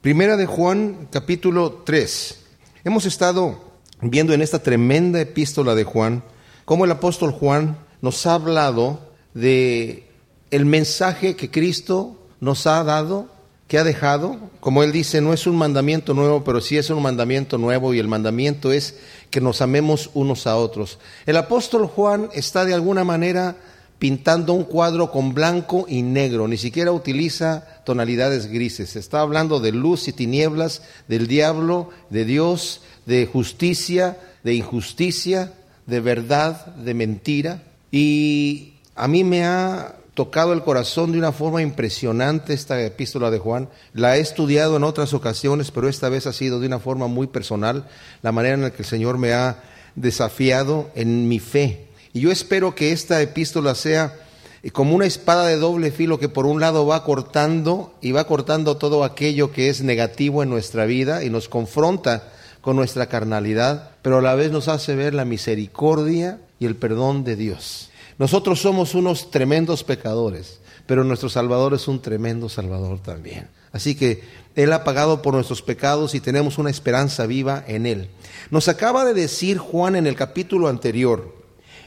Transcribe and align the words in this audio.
Primera 0.00 0.38
de 0.38 0.46
Juan, 0.46 1.08
capítulo 1.10 1.82
3. 1.84 2.38
Hemos 2.84 3.04
estado 3.04 3.60
viendo 4.00 4.32
en 4.32 4.40
esta 4.40 4.62
tremenda 4.62 5.20
epístola 5.20 5.74
de 5.74 5.84
Juan 5.84 6.24
cómo 6.64 6.86
el 6.86 6.90
apóstol 6.90 7.32
Juan 7.32 7.76
nos 8.00 8.24
ha 8.24 8.32
hablado 8.32 8.98
de 9.34 10.08
el 10.50 10.64
mensaje 10.64 11.36
que 11.36 11.50
Cristo 11.50 12.16
nos 12.40 12.66
ha 12.66 12.82
dado, 12.82 13.28
que 13.68 13.76
ha 13.76 13.84
dejado. 13.84 14.38
Como 14.60 14.82
él 14.82 14.90
dice, 14.90 15.20
no 15.20 15.34
es 15.34 15.46
un 15.46 15.56
mandamiento 15.56 16.14
nuevo, 16.14 16.44
pero 16.44 16.62
sí 16.62 16.78
es 16.78 16.88
un 16.88 17.02
mandamiento 17.02 17.58
nuevo 17.58 17.92
y 17.92 17.98
el 17.98 18.08
mandamiento 18.08 18.72
es 18.72 18.98
que 19.28 19.42
nos 19.42 19.60
amemos 19.60 20.08
unos 20.14 20.46
a 20.46 20.56
otros. 20.56 20.98
El 21.26 21.36
apóstol 21.36 21.86
Juan 21.86 22.30
está 22.32 22.64
de 22.64 22.72
alguna 22.72 23.04
manera 23.04 23.54
pintando 24.00 24.54
un 24.54 24.64
cuadro 24.64 25.12
con 25.12 25.34
blanco 25.34 25.84
y 25.86 26.00
negro, 26.00 26.48
ni 26.48 26.56
siquiera 26.56 26.90
utiliza 26.90 27.66
tonalidades 27.84 28.46
grises. 28.46 28.96
Está 28.96 29.20
hablando 29.20 29.60
de 29.60 29.72
luz 29.72 30.08
y 30.08 30.14
tinieblas, 30.14 30.82
del 31.06 31.26
diablo, 31.26 31.90
de 32.08 32.24
Dios, 32.24 32.80
de 33.04 33.26
justicia, 33.26 34.18
de 34.42 34.54
injusticia, 34.54 35.52
de 35.86 36.00
verdad, 36.00 36.74
de 36.76 36.94
mentira. 36.94 37.62
Y 37.92 38.72
a 38.96 39.06
mí 39.06 39.22
me 39.22 39.44
ha 39.44 39.96
tocado 40.14 40.54
el 40.54 40.62
corazón 40.62 41.12
de 41.12 41.18
una 41.18 41.32
forma 41.32 41.60
impresionante 41.60 42.54
esta 42.54 42.82
epístola 42.82 43.30
de 43.30 43.38
Juan. 43.38 43.68
La 43.92 44.16
he 44.16 44.20
estudiado 44.20 44.78
en 44.78 44.84
otras 44.84 45.12
ocasiones, 45.12 45.70
pero 45.70 45.90
esta 45.90 46.08
vez 46.08 46.26
ha 46.26 46.32
sido 46.32 46.58
de 46.58 46.68
una 46.68 46.78
forma 46.78 47.06
muy 47.06 47.26
personal, 47.26 47.86
la 48.22 48.32
manera 48.32 48.54
en 48.54 48.62
la 48.62 48.70
que 48.70 48.80
el 48.82 48.88
Señor 48.88 49.18
me 49.18 49.34
ha 49.34 49.62
desafiado 49.94 50.90
en 50.94 51.28
mi 51.28 51.38
fe 51.38 51.89
y 52.12 52.20
yo 52.20 52.30
espero 52.30 52.74
que 52.74 52.92
esta 52.92 53.20
epístola 53.22 53.74
sea 53.74 54.14
eh, 54.62 54.70
como 54.70 54.94
una 54.94 55.06
espada 55.06 55.46
de 55.46 55.56
doble 55.56 55.90
filo 55.90 56.18
que 56.18 56.28
por 56.28 56.46
un 56.46 56.60
lado 56.60 56.86
va 56.86 57.04
cortando 57.04 57.94
y 58.00 58.12
va 58.12 58.26
cortando 58.26 58.76
todo 58.76 59.04
aquello 59.04 59.52
que 59.52 59.68
es 59.68 59.82
negativo 59.82 60.42
en 60.42 60.50
nuestra 60.50 60.86
vida 60.86 61.24
y 61.24 61.30
nos 61.30 61.48
confronta 61.48 62.28
con 62.60 62.76
nuestra 62.76 63.06
carnalidad, 63.06 63.92
pero 64.02 64.18
a 64.18 64.22
la 64.22 64.34
vez 64.34 64.50
nos 64.50 64.68
hace 64.68 64.94
ver 64.94 65.14
la 65.14 65.24
misericordia 65.24 66.38
y 66.58 66.66
el 66.66 66.76
perdón 66.76 67.24
de 67.24 67.36
Dios. 67.36 67.90
Nosotros 68.18 68.60
somos 68.60 68.94
unos 68.94 69.30
tremendos 69.30 69.82
pecadores, 69.82 70.60
pero 70.86 71.04
nuestro 71.04 71.30
Salvador 71.30 71.72
es 71.72 71.88
un 71.88 72.02
tremendo 72.02 72.50
Salvador 72.50 73.00
también. 73.00 73.48
Así 73.72 73.94
que 73.94 74.22
Él 74.56 74.72
ha 74.74 74.84
pagado 74.84 75.22
por 75.22 75.32
nuestros 75.32 75.62
pecados 75.62 76.14
y 76.14 76.20
tenemos 76.20 76.58
una 76.58 76.68
esperanza 76.68 77.24
viva 77.24 77.64
en 77.66 77.86
Él. 77.86 78.10
Nos 78.50 78.68
acaba 78.68 79.06
de 79.06 79.14
decir 79.14 79.56
Juan 79.56 79.96
en 79.96 80.06
el 80.06 80.16
capítulo 80.16 80.68
anterior, 80.68 81.39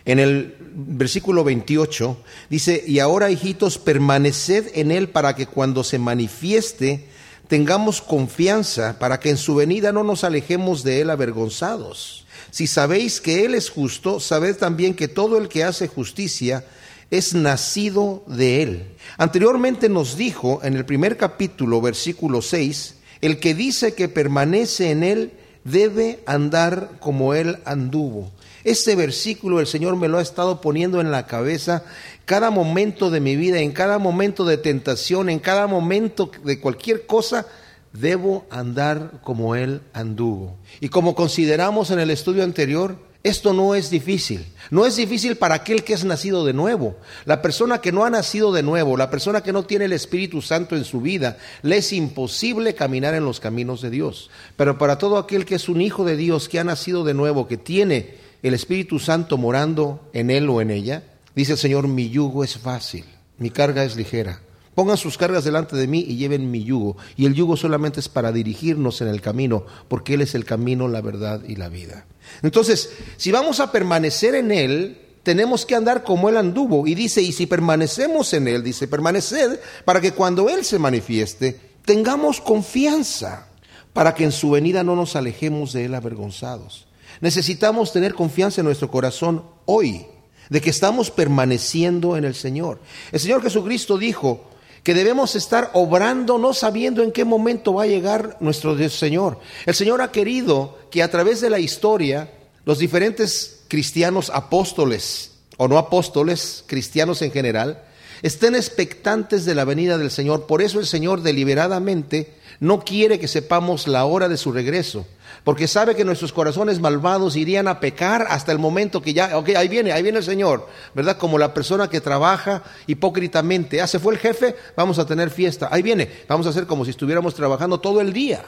en 0.06 0.20
el 0.20 0.56
versículo 0.76 1.44
28 1.44 2.18
dice, 2.50 2.84
y 2.86 3.00
ahora 3.00 3.32
hijitos, 3.32 3.78
permaneced 3.78 4.72
en 4.74 4.92
Él 4.92 5.10
para 5.10 5.36
que 5.36 5.46
cuando 5.46 5.84
se 5.84 6.00
manifieste 6.00 7.06
tengamos 7.48 8.02
confianza, 8.02 9.00
para 9.00 9.20
que 9.20 9.30
en 9.30 9.38
su 9.38 9.56
venida 9.56 9.92
no 9.92 10.04
nos 10.04 10.24
alejemos 10.24 10.84
de 10.84 11.02
Él 11.02 11.10
avergonzados. 11.10 12.26
Si 12.52 12.68
sabéis 12.68 13.22
que 13.22 13.46
Él 13.46 13.56
es 13.56 13.70
justo, 13.70 14.20
sabed 14.20 14.58
también 14.58 14.94
que 14.94 15.08
todo 15.08 15.38
el 15.38 15.48
que 15.48 15.64
hace 15.64 15.88
justicia 15.88 16.66
es 17.12 17.34
nacido 17.34 18.24
de 18.28 18.64
Él. 18.64 18.88
Anteriormente 19.18 19.88
nos 19.88 20.18
dijo 20.18 20.62
en 20.64 20.76
el 20.76 20.86
primer 20.86 21.18
capítulo, 21.18 21.80
versículo 21.80 22.42
6, 22.42 22.96
el 23.22 23.40
que 23.40 23.54
dice 23.54 23.94
que 23.94 24.10
permanece 24.10 24.92
en 24.92 25.04
Él 25.04 25.32
debe 25.64 26.20
andar 26.26 26.92
como 27.00 27.34
Él 27.34 27.60
anduvo. 27.66 28.32
Este 28.64 28.96
versículo 28.96 29.60
el 29.60 29.68
Señor 29.68 29.98
me 29.98 30.08
lo 30.08 30.20
ha 30.20 30.22
estado 30.22 30.62
poniendo 30.62 31.02
en 31.02 31.12
la 31.12 31.28
cabeza 31.28 31.84
cada 32.26 32.50
momento 32.50 33.10
de 33.10 33.20
mi 33.20 33.36
vida, 33.36 33.60
en 33.60 33.72
cada 33.74 34.00
momento 34.00 34.46
de 34.46 34.58
tentación, 34.58 35.30
en 35.30 35.40
cada 35.40 35.68
momento 35.68 36.32
de 36.44 36.60
cualquier 36.60 37.06
cosa, 37.06 37.46
debo 37.92 38.46
andar 38.50 39.20
como 39.22 39.56
Él 39.56 39.82
anduvo. 39.94 40.56
Y 40.80 40.90
como 40.90 41.14
consideramos 41.14 41.92
en 41.92 42.00
el 42.00 42.10
estudio 42.10 42.44
anterior, 42.44 42.98
esto 43.24 43.54
no 43.54 43.74
es 43.74 43.90
difícil. 43.90 44.46
No 44.70 44.86
es 44.86 44.98
difícil 44.98 45.38
para 45.38 45.56
aquel 45.56 45.86
que 45.86 45.94
es 45.94 46.04
nacido 46.04 46.44
de 46.46 46.52
nuevo. 46.52 46.98
La 47.24 47.42
persona 47.42 47.80
que 47.80 47.94
no 47.94 48.04
ha 48.04 48.10
nacido 48.10 48.52
de 48.52 48.64
nuevo, 48.64 48.98
la 48.98 49.10
persona 49.10 49.42
que 49.42 49.54
no 49.54 49.64
tiene 49.64 49.86
el 49.86 49.94
Espíritu 49.94 50.42
Santo 50.42 50.76
en 50.76 50.84
su 50.84 51.00
vida, 51.00 51.38
le 51.62 51.78
es 51.78 51.94
imposible 51.94 52.76
caminar 52.76 53.14
en 53.14 53.24
los 53.24 53.40
caminos 53.40 53.82
de 53.82 53.90
Dios. 53.90 54.30
Pero 54.58 54.78
para 54.78 54.98
todo 54.98 55.18
aquel 55.18 55.46
que 55.46 55.56
es 55.56 55.70
un 55.70 55.80
hijo 55.80 56.04
de 56.04 56.18
Dios, 56.18 56.50
que 56.50 56.60
ha 56.60 56.66
nacido 56.66 57.06
de 57.06 57.14
nuevo, 57.14 57.48
que 57.48 57.56
tiene 57.58 58.23
el 58.44 58.54
Espíritu 58.54 59.00
Santo 59.00 59.38
morando 59.38 60.10
en 60.14 60.30
él 60.30 60.50
o 60.50 60.62
en 60.62 60.70
ella, 60.70 61.04
dice 61.36 61.54
el 61.54 61.58
Señor, 61.58 61.88
mi 61.88 62.10
yugo 62.10 62.44
es 62.44 62.58
fácil, 62.58 63.06
mi 63.38 63.50
carga 63.50 63.84
es 63.84 63.96
ligera. 63.96 64.42
Pongan 64.76 64.98
sus 64.98 65.18
cargas 65.18 65.44
delante 65.44 65.76
de 65.76 65.88
mí 65.88 66.04
y 66.08 66.18
lleven 66.18 66.50
mi 66.50 66.64
yugo. 66.64 66.98
Y 67.16 67.26
el 67.26 67.36
yugo 67.36 67.56
solamente 67.56 68.00
es 68.00 68.10
para 68.10 68.32
dirigirnos 68.32 69.02
en 69.02 69.08
el 69.08 69.22
camino, 69.22 69.66
porque 69.88 70.16
Él 70.16 70.22
es 70.22 70.34
el 70.34 70.46
camino, 70.46 70.88
la 70.88 71.02
verdad 71.02 71.42
y 71.48 71.56
la 71.56 71.70
vida. 71.70 72.06
Entonces, 72.42 72.92
si 73.18 73.32
vamos 73.32 73.60
a 73.60 73.72
permanecer 73.72 74.34
en 74.34 74.52
Él, 74.52 74.98
tenemos 75.22 75.66
que 75.66 75.76
andar 75.76 76.04
como 76.04 76.28
Él 76.28 76.38
anduvo. 76.38 76.88
Y 76.88 76.96
dice, 76.96 77.22
y 77.22 77.32
si 77.32 77.46
permanecemos 77.46 78.34
en 78.34 78.48
Él, 78.48 78.64
dice, 78.64 78.88
permaneced 78.88 79.60
para 79.86 80.02
que 80.02 80.14
cuando 80.14 80.50
Él 80.50 80.66
se 80.66 80.80
manifieste, 80.80 81.60
tengamos 81.86 82.42
confianza, 82.42 83.48
para 83.94 84.16
que 84.16 84.24
en 84.24 84.32
su 84.32 84.50
venida 84.50 84.84
no 84.84 84.96
nos 84.96 85.16
alejemos 85.16 85.72
de 85.72 85.86
Él 85.86 85.94
avergonzados. 85.94 86.88
Necesitamos 87.24 87.94
tener 87.94 88.16
confianza 88.16 88.60
en 88.60 88.66
nuestro 88.66 88.92
corazón 88.92 89.46
hoy, 89.64 90.06
de 90.50 90.60
que 90.60 90.70
estamos 90.70 91.10
permaneciendo 91.10 92.18
en 92.18 92.26
el 92.26 92.36
Señor. 92.36 92.82
El 93.14 93.22
Señor 93.22 93.42
Jesucristo 93.42 93.98
dijo 93.98 94.50
que 94.84 94.94
debemos 94.94 95.38
estar 95.38 95.72
obrando 95.72 96.38
no 96.38 96.54
sabiendo 96.54 97.02
en 97.02 97.14
qué 97.14 97.24
momento 97.24 97.76
va 97.76 97.84
a 97.84 97.88
llegar 97.88 98.36
nuestro 98.42 98.76
Dios 98.76 99.00
Señor. 99.00 99.40
El 99.66 99.74
Señor 99.74 100.02
ha 100.02 100.12
querido 100.12 100.78
que 100.92 101.02
a 101.02 101.10
través 101.10 101.40
de 101.40 101.50
la 101.50 101.60
historia 101.60 102.30
los 102.66 102.80
diferentes 102.80 103.62
cristianos 103.70 104.30
apóstoles 104.30 105.32
o 105.56 105.70
no 105.70 105.78
apóstoles, 105.78 106.66
cristianos 106.68 107.22
en 107.22 107.32
general, 107.32 107.86
estén 108.22 108.54
expectantes 108.54 109.46
de 109.46 109.56
la 109.56 109.64
venida 109.64 109.98
del 109.98 110.12
Señor. 110.12 110.46
Por 110.46 110.62
eso 110.62 110.78
el 110.82 110.88
Señor 110.88 111.22
deliberadamente 111.22 112.34
no 112.60 112.84
quiere 112.84 113.18
que 113.18 113.30
sepamos 113.30 113.88
la 113.88 114.04
hora 114.04 114.28
de 114.28 114.36
su 114.36 114.52
regreso 114.52 115.06
porque 115.44 115.68
sabe 115.68 115.96
que 115.96 116.06
nuestros 116.06 116.32
corazones 116.32 116.80
malvados 116.80 117.36
irían 117.36 117.68
a 117.68 117.80
pecar 117.80 118.28
hasta 118.30 118.52
el 118.52 118.60
momento 118.60 119.02
que 119.02 119.14
ya, 119.14 119.38
ok, 119.38 119.50
ahí 119.58 119.68
viene, 119.68 119.92
ahí 119.92 120.02
viene 120.02 120.20
el 120.20 120.24
Señor, 120.24 120.68
¿verdad? 120.94 121.18
Como 121.18 121.38
la 121.38 121.54
persona 121.54 121.90
que 121.90 122.00
trabaja 122.00 122.64
hipócritamente, 122.88 123.82
ah, 123.82 123.88
se 123.88 124.00
fue 124.00 124.14
el 124.14 124.20
jefe, 124.20 124.56
vamos 124.78 125.00
a 125.00 125.06
tener 125.06 125.30
fiesta, 125.30 125.68
ahí 125.72 125.82
viene, 125.82 126.10
vamos 126.30 126.48
a 126.48 126.52
hacer 126.52 126.66
como 126.66 126.86
si 126.86 126.92
estuviéramos 126.92 127.36
trabajando 127.36 127.80
todo 127.80 128.00
el 128.00 128.14
día. 128.14 128.44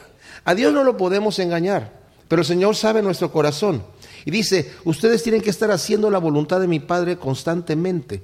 A 0.46 0.56
Dios 0.56 0.74
no 0.74 0.84
lo 0.84 0.96
podemos 0.96 1.38
engañar, 1.40 1.92
pero 2.30 2.44
el 2.44 2.48
Señor 2.48 2.76
sabe 2.76 3.02
nuestro 3.02 3.32
corazón. 3.32 3.84
Y 4.24 4.32
dice, 4.32 4.72
ustedes 4.86 5.22
tienen 5.22 5.42
que 5.42 5.50
estar 5.50 5.72
haciendo 5.72 6.10
la 6.10 6.20
voluntad 6.20 6.62
de 6.62 6.68
mi 6.68 6.80
Padre 6.80 7.18
constantemente, 7.18 8.22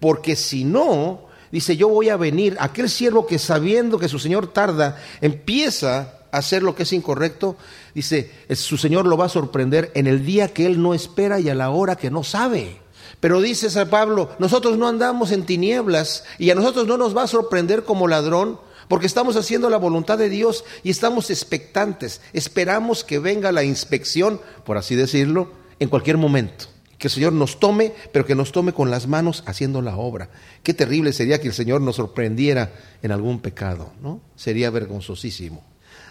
porque 0.00 0.34
si 0.34 0.64
no, 0.64 1.26
dice, 1.52 1.76
yo 1.76 1.88
voy 1.88 2.08
a 2.08 2.16
venir, 2.16 2.56
aquel 2.58 2.88
siervo 2.88 3.26
que 3.26 3.38
sabiendo 3.38 3.98
que 3.98 4.08
su 4.08 4.18
Señor 4.18 4.46
tarda, 4.46 4.96
empieza 5.20 6.23
hacer 6.36 6.62
lo 6.62 6.74
que 6.74 6.84
es 6.84 6.92
incorrecto, 6.92 7.56
dice, 7.94 8.30
su 8.50 8.76
Señor 8.76 9.06
lo 9.06 9.16
va 9.16 9.26
a 9.26 9.30
sorprender 9.30 9.90
en 9.94 10.06
el 10.06 10.24
día 10.24 10.48
que 10.48 10.66
Él 10.66 10.82
no 10.82 10.94
espera 10.94 11.40
y 11.40 11.48
a 11.48 11.54
la 11.54 11.70
hora 11.70 11.96
que 11.96 12.10
no 12.10 12.24
sabe. 12.24 12.80
Pero 13.20 13.40
dice 13.40 13.70
San 13.70 13.88
Pablo, 13.88 14.30
nosotros 14.38 14.76
no 14.76 14.88
andamos 14.88 15.32
en 15.32 15.46
tinieblas 15.46 16.24
y 16.38 16.50
a 16.50 16.54
nosotros 16.54 16.86
no 16.86 16.96
nos 16.96 17.16
va 17.16 17.22
a 17.22 17.28
sorprender 17.28 17.84
como 17.84 18.08
ladrón, 18.08 18.58
porque 18.88 19.06
estamos 19.06 19.36
haciendo 19.36 19.70
la 19.70 19.78
voluntad 19.78 20.18
de 20.18 20.28
Dios 20.28 20.64
y 20.82 20.90
estamos 20.90 21.30
expectantes. 21.30 22.20
Esperamos 22.32 23.02
que 23.02 23.18
venga 23.18 23.52
la 23.52 23.64
inspección, 23.64 24.40
por 24.64 24.76
así 24.76 24.94
decirlo, 24.94 25.52
en 25.78 25.88
cualquier 25.88 26.18
momento. 26.18 26.66
Que 26.98 27.08
el 27.08 27.12
Señor 27.12 27.32
nos 27.32 27.58
tome, 27.58 27.92
pero 28.12 28.24
que 28.24 28.34
nos 28.34 28.52
tome 28.52 28.72
con 28.72 28.90
las 28.90 29.06
manos 29.06 29.42
haciendo 29.46 29.82
la 29.82 29.96
obra. 29.96 30.30
Qué 30.62 30.74
terrible 30.74 31.12
sería 31.12 31.40
que 31.40 31.48
el 31.48 31.54
Señor 31.54 31.80
nos 31.80 31.96
sorprendiera 31.96 32.72
en 33.02 33.10
algún 33.10 33.40
pecado, 33.40 33.92
¿no? 34.00 34.20
Sería 34.36 34.70
vergonzosísimo. 34.70 35.64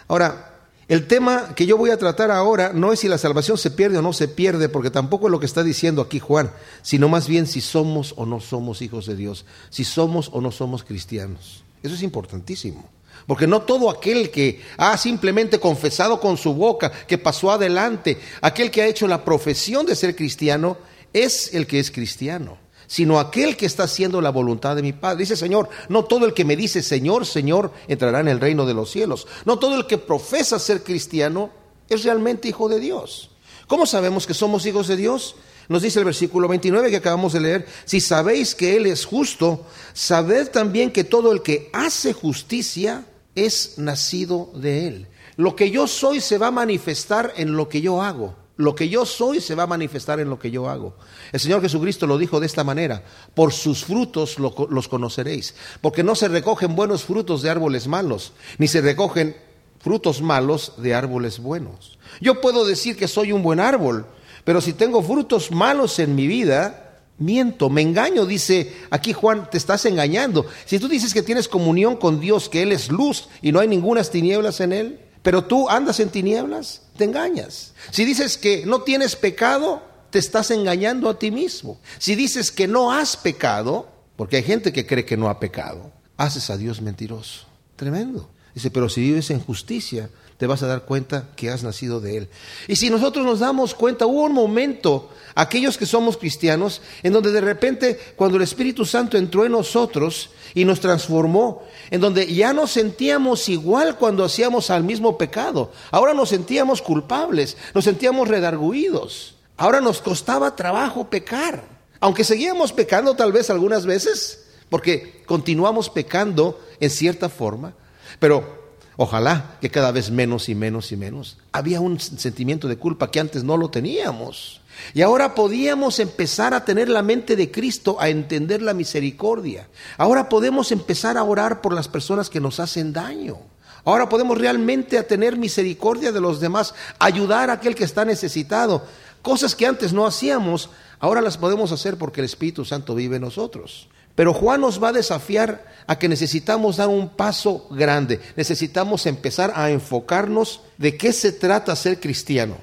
Ahora, 0.08 0.54
el 0.86 1.06
tema 1.06 1.54
que 1.54 1.64
yo 1.64 1.78
voy 1.78 1.90
a 1.90 1.98
tratar 1.98 2.30
ahora 2.30 2.72
no 2.74 2.92
es 2.92 3.00
si 3.00 3.08
la 3.08 3.16
salvación 3.16 3.56
se 3.56 3.70
pierde 3.70 3.98
o 3.98 4.02
no 4.02 4.12
se 4.12 4.28
pierde, 4.28 4.68
porque 4.68 4.90
tampoco 4.90 5.26
es 5.26 5.30
lo 5.30 5.40
que 5.40 5.46
está 5.46 5.62
diciendo 5.62 6.02
aquí 6.02 6.18
Juan, 6.18 6.50
sino 6.82 7.08
más 7.08 7.26
bien 7.26 7.46
si 7.46 7.60
somos 7.62 8.12
o 8.16 8.26
no 8.26 8.40
somos 8.40 8.82
hijos 8.82 9.06
de 9.06 9.16
Dios, 9.16 9.46
si 9.70 9.84
somos 9.84 10.28
o 10.32 10.42
no 10.42 10.52
somos 10.52 10.84
cristianos. 10.84 11.64
Eso 11.82 11.94
es 11.94 12.02
importantísimo. 12.02 12.88
Porque 13.26 13.46
no 13.46 13.62
todo 13.62 13.88
aquel 13.88 14.30
que 14.30 14.60
ha 14.76 14.98
simplemente 14.98 15.58
confesado 15.58 16.20
con 16.20 16.36
su 16.36 16.52
boca, 16.52 16.90
que 16.90 17.16
pasó 17.16 17.50
adelante, 17.50 18.18
aquel 18.42 18.70
que 18.70 18.82
ha 18.82 18.86
hecho 18.86 19.06
la 19.06 19.24
profesión 19.24 19.86
de 19.86 19.96
ser 19.96 20.14
cristiano, 20.14 20.76
es 21.14 21.54
el 21.54 21.66
que 21.66 21.78
es 21.78 21.90
cristiano 21.90 22.63
sino 22.86 23.18
aquel 23.18 23.56
que 23.56 23.66
está 23.66 23.84
haciendo 23.84 24.20
la 24.20 24.30
voluntad 24.30 24.76
de 24.76 24.82
mi 24.82 24.92
Padre. 24.92 25.20
Dice 25.20 25.36
Señor, 25.36 25.68
no 25.88 26.04
todo 26.04 26.26
el 26.26 26.34
que 26.34 26.44
me 26.44 26.56
dice 26.56 26.82
Señor, 26.82 27.26
Señor, 27.26 27.72
entrará 27.88 28.20
en 28.20 28.28
el 28.28 28.40
reino 28.40 28.66
de 28.66 28.74
los 28.74 28.90
cielos. 28.90 29.26
No 29.44 29.58
todo 29.58 29.76
el 29.76 29.86
que 29.86 29.98
profesa 29.98 30.58
ser 30.58 30.82
cristiano 30.82 31.50
es 31.88 32.04
realmente 32.04 32.48
hijo 32.48 32.68
de 32.68 32.80
Dios. 32.80 33.30
¿Cómo 33.66 33.86
sabemos 33.86 34.26
que 34.26 34.34
somos 34.34 34.66
hijos 34.66 34.88
de 34.88 34.96
Dios? 34.96 35.36
Nos 35.68 35.82
dice 35.82 35.98
el 35.98 36.04
versículo 36.04 36.48
29 36.48 36.90
que 36.90 36.96
acabamos 36.96 37.32
de 37.32 37.40
leer, 37.40 37.66
si 37.86 38.00
sabéis 38.00 38.54
que 38.54 38.76
Él 38.76 38.86
es 38.86 39.06
justo, 39.06 39.64
sabed 39.94 40.50
también 40.50 40.90
que 40.90 41.04
todo 41.04 41.32
el 41.32 41.42
que 41.42 41.70
hace 41.72 42.12
justicia 42.12 43.06
es 43.34 43.78
nacido 43.78 44.50
de 44.54 44.88
Él. 44.88 45.06
Lo 45.36 45.56
que 45.56 45.70
yo 45.70 45.86
soy 45.86 46.20
se 46.20 46.38
va 46.38 46.48
a 46.48 46.52
manifestar 46.52 47.32
en 47.36 47.56
lo 47.56 47.68
que 47.68 47.80
yo 47.80 48.02
hago. 48.02 48.36
Lo 48.56 48.74
que 48.74 48.88
yo 48.88 49.04
soy 49.04 49.40
se 49.40 49.56
va 49.56 49.64
a 49.64 49.68
manifestar 49.68 50.20
en 50.20 50.30
lo 50.30 50.38
que 50.38 50.50
yo 50.50 50.68
hago. 50.68 50.94
El 51.32 51.40
Señor 51.40 51.60
Jesucristo 51.60 52.06
lo 52.06 52.18
dijo 52.18 52.38
de 52.38 52.46
esta 52.46 52.62
manera, 52.62 53.02
por 53.34 53.52
sus 53.52 53.84
frutos 53.84 54.38
los 54.38 54.88
conoceréis, 54.88 55.56
porque 55.80 56.04
no 56.04 56.14
se 56.14 56.28
recogen 56.28 56.76
buenos 56.76 57.04
frutos 57.04 57.42
de 57.42 57.50
árboles 57.50 57.88
malos, 57.88 58.32
ni 58.58 58.68
se 58.68 58.80
recogen 58.80 59.36
frutos 59.80 60.22
malos 60.22 60.74
de 60.78 60.94
árboles 60.94 61.40
buenos. 61.40 61.98
Yo 62.20 62.40
puedo 62.40 62.64
decir 62.64 62.96
que 62.96 63.08
soy 63.08 63.32
un 63.32 63.42
buen 63.42 63.58
árbol, 63.58 64.06
pero 64.44 64.60
si 64.60 64.72
tengo 64.72 65.02
frutos 65.02 65.50
malos 65.50 65.98
en 65.98 66.14
mi 66.14 66.28
vida, 66.28 67.00
miento, 67.18 67.70
me 67.70 67.82
engaño, 67.82 68.24
dice 68.24 68.72
aquí 68.90 69.12
Juan, 69.12 69.50
te 69.50 69.58
estás 69.58 69.84
engañando. 69.84 70.46
Si 70.64 70.78
tú 70.78 70.86
dices 70.86 71.12
que 71.12 71.22
tienes 71.22 71.48
comunión 71.48 71.96
con 71.96 72.20
Dios, 72.20 72.48
que 72.48 72.62
Él 72.62 72.70
es 72.70 72.88
luz 72.88 73.28
y 73.42 73.50
no 73.50 73.58
hay 73.58 73.66
ninguna 73.66 74.04
tinieblas 74.04 74.60
en 74.60 74.72
Él, 74.72 75.00
pero 75.22 75.44
tú 75.44 75.68
andas 75.68 75.98
en 75.98 76.10
tinieblas, 76.10 76.82
te 76.96 77.04
engañas. 77.04 77.72
Si 77.90 78.04
dices 78.04 78.38
que 78.38 78.64
no 78.66 78.82
tienes 78.82 79.16
pecado, 79.16 79.82
te 80.10 80.18
estás 80.18 80.50
engañando 80.50 81.08
a 81.08 81.18
ti 81.18 81.30
mismo. 81.30 81.80
Si 81.98 82.14
dices 82.14 82.52
que 82.52 82.68
no 82.68 82.92
has 82.92 83.16
pecado, 83.16 83.88
porque 84.16 84.36
hay 84.36 84.42
gente 84.42 84.72
que 84.72 84.86
cree 84.86 85.04
que 85.04 85.16
no 85.16 85.28
ha 85.28 85.40
pecado, 85.40 85.92
haces 86.16 86.50
a 86.50 86.56
Dios 86.56 86.80
mentiroso. 86.80 87.46
Tremendo. 87.76 88.30
Dice, 88.54 88.70
pero 88.70 88.88
si 88.88 89.00
vives 89.00 89.30
en 89.30 89.40
justicia, 89.40 90.08
te 90.36 90.46
vas 90.46 90.62
a 90.62 90.66
dar 90.66 90.84
cuenta 90.84 91.28
que 91.36 91.50
has 91.50 91.62
nacido 91.62 92.00
de 92.00 92.16
Él. 92.16 92.28
Y 92.66 92.76
si 92.76 92.90
nosotros 92.90 93.24
nos 93.24 93.40
damos 93.40 93.74
cuenta, 93.74 94.06
hubo 94.06 94.24
un 94.24 94.32
momento, 94.32 95.10
aquellos 95.34 95.78
que 95.78 95.86
somos 95.86 96.16
cristianos, 96.16 96.80
en 97.02 97.12
donde 97.12 97.30
de 97.30 97.40
repente, 97.40 97.98
cuando 98.16 98.36
el 98.36 98.42
Espíritu 98.42 98.84
Santo 98.84 99.16
entró 99.16 99.44
en 99.44 99.52
nosotros 99.52 100.30
y 100.54 100.64
nos 100.64 100.80
transformó, 100.80 101.62
en 101.90 102.00
donde 102.00 102.32
ya 102.32 102.52
nos 102.52 102.72
sentíamos 102.72 103.48
igual 103.48 103.96
cuando 103.96 104.24
hacíamos 104.24 104.70
al 104.70 104.82
mismo 104.82 105.16
pecado. 105.16 105.70
Ahora 105.90 106.14
nos 106.14 106.30
sentíamos 106.30 106.82
culpables, 106.82 107.56
nos 107.72 107.84
sentíamos 107.84 108.26
redarguidos. 108.26 109.36
Ahora 109.56 109.80
nos 109.80 110.00
costaba 110.00 110.56
trabajo 110.56 111.08
pecar. 111.08 111.64
Aunque 112.00 112.24
seguíamos 112.24 112.72
pecando 112.72 113.14
tal 113.14 113.32
vez 113.32 113.50
algunas 113.50 113.86
veces, 113.86 114.46
porque 114.68 115.22
continuamos 115.26 115.90
pecando 115.90 116.60
en 116.80 116.90
cierta 116.90 117.28
forma, 117.28 117.74
pero 118.18 118.63
Ojalá 118.96 119.56
que 119.60 119.70
cada 119.70 119.90
vez 119.90 120.10
menos 120.10 120.48
y 120.48 120.54
menos 120.54 120.92
y 120.92 120.96
menos. 120.96 121.36
Había 121.52 121.80
un 121.80 121.98
sentimiento 121.98 122.68
de 122.68 122.76
culpa 122.76 123.10
que 123.10 123.20
antes 123.20 123.42
no 123.42 123.56
lo 123.56 123.68
teníamos. 123.68 124.60
Y 124.92 125.02
ahora 125.02 125.34
podíamos 125.34 125.98
empezar 125.98 126.54
a 126.54 126.64
tener 126.64 126.88
la 126.88 127.02
mente 127.02 127.36
de 127.36 127.50
Cristo, 127.50 127.96
a 127.98 128.08
entender 128.08 128.62
la 128.62 128.74
misericordia. 128.74 129.68
Ahora 129.98 130.28
podemos 130.28 130.70
empezar 130.72 131.16
a 131.16 131.24
orar 131.24 131.60
por 131.60 131.72
las 131.72 131.88
personas 131.88 132.30
que 132.30 132.40
nos 132.40 132.60
hacen 132.60 132.92
daño. 132.92 133.38
Ahora 133.84 134.08
podemos 134.08 134.38
realmente 134.38 134.96
a 134.96 135.06
tener 135.06 135.36
misericordia 135.36 136.10
de 136.10 136.20
los 136.20 136.40
demás, 136.40 136.74
ayudar 136.98 137.50
a 137.50 137.54
aquel 137.54 137.74
que 137.74 137.84
está 137.84 138.04
necesitado. 138.04 138.84
Cosas 139.22 139.54
que 139.54 139.66
antes 139.66 139.92
no 139.92 140.06
hacíamos, 140.06 140.70
ahora 141.00 141.20
las 141.20 141.36
podemos 141.36 141.72
hacer 141.72 141.96
porque 141.98 142.20
el 142.20 142.26
Espíritu 142.26 142.64
Santo 142.64 142.94
vive 142.94 143.16
en 143.16 143.22
nosotros. 143.22 143.88
Pero 144.14 144.32
Juan 144.32 144.60
nos 144.60 144.82
va 144.82 144.88
a 144.88 144.92
desafiar 144.92 145.64
a 145.86 145.98
que 145.98 146.08
necesitamos 146.08 146.76
dar 146.76 146.88
un 146.88 147.10
paso 147.10 147.66
grande, 147.70 148.20
necesitamos 148.36 149.06
empezar 149.06 149.52
a 149.54 149.70
enfocarnos 149.70 150.60
de 150.78 150.96
qué 150.96 151.12
se 151.12 151.32
trata 151.32 151.76
ser 151.76 152.00
cristiano. 152.00 152.56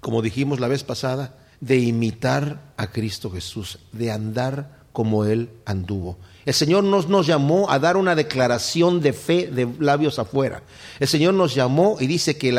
Como 0.00 0.22
dijimos 0.22 0.60
la 0.60 0.68
vez 0.68 0.84
pasada, 0.84 1.34
de 1.60 1.78
imitar 1.78 2.72
a 2.76 2.88
Cristo 2.88 3.30
Jesús, 3.30 3.78
de 3.92 4.10
andar 4.10 4.76
como 4.92 5.24
Él 5.24 5.50
anduvo. 5.64 6.18
El 6.44 6.54
Señor 6.54 6.84
nos, 6.84 7.08
nos 7.08 7.26
llamó 7.26 7.70
a 7.70 7.78
dar 7.78 7.96
una 7.96 8.14
declaración 8.14 9.00
de 9.00 9.12
fe 9.12 9.48
de 9.48 9.68
labios 9.78 10.18
afuera. 10.18 10.62
El 11.00 11.08
Señor 11.08 11.34
nos 11.34 11.54
llamó 11.54 11.96
y 11.98 12.06
dice 12.06 12.36
que 12.36 12.52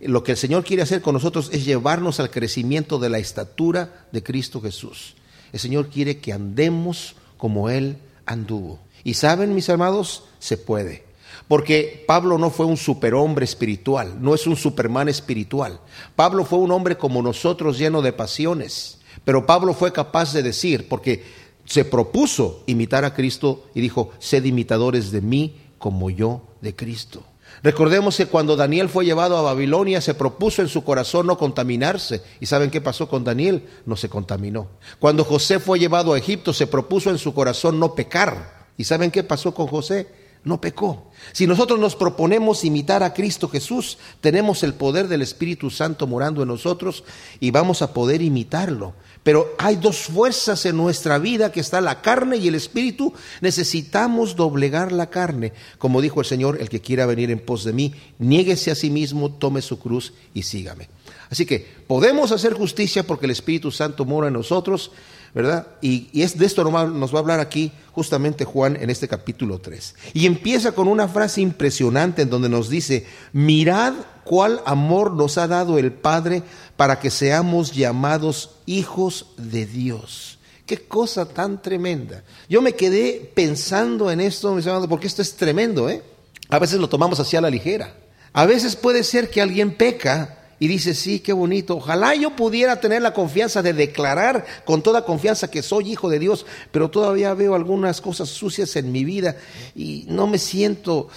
lo 0.00 0.24
que 0.24 0.32
el 0.32 0.38
Señor 0.38 0.64
quiere 0.64 0.82
hacer 0.82 1.02
con 1.02 1.14
nosotros 1.14 1.50
es 1.52 1.64
llevarnos 1.64 2.20
al 2.20 2.30
crecimiento 2.30 2.98
de 2.98 3.10
la 3.10 3.18
estatura 3.18 4.06
de 4.10 4.22
Cristo 4.22 4.60
Jesús. 4.60 5.14
El 5.52 5.60
Señor 5.60 5.88
quiere 5.88 6.18
que 6.18 6.32
andemos 6.32 7.14
como 7.42 7.70
Él 7.70 7.96
anduvo. 8.24 8.78
Y 9.02 9.14
saben, 9.14 9.52
mis 9.52 9.68
amados, 9.68 10.22
se 10.38 10.56
puede. 10.56 11.02
Porque 11.48 12.04
Pablo 12.06 12.38
no 12.38 12.50
fue 12.50 12.66
un 12.66 12.76
superhombre 12.76 13.44
espiritual, 13.44 14.22
no 14.22 14.32
es 14.32 14.46
un 14.46 14.54
superman 14.54 15.08
espiritual. 15.08 15.80
Pablo 16.14 16.44
fue 16.44 16.60
un 16.60 16.70
hombre 16.70 16.96
como 16.96 17.20
nosotros 17.20 17.78
lleno 17.78 18.00
de 18.00 18.12
pasiones. 18.12 18.98
Pero 19.24 19.44
Pablo 19.44 19.74
fue 19.74 19.92
capaz 19.92 20.32
de 20.32 20.44
decir, 20.44 20.86
porque 20.88 21.24
se 21.64 21.84
propuso 21.84 22.62
imitar 22.66 23.04
a 23.04 23.12
Cristo 23.12 23.64
y 23.74 23.80
dijo, 23.80 24.12
sed 24.20 24.44
imitadores 24.44 25.10
de 25.10 25.20
mí 25.20 25.56
como 25.78 26.10
yo 26.10 26.42
de 26.60 26.76
Cristo. 26.76 27.24
Recordemos 27.62 28.16
que 28.16 28.26
cuando 28.26 28.56
Daniel 28.56 28.88
fue 28.88 29.04
llevado 29.04 29.36
a 29.36 29.42
Babilonia 29.42 30.00
se 30.00 30.14
propuso 30.14 30.62
en 30.62 30.68
su 30.68 30.84
corazón 30.84 31.26
no 31.26 31.38
contaminarse. 31.38 32.22
¿Y 32.40 32.46
saben 32.46 32.70
qué 32.70 32.80
pasó 32.80 33.08
con 33.08 33.24
Daniel? 33.24 33.68
No 33.86 33.96
se 33.96 34.08
contaminó. 34.08 34.68
Cuando 34.98 35.24
José 35.24 35.60
fue 35.60 35.78
llevado 35.78 36.12
a 36.12 36.18
Egipto 36.18 36.52
se 36.52 36.66
propuso 36.66 37.10
en 37.10 37.18
su 37.18 37.34
corazón 37.34 37.78
no 37.78 37.94
pecar. 37.94 38.66
¿Y 38.76 38.84
saben 38.84 39.10
qué 39.10 39.22
pasó 39.22 39.54
con 39.54 39.66
José? 39.66 40.08
No 40.44 40.60
pecó. 40.60 41.12
Si 41.32 41.46
nosotros 41.46 41.78
nos 41.78 41.94
proponemos 41.94 42.64
imitar 42.64 43.04
a 43.04 43.14
Cristo 43.14 43.48
Jesús, 43.48 43.98
tenemos 44.20 44.64
el 44.64 44.74
poder 44.74 45.06
del 45.06 45.22
Espíritu 45.22 45.70
Santo 45.70 46.08
morando 46.08 46.42
en 46.42 46.48
nosotros 46.48 47.04
y 47.38 47.52
vamos 47.52 47.80
a 47.80 47.92
poder 47.92 48.22
imitarlo. 48.22 48.94
Pero 49.22 49.54
hay 49.58 49.76
dos 49.76 49.98
fuerzas 49.98 50.66
en 50.66 50.76
nuestra 50.76 51.18
vida 51.18 51.52
que 51.52 51.60
está 51.60 51.80
la 51.80 52.02
carne 52.02 52.38
y 52.38 52.48
el 52.48 52.56
espíritu. 52.56 53.12
Necesitamos 53.40 54.34
doblegar 54.34 54.90
la 54.90 55.10
carne. 55.10 55.52
Como 55.78 56.00
dijo 56.00 56.20
el 56.20 56.26
Señor, 56.26 56.58
el 56.60 56.68
que 56.68 56.80
quiera 56.80 57.06
venir 57.06 57.30
en 57.30 57.38
pos 57.38 57.62
de 57.64 57.72
mí, 57.72 57.94
niéguese 58.18 58.72
a 58.72 58.74
sí 58.74 58.90
mismo, 58.90 59.30
tome 59.30 59.62
su 59.62 59.78
cruz 59.78 60.12
y 60.34 60.42
sígame. 60.42 60.88
Así 61.30 61.46
que 61.46 61.66
podemos 61.86 62.32
hacer 62.32 62.52
justicia 62.52 63.06
porque 63.06 63.26
el 63.26 63.32
Espíritu 63.32 63.70
Santo 63.70 64.04
mora 64.04 64.26
en 64.26 64.34
nosotros, 64.34 64.90
¿verdad? 65.34 65.68
Y, 65.80 66.08
es 66.20 66.36
de 66.36 66.44
esto 66.44 66.64
nos 66.64 67.14
va 67.14 67.16
a 67.16 67.20
hablar 67.20 67.40
aquí 67.40 67.72
justamente 67.92 68.44
Juan 68.44 68.76
en 68.80 68.90
este 68.90 69.08
capítulo 69.08 69.58
3. 69.58 69.94
Y 70.14 70.26
empieza 70.26 70.72
con 70.72 70.88
una 70.88 71.08
frase 71.08 71.40
impresionante 71.40 72.22
en 72.22 72.30
donde 72.30 72.48
nos 72.48 72.68
dice, 72.68 73.06
mirad 73.32 73.94
cuál 74.24 74.60
amor 74.64 75.12
nos 75.12 75.38
ha 75.38 75.46
dado 75.46 75.78
el 75.78 75.92
Padre 75.92 76.42
para 76.76 76.98
que 76.98 77.10
seamos 77.10 77.72
llamados 77.72 78.50
hijos 78.66 79.26
de 79.36 79.66
Dios. 79.66 80.38
Qué 80.66 80.86
cosa 80.86 81.26
tan 81.26 81.60
tremenda. 81.60 82.22
Yo 82.48 82.62
me 82.62 82.74
quedé 82.74 83.30
pensando 83.34 84.10
en 84.10 84.20
esto, 84.20 84.54
mis 84.54 84.66
amados, 84.66 84.88
porque 84.88 85.06
esto 85.06 85.22
es 85.22 85.34
tremendo, 85.34 85.88
¿eh? 85.88 86.02
A 86.48 86.58
veces 86.58 86.78
lo 86.78 86.88
tomamos 86.88 87.18
así 87.18 87.36
a 87.36 87.40
la 87.40 87.50
ligera. 87.50 87.94
A 88.32 88.46
veces 88.46 88.76
puede 88.76 89.04
ser 89.04 89.30
que 89.30 89.42
alguien 89.42 89.74
peca 89.76 90.38
y 90.58 90.68
dice, 90.68 90.94
sí, 90.94 91.18
qué 91.18 91.32
bonito. 91.32 91.76
Ojalá 91.76 92.14
yo 92.14 92.36
pudiera 92.36 92.78
tener 92.78 93.02
la 93.02 93.12
confianza 93.12 93.62
de 93.62 93.72
declarar 93.72 94.46
con 94.64 94.80
toda 94.80 95.04
confianza 95.04 95.50
que 95.50 95.60
soy 95.60 95.90
hijo 95.90 96.08
de 96.08 96.20
Dios, 96.20 96.46
pero 96.70 96.88
todavía 96.88 97.34
veo 97.34 97.56
algunas 97.56 98.00
cosas 98.00 98.28
sucias 98.28 98.76
en 98.76 98.92
mi 98.92 99.04
vida 99.04 99.36
y 99.74 100.04
no 100.08 100.28
me 100.28 100.38
siento 100.38 101.08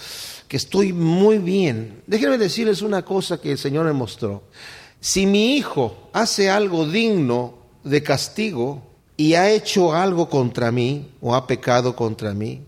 que 0.47 0.57
estoy 0.57 0.93
muy 0.93 1.37
bien. 1.37 2.01
Déjenme 2.07 2.37
decirles 2.37 2.81
una 2.81 3.03
cosa 3.03 3.39
que 3.39 3.51
el 3.51 3.57
Señor 3.57 3.85
me 3.85 3.93
mostró. 3.93 4.43
Si 4.99 5.25
mi 5.25 5.55
hijo 5.55 6.09
hace 6.13 6.49
algo 6.49 6.87
digno 6.87 7.55
de 7.83 8.01
castigo 8.03 8.81
y 9.17 9.33
ha 9.35 9.49
hecho 9.51 9.93
algo 9.93 10.29
contra 10.29 10.71
mí 10.71 11.11
o 11.21 11.35
ha 11.35 11.47
pecado 11.47 11.95
contra 11.95 12.33
mí, 12.33 12.61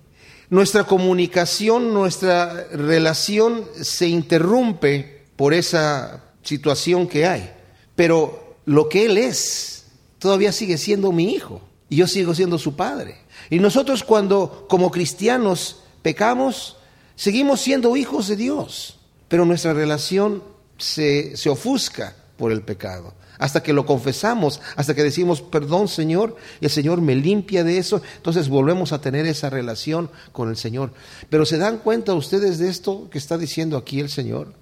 nuestra 0.49 0.85
comunicación, 0.85 1.93
nuestra 1.93 2.67
relación 2.71 3.65
se 3.81 4.07
interrumpe 4.07 5.25
por 5.35 5.53
esa 5.53 6.23
situación 6.41 7.07
que 7.07 7.25
hay. 7.25 7.51
Pero 7.95 8.57
lo 8.65 8.87
que 8.87 9.05
Él 9.05 9.17
es 9.17 9.85
todavía 10.19 10.51
sigue 10.51 10.77
siendo 10.77 11.11
mi 11.11 11.33
hijo 11.33 11.61
y 11.89 11.97
yo 11.97 12.07
sigo 12.07 12.33
siendo 12.33 12.57
su 12.57 12.75
padre. 12.75 13.17
Y 13.49 13.59
nosotros 13.59 14.03
cuando 14.03 14.65
como 14.69 14.91
cristianos 14.91 15.81
pecamos, 16.01 16.77
seguimos 17.17 17.59
siendo 17.59 17.97
hijos 17.97 18.29
de 18.29 18.37
Dios, 18.37 18.97
pero 19.27 19.43
nuestra 19.43 19.73
relación 19.73 20.41
se, 20.77 21.35
se 21.35 21.49
ofusca 21.49 22.15
por 22.37 22.53
el 22.53 22.61
pecado. 22.61 23.13
Hasta 23.39 23.61
que 23.61 23.73
lo 23.73 23.85
confesamos, 23.85 24.61
hasta 24.75 24.95
que 24.95 25.03
decimos, 25.03 25.41
perdón 25.41 25.87
Señor, 25.87 26.37
y 26.61 26.65
el 26.65 26.71
Señor 26.71 27.01
me 27.01 27.15
limpia 27.15 27.63
de 27.63 27.77
eso, 27.77 28.01
entonces 28.15 28.49
volvemos 28.49 28.93
a 28.93 29.01
tener 29.01 29.25
esa 29.27 29.49
relación 29.49 30.09
con 30.31 30.49
el 30.49 30.57
Señor. 30.57 30.91
Pero 31.29 31.45
¿se 31.45 31.57
dan 31.57 31.79
cuenta 31.79 32.13
ustedes 32.13 32.57
de 32.57 32.69
esto 32.69 33.09
que 33.11 33.17
está 33.17 33.37
diciendo 33.37 33.77
aquí 33.77 33.99
el 33.99 34.09
Señor? 34.09 34.53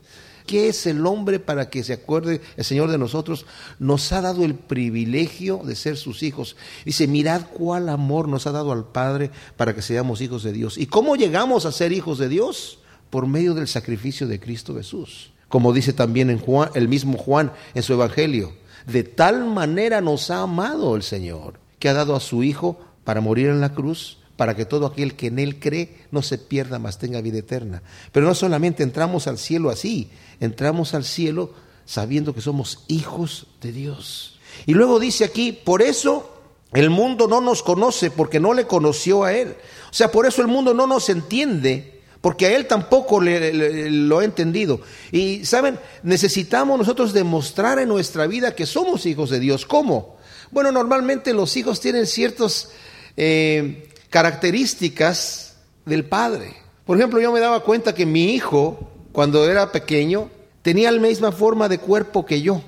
¿Qué 0.46 0.70
es 0.70 0.86
el 0.86 1.06
hombre 1.06 1.40
para 1.40 1.70
que 1.70 1.84
se 1.84 1.94
acuerde 1.94 2.42
el 2.56 2.64
Señor 2.64 2.92
de 2.92 2.98
nosotros? 2.98 3.46
Nos 3.80 4.12
ha 4.12 4.22
dado 4.22 4.46
el 4.46 4.56
privilegio 4.56 5.62
de 5.64 5.76
ser 5.76 5.98
sus 5.98 6.24
hijos. 6.24 6.56
Dice, 6.86 7.08
mirad 7.08 7.44
cuál 7.54 7.90
amor 7.90 8.28
nos 8.28 8.46
ha 8.46 8.52
dado 8.52 8.72
al 8.72 8.86
Padre 8.86 9.32
para 9.58 9.74
que 9.74 9.82
seamos 9.82 10.22
hijos 10.22 10.44
de 10.44 10.54
Dios. 10.54 10.78
¿Y 10.78 10.86
cómo 10.86 11.16
llegamos 11.16 11.66
a 11.66 11.72
ser 11.72 11.92
hijos 11.92 12.20
de 12.20 12.30
Dios? 12.30 12.80
Por 13.10 13.28
medio 13.28 13.54
del 13.54 13.68
sacrificio 13.68 14.28
de 14.28 14.40
Cristo 14.40 14.76
Jesús. 14.76 15.32
Como 15.50 15.74
dice 15.74 15.94
también 15.94 16.30
en 16.30 16.40
Juan, 16.40 16.70
el 16.76 16.88
mismo 16.88 17.18
Juan 17.18 17.52
en 17.74 17.84
su 17.84 17.94
Evangelio. 17.94 18.54
De 18.86 19.04
tal 19.04 19.46
manera 19.46 20.02
nos 20.02 20.30
ha 20.30 20.42
amado 20.42 20.96
el 20.96 21.04
Señor, 21.04 21.60
que 21.80 21.90
ha 21.90 21.94
dado 21.94 22.16
a 22.16 22.20
su 22.20 22.44
Hijo 22.44 22.80
para 23.04 23.22
morir 23.22 23.48
en 23.48 23.62
la 23.62 23.74
cruz 23.74 24.20
para 24.38 24.56
que 24.56 24.66
todo 24.66 24.86
aquel 24.86 25.16
que 25.16 25.28
en 25.28 25.40
Él 25.40 25.60
cree 25.60 25.98
no 26.12 26.22
se 26.22 26.38
pierda, 26.38 26.80
mas 26.80 26.98
tenga 26.98 27.22
vida 27.22 27.40
eterna. 27.40 27.84
Pero 28.12 28.26
no 28.26 28.36
solamente 28.36 28.84
entramos 28.84 29.28
al 29.28 29.38
cielo 29.38 29.70
así, 29.70 30.10
entramos 30.40 30.94
al 30.94 31.06
cielo 31.06 31.54
sabiendo 31.86 32.34
que 32.34 32.42
somos 32.42 32.84
hijos 32.88 33.48
de 33.62 33.72
Dios. 33.72 34.40
Y 34.66 34.74
luego 34.74 35.00
dice 35.00 35.26
aquí, 35.26 35.52
por 35.52 35.82
eso 35.82 36.32
el 36.74 36.90
mundo 36.90 37.28
no 37.28 37.42
nos 37.42 37.64
conoce 37.64 38.12
porque 38.12 38.40
no 38.40 38.54
le 38.54 38.66
conoció 38.66 39.24
a 39.24 39.34
Él. 39.34 39.56
O 39.90 39.94
sea, 39.94 40.12
por 40.12 40.26
eso 40.26 40.42
el 40.42 40.48
mundo 40.48 40.74
no 40.74 40.88
nos 40.88 41.10
entiende 41.10 42.02
porque 42.20 42.48
a 42.48 42.56
Él 42.56 42.66
tampoco 42.66 43.22
lo 43.22 44.20
ha 44.20 44.26
entendido. 44.26 44.82
Y, 45.12 45.46
¿saben? 45.46 45.80
Necesitamos 46.04 46.78
nosotros 46.78 47.14
demostrar 47.14 47.80
en 47.80 47.88
nuestra 47.88 48.28
vida 48.28 48.56
que 48.56 48.66
somos 48.66 49.06
hijos 49.06 49.30
de 49.30 49.40
Dios. 49.40 49.66
¿Cómo? 49.66 50.18
Bueno, 50.52 50.72
normalmente 50.72 51.34
los 51.34 51.56
hijos 51.56 51.80
tienen 51.80 52.08
ciertas 52.08 52.72
eh, 53.16 53.88
características 54.16 55.58
del 55.86 56.06
padre. 56.06 56.54
Por 56.86 56.96
ejemplo, 56.96 57.20
yo 57.20 57.34
me 57.34 57.42
daba 57.42 57.64
cuenta 57.64 57.94
que 57.94 58.06
mi 58.06 58.34
hijo, 58.34 58.90
cuando 59.12 59.44
era 59.46 59.74
pequeño, 59.74 60.30
tenía 60.62 60.90
la 60.90 61.02
misma 61.02 61.34
forma 61.34 61.68
de 61.68 61.80
cuerpo 61.80 62.26
que 62.26 62.42
yo 62.42 62.62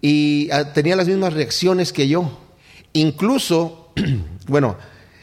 y 0.00 0.48
ah, 0.50 0.72
tenía 0.72 0.96
las 0.96 1.06
mismas 1.06 1.34
reacciones 1.34 1.92
que 1.92 2.08
yo. 2.08 2.30
Incluso, 2.94 3.90
bueno, 4.48 4.78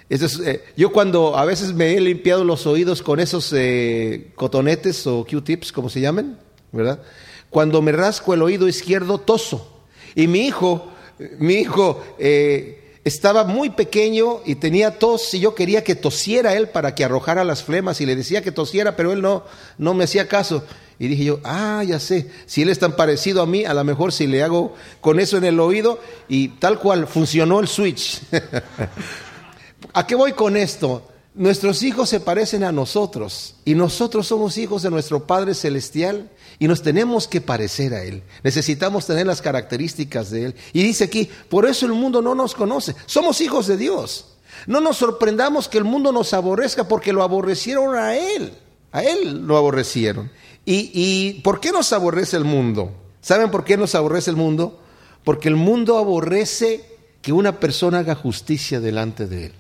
eh, 0.08 0.64
yo 0.78 0.92
cuando 0.92 1.36
a 1.36 1.46
veces 1.46 1.74
me 1.74 1.96
he 1.96 2.00
limpiado 2.00 2.44
los 2.44 2.68
oídos 2.68 3.02
con 3.02 3.20
esos 3.20 3.52
eh, 3.52 4.34
cotonetes 4.36 5.08
o 5.08 5.26
Q-tips, 5.28 5.72
como 5.72 5.90
se 5.90 6.00
llaman, 6.00 6.38
¿verdad? 6.72 7.02
Cuando 7.50 7.82
me 7.82 7.92
rasco 7.92 8.36
el 8.36 8.44
oído 8.44 8.68
izquierdo, 8.68 9.18
toso. 9.18 9.82
Y 10.14 10.28
mi 10.28 10.46
hijo, 10.46 10.92
mi 11.40 11.56
hijo 11.56 12.04
eh, 12.20 12.81
estaba 13.04 13.44
muy 13.44 13.72
pequeño 13.72 14.42
y 14.46 14.56
tenía 14.56 15.00
tos 15.00 15.34
y 15.34 15.40
yo 15.40 15.56
quería 15.56 15.84
que 15.84 15.96
tosiera 15.96 16.56
él 16.56 16.70
para 16.70 16.94
que 16.94 17.04
arrojara 17.04 17.44
las 17.44 17.64
flemas 17.64 18.00
y 18.02 18.06
le 18.06 18.16
decía 18.16 18.44
que 18.44 18.52
tosiera, 18.52 18.96
pero 18.96 19.12
él 19.12 19.22
no, 19.22 19.44
no 19.78 19.94
me 19.94 20.04
hacía 20.04 20.28
caso. 20.28 20.64
Y 21.00 21.08
dije 21.08 21.24
yo, 21.24 21.40
ah, 21.44 21.84
ya 21.84 22.00
sé, 22.00 22.30
si 22.46 22.62
él 22.62 22.70
es 22.70 22.78
tan 22.78 22.96
parecido 22.96 23.42
a 23.42 23.48
mí, 23.48 23.66
a 23.66 23.74
lo 23.74 23.84
mejor 23.84 24.14
si 24.14 24.28
le 24.28 24.44
hago 24.44 24.76
con 25.02 25.20
eso 25.20 25.38
en 25.38 25.46
el 25.46 25.60
oído 25.60 26.00
y 26.28 26.50
tal 26.50 26.78
cual 26.78 27.08
funcionó 27.08 27.60
el 27.60 27.68
switch. 27.68 28.22
¿A 29.94 30.06
qué 30.06 30.14
voy 30.14 30.34
con 30.34 30.56
esto? 30.56 31.08
Nuestros 31.34 31.82
hijos 31.82 32.08
se 32.08 32.20
parecen 32.20 32.64
a 32.64 32.72
nosotros 32.72 33.56
y 33.66 33.74
nosotros 33.74 34.28
somos 34.28 34.58
hijos 34.58 34.84
de 34.84 34.92
nuestro 34.92 35.26
Padre 35.26 35.56
Celestial 35.56 36.30
y 36.62 36.68
nos 36.68 36.84
tenemos 36.84 37.28
que 37.28 37.42
parecer 37.42 37.96
a 37.96 38.04
Él. 38.04 38.22
Necesitamos 38.44 39.08
tener 39.08 39.26
las 39.26 39.42
características 39.42 40.30
de 40.30 40.46
Él. 40.46 40.56
Y 40.74 40.84
dice 40.84 41.06
aquí, 41.06 41.28
por 41.50 41.66
eso 41.66 41.88
el 41.88 41.94
mundo 41.94 42.22
no 42.22 42.36
nos 42.36 42.54
conoce. 42.54 42.96
Somos 43.08 43.42
hijos 43.42 43.66
de 43.66 43.78
Dios. 43.78 44.36
No 44.68 44.80
nos 44.80 44.98
sorprendamos 44.98 45.68
que 45.68 45.80
el 45.80 45.86
mundo 45.86 46.12
nos 46.12 46.36
aborrezca 46.36 46.88
porque 46.88 47.14
lo 47.14 47.24
aborrecieron 47.24 47.96
a 47.96 48.16
Él. 48.16 48.54
A 48.92 49.02
Él 49.02 49.48
lo 49.48 49.58
aborrecieron. 49.58 50.30
¿Y, 50.64 51.42
por 51.44 51.62
qué 51.62 51.72
nos 51.72 51.94
aborrece 51.94 52.38
el 52.38 52.46
mundo? 52.46 52.92
¿Saben 53.22 53.50
por 53.50 53.64
qué 53.64 53.76
nos 53.76 53.96
aborrece 53.96 54.30
el 54.30 54.36
mundo? 54.36 54.84
Porque 55.24 55.50
el 55.50 55.56
mundo 55.56 55.98
aborrece 55.98 56.86
que 57.24 57.34
una 57.34 57.60
persona 57.60 58.00
haga 58.00 58.14
justicia 58.14 58.80
delante 58.80 59.26
de 59.26 59.48
él. 59.48 59.54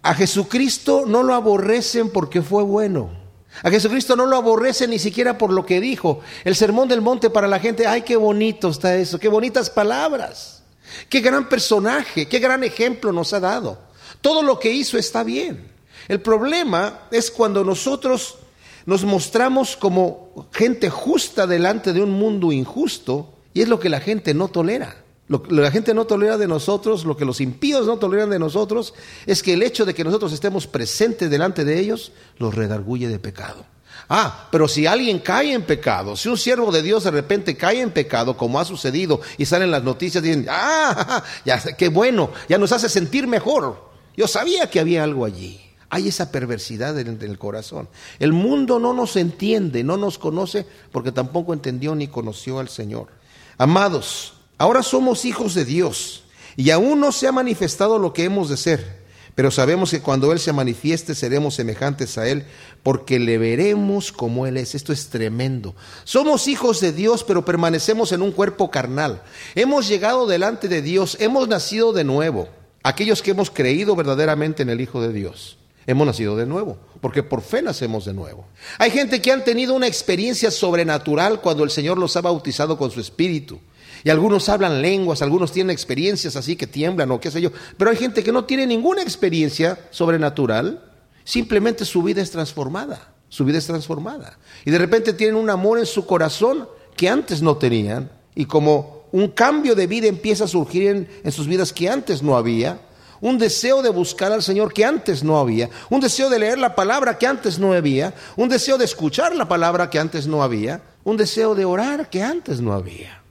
A 0.00 0.14
Jesucristo 0.14 1.04
no 1.06 1.24
lo 1.24 1.34
aborrecen 1.34 2.08
porque 2.08 2.40
fue 2.40 2.62
bueno. 2.62 3.21
A 3.62 3.70
Jesucristo 3.70 4.16
no 4.16 4.26
lo 4.26 4.36
aborrecen 4.36 4.90
ni 4.90 4.98
siquiera 4.98 5.38
por 5.38 5.52
lo 5.52 5.66
que 5.66 5.80
dijo. 5.80 6.20
El 6.44 6.56
sermón 6.56 6.88
del 6.88 7.02
monte 7.02 7.30
para 7.30 7.48
la 7.48 7.60
gente, 7.60 7.86
ay, 7.86 8.02
qué 8.02 8.16
bonito 8.16 8.70
está 8.70 8.96
eso, 8.96 9.18
qué 9.18 9.28
bonitas 9.28 9.70
palabras, 9.70 10.62
qué 11.08 11.20
gran 11.20 11.48
personaje, 11.48 12.26
qué 12.26 12.38
gran 12.38 12.64
ejemplo 12.64 13.12
nos 13.12 13.32
ha 13.32 13.40
dado. 13.40 13.78
Todo 14.20 14.42
lo 14.42 14.58
que 14.58 14.72
hizo 14.72 14.98
está 14.98 15.22
bien. 15.22 15.70
El 16.08 16.20
problema 16.20 17.02
es 17.10 17.30
cuando 17.30 17.62
nosotros 17.64 18.38
nos 18.86 19.04
mostramos 19.04 19.76
como 19.76 20.48
gente 20.52 20.90
justa 20.90 21.46
delante 21.46 21.92
de 21.92 22.02
un 22.02 22.10
mundo 22.10 22.50
injusto 22.52 23.32
y 23.54 23.62
es 23.62 23.68
lo 23.68 23.78
que 23.78 23.88
la 23.88 24.00
gente 24.00 24.34
no 24.34 24.48
tolera. 24.48 25.01
Lo 25.32 25.42
la 25.48 25.70
gente 25.70 25.94
no 25.94 26.04
tolera 26.04 26.36
de 26.36 26.46
nosotros, 26.46 27.06
lo 27.06 27.16
que 27.16 27.24
los 27.24 27.40
impíos 27.40 27.86
no 27.86 27.96
toleran 27.96 28.28
de 28.28 28.38
nosotros, 28.38 28.92
es 29.24 29.42
que 29.42 29.54
el 29.54 29.62
hecho 29.62 29.86
de 29.86 29.94
que 29.94 30.04
nosotros 30.04 30.30
estemos 30.34 30.66
presentes 30.66 31.30
delante 31.30 31.64
de 31.64 31.80
ellos 31.80 32.12
los 32.36 32.54
redarguye 32.54 33.08
de 33.08 33.18
pecado. 33.18 33.64
Ah, 34.10 34.48
pero 34.50 34.68
si 34.68 34.86
alguien 34.86 35.20
cae 35.20 35.54
en 35.54 35.62
pecado, 35.62 36.16
si 36.16 36.28
un 36.28 36.36
siervo 36.36 36.70
de 36.70 36.82
Dios 36.82 37.04
de 37.04 37.10
repente 37.12 37.56
cae 37.56 37.80
en 37.80 37.92
pecado, 37.92 38.36
como 38.36 38.60
ha 38.60 38.66
sucedido, 38.66 39.22
y 39.38 39.46
salen 39.46 39.70
las 39.70 39.82
noticias, 39.82 40.22
dicen, 40.22 40.46
ah, 40.50 41.24
ya, 41.46 41.58
qué 41.78 41.88
bueno, 41.88 42.30
ya 42.46 42.58
nos 42.58 42.72
hace 42.72 42.90
sentir 42.90 43.26
mejor. 43.26 43.90
Yo 44.14 44.28
sabía 44.28 44.68
que 44.68 44.80
había 44.80 45.02
algo 45.02 45.24
allí. 45.24 45.62
Hay 45.88 46.08
esa 46.08 46.30
perversidad 46.30 46.98
en 46.98 47.18
el 47.22 47.38
corazón. 47.38 47.88
El 48.18 48.34
mundo 48.34 48.78
no 48.78 48.92
nos 48.92 49.16
entiende, 49.16 49.82
no 49.82 49.96
nos 49.96 50.18
conoce, 50.18 50.66
porque 50.90 51.10
tampoco 51.10 51.54
entendió 51.54 51.94
ni 51.94 52.08
conoció 52.08 52.58
al 52.58 52.68
Señor. 52.68 53.08
Amados, 53.56 54.34
ahora 54.58 54.82
somos 54.82 55.24
hijos 55.24 55.54
de 55.54 55.64
Dios 55.64 56.24
y 56.56 56.70
aún 56.70 57.00
no 57.00 57.12
se 57.12 57.26
ha 57.26 57.32
manifestado 57.32 57.98
lo 57.98 58.12
que 58.12 58.24
hemos 58.24 58.48
de 58.48 58.56
ser, 58.56 59.02
pero 59.34 59.50
sabemos 59.50 59.90
que 59.90 60.00
cuando 60.00 60.32
Él 60.32 60.38
se 60.38 60.52
manifieste 60.52 61.14
seremos 61.14 61.54
semejantes 61.54 62.18
a 62.18 62.28
Él, 62.28 62.44
porque 62.82 63.18
le 63.18 63.38
veremos 63.38 64.12
como 64.12 64.46
Él 64.46 64.58
es. 64.58 64.74
Esto 64.74 64.92
es 64.92 65.08
tremendo. 65.08 65.74
Somos 66.04 66.48
hijos 66.48 66.80
de 66.80 66.92
Dios, 66.92 67.24
pero 67.24 67.44
permanecemos 67.44 68.12
en 68.12 68.20
un 68.20 68.32
cuerpo 68.32 68.70
carnal. 68.70 69.22
Hemos 69.54 69.88
llegado 69.88 70.26
delante 70.26 70.68
de 70.68 70.82
Dios, 70.82 71.16
hemos 71.18 71.48
nacido 71.48 71.92
de 71.94 72.04
nuevo, 72.04 72.48
aquellos 72.82 73.22
que 73.22 73.30
hemos 73.30 73.50
creído 73.50 73.96
verdaderamente 73.96 74.62
en 74.62 74.68
el 74.68 74.80
Hijo 74.80 75.00
de 75.00 75.12
Dios. 75.12 75.56
Hemos 75.86 76.06
nacido 76.06 76.36
de 76.36 76.46
nuevo, 76.46 76.78
porque 77.00 77.22
por 77.22 77.40
fe 77.40 77.62
nacemos 77.62 78.04
de 78.04 78.12
nuevo. 78.12 78.46
Hay 78.78 78.90
gente 78.90 79.20
que 79.20 79.32
han 79.32 79.42
tenido 79.42 79.74
una 79.74 79.88
experiencia 79.88 80.50
sobrenatural 80.50 81.40
cuando 81.40 81.64
el 81.64 81.70
Señor 81.70 81.98
los 81.98 82.16
ha 82.16 82.20
bautizado 82.20 82.78
con 82.78 82.90
su 82.90 83.00
espíritu. 83.00 83.58
Y 84.04 84.10
algunos 84.10 84.48
hablan 84.48 84.82
lenguas, 84.82 85.22
algunos 85.22 85.52
tienen 85.52 85.70
experiencias 85.70 86.36
así 86.36 86.56
que 86.56 86.66
tiemblan 86.66 87.10
o 87.10 87.20
qué 87.20 87.30
sé 87.30 87.40
yo. 87.40 87.50
Pero 87.76 87.90
hay 87.90 87.96
gente 87.96 88.22
que 88.22 88.32
no 88.32 88.44
tiene 88.44 88.66
ninguna 88.66 89.02
experiencia 89.02 89.78
sobrenatural, 89.90 90.82
simplemente 91.24 91.84
su 91.84 92.02
vida 92.02 92.20
es 92.22 92.30
transformada. 92.30 93.12
Su 93.28 93.44
vida 93.44 93.58
es 93.58 93.66
transformada. 93.66 94.38
Y 94.64 94.70
de 94.70 94.78
repente 94.78 95.14
tienen 95.14 95.36
un 95.36 95.48
amor 95.48 95.78
en 95.78 95.86
su 95.86 96.04
corazón 96.04 96.68
que 96.96 97.08
antes 97.08 97.40
no 97.40 97.56
tenían. 97.56 98.10
Y 98.34 98.44
como 98.44 99.04
un 99.12 99.28
cambio 99.28 99.74
de 99.74 99.86
vida 99.86 100.06
empieza 100.06 100.44
a 100.44 100.48
surgir 100.48 100.88
en, 100.88 101.08
en 101.24 101.32
sus 101.32 101.46
vidas 101.46 101.72
que 101.72 101.88
antes 101.88 102.22
no 102.22 102.36
había, 102.36 102.80
un 103.22 103.38
deseo 103.38 103.82
de 103.82 103.88
buscar 103.88 104.32
al 104.32 104.42
Señor 104.42 104.74
que 104.74 104.84
antes 104.84 105.22
no 105.22 105.38
había, 105.38 105.70
un 105.88 106.00
deseo 106.00 106.28
de 106.28 106.40
leer 106.40 106.58
la 106.58 106.74
palabra 106.74 107.16
que 107.16 107.26
antes 107.26 107.58
no 107.58 107.72
había, 107.72 108.12
un 108.36 108.48
deseo 108.48 108.76
de 108.76 108.84
escuchar 108.84 109.34
la 109.34 109.48
palabra 109.48 109.88
que 109.88 109.98
antes 109.98 110.26
no 110.26 110.42
había, 110.42 110.82
un 111.04 111.16
deseo 111.16 111.54
de 111.54 111.64
orar 111.64 112.10
que 112.10 112.22
antes 112.22 112.60
no 112.60 112.72
había. 112.72 113.21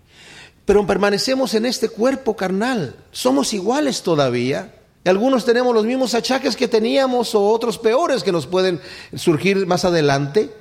Pero 0.65 0.86
permanecemos 0.86 1.53
en 1.53 1.65
este 1.65 1.89
cuerpo 1.89 2.36
carnal, 2.36 2.96
somos 3.12 3.53
iguales 3.53 4.03
todavía. 4.03 4.75
Y 5.03 5.10
algunos 5.10 5.46
tenemos 5.46 5.74
los 5.74 5.86
mismos 5.86 6.13
achaques 6.13 6.56
que 6.56 6.68
teníamos 6.68 7.34
o 7.34 7.50
otros 7.50 7.80
peores 7.80 8.24
que 8.24 8.32
nos 8.32 8.46
pueden 8.46 8.80
surgir 9.15 9.65
más 9.65 9.84
adelante. 9.84 10.51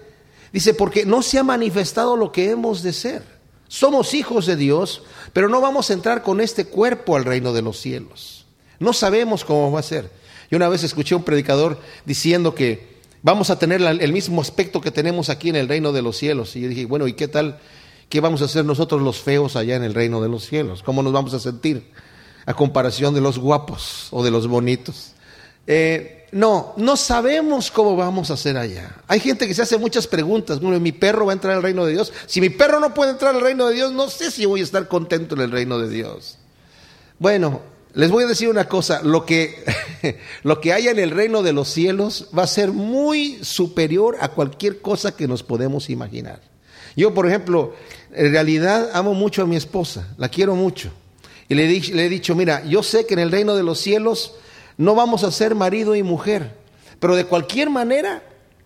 Dice, 0.52 0.72
porque 0.74 1.04
no 1.04 1.22
se 1.22 1.38
ha 1.38 1.44
manifestado 1.44 2.16
lo 2.16 2.32
que 2.32 2.50
hemos 2.50 2.82
de 2.82 2.92
ser. 2.92 3.22
Somos 3.68 4.14
hijos 4.14 4.46
de 4.46 4.56
Dios, 4.56 5.02
pero 5.32 5.48
no 5.48 5.60
vamos 5.60 5.90
a 5.90 5.92
entrar 5.92 6.22
con 6.22 6.40
este 6.40 6.64
cuerpo 6.64 7.16
al 7.16 7.24
reino 7.24 7.52
de 7.52 7.62
los 7.62 7.78
cielos. 7.78 8.46
No 8.80 8.92
sabemos 8.92 9.44
cómo 9.44 9.70
va 9.70 9.80
a 9.80 9.84
ser. 9.84 10.10
Yo 10.50 10.56
una 10.56 10.68
vez 10.68 10.82
escuché 10.82 11.14
a 11.14 11.18
un 11.18 11.22
predicador 11.22 11.78
diciendo 12.04 12.54
que 12.54 12.98
vamos 13.22 13.50
a 13.50 13.58
tener 13.58 13.80
el 13.80 14.12
mismo 14.12 14.40
aspecto 14.40 14.80
que 14.80 14.90
tenemos 14.90 15.28
aquí 15.28 15.50
en 15.50 15.56
el 15.56 15.68
reino 15.68 15.92
de 15.92 16.02
los 16.02 16.16
cielos. 16.16 16.56
Y 16.56 16.62
yo 16.62 16.68
dije, 16.68 16.86
bueno, 16.86 17.06
¿y 17.06 17.12
qué 17.12 17.28
tal? 17.28 17.60
¿Qué 18.10 18.20
vamos 18.20 18.42
a 18.42 18.46
hacer 18.46 18.64
nosotros 18.64 19.00
los 19.00 19.20
feos 19.20 19.54
allá 19.54 19.76
en 19.76 19.84
el 19.84 19.94
reino 19.94 20.20
de 20.20 20.28
los 20.28 20.44
cielos? 20.44 20.82
¿Cómo 20.82 21.00
nos 21.00 21.12
vamos 21.12 21.32
a 21.32 21.38
sentir 21.38 21.92
a 22.44 22.54
comparación 22.54 23.14
de 23.14 23.20
los 23.20 23.38
guapos 23.38 24.08
o 24.10 24.24
de 24.24 24.32
los 24.32 24.48
bonitos? 24.48 25.12
Eh, 25.68 26.26
no, 26.32 26.74
no 26.76 26.96
sabemos 26.96 27.70
cómo 27.70 27.94
vamos 27.94 28.32
a 28.32 28.34
hacer 28.34 28.56
allá. 28.56 28.96
Hay 29.06 29.20
gente 29.20 29.46
que 29.46 29.54
se 29.54 29.62
hace 29.62 29.78
muchas 29.78 30.08
preguntas. 30.08 30.58
Bueno, 30.58 30.80
¿mi 30.80 30.90
perro 30.90 31.26
va 31.26 31.32
a 31.32 31.34
entrar 31.34 31.54
al 31.54 31.62
reino 31.62 31.86
de 31.86 31.92
Dios? 31.92 32.12
Si 32.26 32.40
mi 32.40 32.50
perro 32.50 32.80
no 32.80 32.94
puede 32.94 33.12
entrar 33.12 33.32
al 33.32 33.40
reino 33.40 33.68
de 33.68 33.76
Dios, 33.76 33.92
no 33.92 34.10
sé 34.10 34.32
si 34.32 34.44
voy 34.44 34.58
a 34.58 34.64
estar 34.64 34.88
contento 34.88 35.36
en 35.36 35.42
el 35.42 35.52
reino 35.52 35.78
de 35.78 35.88
Dios. 35.88 36.36
Bueno, 37.20 37.60
les 37.94 38.10
voy 38.10 38.24
a 38.24 38.26
decir 38.26 38.48
una 38.48 38.66
cosa, 38.66 39.02
lo 39.04 39.24
que, 39.24 39.64
lo 40.42 40.60
que 40.60 40.72
haya 40.72 40.90
en 40.90 40.98
el 40.98 41.12
reino 41.12 41.44
de 41.44 41.52
los 41.52 41.68
cielos 41.68 42.26
va 42.36 42.42
a 42.42 42.48
ser 42.48 42.72
muy 42.72 43.38
superior 43.44 44.16
a 44.20 44.30
cualquier 44.30 44.80
cosa 44.80 45.14
que 45.14 45.28
nos 45.28 45.44
podemos 45.44 45.90
imaginar. 45.90 46.40
Yo, 46.96 47.14
por 47.14 47.26
ejemplo, 47.26 47.74
en 48.12 48.32
realidad 48.32 48.90
amo 48.92 49.14
mucho 49.14 49.42
a 49.42 49.46
mi 49.46 49.56
esposa, 49.56 50.08
la 50.16 50.28
quiero 50.28 50.54
mucho. 50.54 50.90
Y 51.48 51.54
le, 51.54 51.68
le 51.68 52.06
he 52.06 52.08
dicho, 52.08 52.34
mira, 52.34 52.64
yo 52.64 52.82
sé 52.82 53.06
que 53.06 53.14
en 53.14 53.20
el 53.20 53.30
reino 53.30 53.56
de 53.56 53.62
los 53.62 53.78
cielos 53.78 54.34
no 54.76 54.94
vamos 54.94 55.24
a 55.24 55.30
ser 55.30 55.54
marido 55.54 55.96
y 55.96 56.02
mujer, 56.02 56.56
pero 56.98 57.16
de 57.16 57.24
cualquier 57.24 57.70
manera 57.70 58.22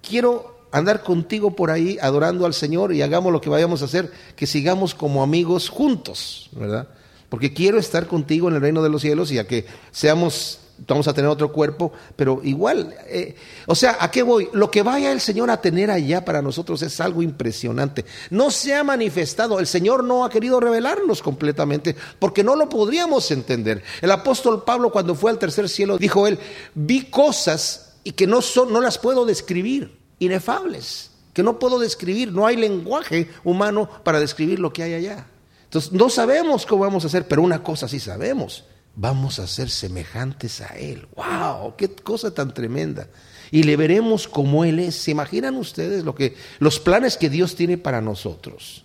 quiero 0.06 0.54
andar 0.70 1.02
contigo 1.02 1.54
por 1.54 1.70
ahí 1.70 1.98
adorando 2.02 2.46
al 2.46 2.54
Señor 2.54 2.92
y 2.92 3.02
hagamos 3.02 3.32
lo 3.32 3.40
que 3.40 3.48
vayamos 3.48 3.82
a 3.82 3.86
hacer, 3.86 4.10
que 4.36 4.46
sigamos 4.46 4.94
como 4.94 5.22
amigos 5.22 5.68
juntos, 5.68 6.50
¿verdad? 6.52 6.88
porque 7.34 7.52
quiero 7.52 7.78
estar 7.78 8.06
contigo 8.06 8.48
en 8.48 8.54
el 8.54 8.60
reino 8.60 8.80
de 8.80 8.88
los 8.88 9.02
cielos 9.02 9.32
y 9.32 9.38
a 9.38 9.46
que 9.48 9.66
seamos 9.90 10.60
vamos 10.86 11.08
a 11.08 11.14
tener 11.14 11.30
otro 11.30 11.52
cuerpo, 11.52 11.92
pero 12.16 12.40
igual, 12.42 12.94
eh, 13.06 13.36
o 13.66 13.74
sea, 13.74 13.96
¿a 14.00 14.10
qué 14.10 14.22
voy? 14.22 14.48
Lo 14.52 14.70
que 14.70 14.82
vaya 14.82 15.12
el 15.12 15.20
Señor 15.20 15.50
a 15.50 15.60
tener 15.60 15.90
allá 15.90 16.24
para 16.24 16.42
nosotros 16.42 16.82
es 16.82 17.00
algo 17.00 17.22
impresionante. 17.22 18.04
No 18.30 18.50
se 18.50 18.74
ha 18.74 18.84
manifestado, 18.84 19.58
el 19.60 19.66
Señor 19.66 20.04
no 20.04 20.24
ha 20.24 20.30
querido 20.30 20.60
revelarnos 20.60 21.22
completamente 21.22 21.96
porque 22.18 22.44
no 22.44 22.56
lo 22.56 22.68
podríamos 22.68 23.30
entender. 23.30 23.82
El 24.00 24.10
apóstol 24.10 24.64
Pablo 24.64 24.90
cuando 24.90 25.14
fue 25.14 25.30
al 25.30 25.38
tercer 25.38 25.68
cielo 25.68 25.98
dijo 25.98 26.26
él, 26.26 26.38
vi 26.74 27.04
cosas 27.06 27.94
y 28.04 28.12
que 28.12 28.26
no, 28.26 28.42
son, 28.42 28.72
no 28.72 28.80
las 28.80 28.98
puedo 28.98 29.24
describir, 29.24 29.98
inefables, 30.18 31.10
que 31.32 31.42
no 31.42 31.58
puedo 31.58 31.78
describir, 31.78 32.32
no 32.32 32.46
hay 32.46 32.56
lenguaje 32.56 33.28
humano 33.42 33.88
para 34.04 34.20
describir 34.20 34.58
lo 34.58 34.72
que 34.72 34.82
hay 34.82 34.94
allá. 34.94 35.26
Entonces, 35.64 35.92
no 35.92 36.08
sabemos 36.08 36.66
cómo 36.66 36.82
vamos 36.82 37.04
a 37.04 37.08
hacer, 37.08 37.26
pero 37.26 37.42
una 37.42 37.62
cosa 37.62 37.88
sí 37.88 37.98
sabemos, 37.98 38.64
vamos 38.96 39.38
a 39.38 39.46
ser 39.46 39.70
semejantes 39.70 40.60
a 40.60 40.76
Él. 40.76 41.06
¡Wow! 41.16 41.74
¡Qué 41.76 41.88
cosa 41.94 42.32
tan 42.32 42.54
tremenda! 42.54 43.08
Y 43.50 43.62
le 43.62 43.76
veremos 43.76 44.28
como 44.28 44.64
Él 44.64 44.78
es. 44.80 44.94
¿Se 44.96 45.10
imaginan 45.10 45.56
ustedes 45.56 46.04
lo 46.04 46.14
que, 46.14 46.36
los 46.58 46.80
planes 46.80 47.16
que 47.16 47.30
Dios 47.30 47.54
tiene 47.54 47.78
para 47.78 48.00
nosotros? 48.00 48.84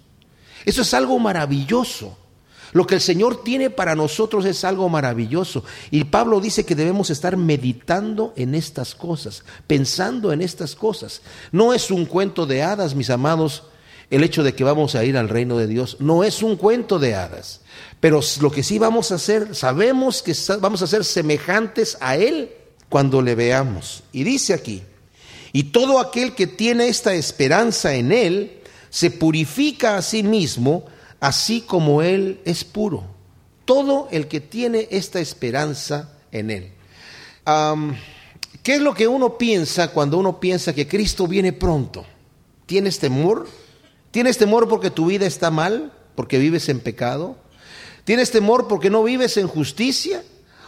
Eso 0.66 0.82
es 0.82 0.94
algo 0.94 1.18
maravilloso. 1.20 2.18
Lo 2.72 2.86
que 2.86 2.96
el 2.96 3.02
Señor 3.02 3.44
tiene 3.44 3.70
para 3.70 3.96
nosotros 3.96 4.46
es 4.46 4.64
algo 4.64 4.90
maravilloso. 4.90 5.64
Y 5.90 6.04
Pablo 6.04 6.40
dice 6.40 6.66
que 6.66 6.76
debemos 6.76 7.10
estar 7.10 7.36
meditando 7.36 8.34
en 8.36 8.54
estas 8.54 8.94
cosas, 8.94 9.44
pensando 9.66 10.32
en 10.32 10.42
estas 10.42 10.76
cosas. 10.76 11.22
No 11.52 11.74
es 11.74 11.90
un 11.90 12.06
cuento 12.06 12.46
de 12.46 12.62
hadas, 12.62 12.94
mis 12.94 13.10
amados, 13.10 13.64
el 14.10 14.24
hecho 14.24 14.44
de 14.44 14.54
que 14.54 14.64
vamos 14.64 14.96
a 14.96 15.04
ir 15.04 15.18
al 15.18 15.30
reino 15.30 15.58
de 15.58 15.68
Dios. 15.68 15.98
No 16.00 16.24
es 16.24 16.42
un 16.42 16.56
cuento 16.56 17.00
de 17.00 17.16
hadas, 17.16 17.62
pero 18.00 18.22
lo 18.42 18.52
que 18.52 18.64
sí 18.64 18.80
vamos 18.80 19.12
a 19.12 19.16
hacer, 19.16 19.56
sabemos 19.56 20.22
que 20.22 20.34
vamos 20.60 20.82
a 20.82 20.88
ser 20.88 21.06
semejantes 21.06 21.98
a 22.02 22.16
Él 22.16 22.52
cuando 22.90 23.22
le 23.22 23.36
veamos. 23.36 24.04
Y 24.12 24.24
dice 24.24 24.54
aquí, 24.54 24.84
y 25.52 25.66
todo 25.66 26.00
aquel 26.00 26.36
que 26.36 26.48
tiene 26.48 26.88
esta 26.88 27.14
esperanza 27.14 27.96
en 27.96 28.12
Él, 28.12 28.62
se 28.90 29.12
purifica 29.12 29.98
a 29.98 30.02
sí 30.02 30.24
mismo, 30.24 30.86
así 31.20 31.62
como 31.62 32.02
Él 32.02 32.40
es 32.46 32.64
puro. 32.64 33.04
Todo 33.66 34.08
el 34.12 34.28
que 34.28 34.40
tiene 34.40 34.88
esta 34.90 35.20
esperanza 35.20 36.14
en 36.32 36.50
Él. 36.50 36.72
¿Qué 38.64 38.76
es 38.76 38.82
lo 38.82 38.94
que 38.94 39.08
uno 39.08 39.38
piensa 39.38 39.90
cuando 39.90 40.18
uno 40.18 40.40
piensa 40.40 40.74
que 40.74 40.88
Cristo 40.88 41.28
viene 41.28 41.54
pronto? 41.54 42.06
¿Tienes 42.66 43.00
temor? 43.00 43.48
¿Tienes 44.12 44.38
temor 44.38 44.68
porque 44.68 44.90
tu 44.90 45.08
vida 45.08 45.26
está 45.26 45.52
mal? 45.52 45.94
¿Porque 46.16 46.40
vives 46.40 46.70
en 46.70 46.80
pecado? 46.80 47.38
¿Tienes 48.04 48.32
temor 48.32 48.68
porque 48.68 48.90
no 48.90 49.04
vives 49.04 49.38
en 49.38 49.48
justicia? 49.48 50.24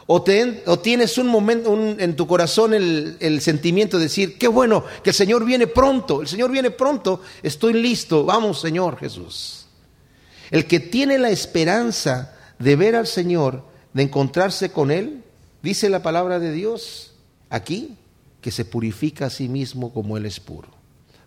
¿O, 0.05 0.21
tienes 0.21 1.17
un 1.17 1.27
momento 1.27 1.73
en 1.73 2.15
tu 2.15 2.27
corazón 2.27 2.73
el, 2.73 3.15
el, 3.21 3.39
sentimiento 3.39 3.97
de 3.97 4.03
decir, 4.03 4.37
qué 4.37 4.49
bueno, 4.49 4.83
que 5.03 5.11
el 5.11 5.15
Señor 5.15 5.45
viene 5.45 5.67
pronto, 5.67 6.21
el 6.21 6.27
Señor 6.27 6.51
viene 6.51 6.69
pronto, 6.69 7.21
estoy 7.41 7.73
listo, 7.73 8.25
vamos 8.25 8.59
Señor 8.59 8.97
Jesús? 8.97 9.67
El 10.49 10.65
que 10.65 10.81
tiene 10.81 11.17
la 11.17 11.29
esperanza 11.29 12.35
de 12.59 12.75
ver 12.75 12.97
al 12.97 13.07
Señor, 13.07 13.63
de 13.93 14.03
encontrarse 14.03 14.71
con 14.71 14.91
Él, 14.91 15.23
dice 15.61 15.89
la 15.89 16.03
palabra 16.03 16.39
de 16.39 16.51
Dios 16.51 17.13
aquí, 17.49 17.95
que 18.41 18.51
se 18.51 18.65
purifica 18.65 19.27
a 19.27 19.29
sí 19.29 19.47
mismo 19.47 19.93
como 19.93 20.17
Él 20.17 20.25
es 20.25 20.41
puro 20.41 20.80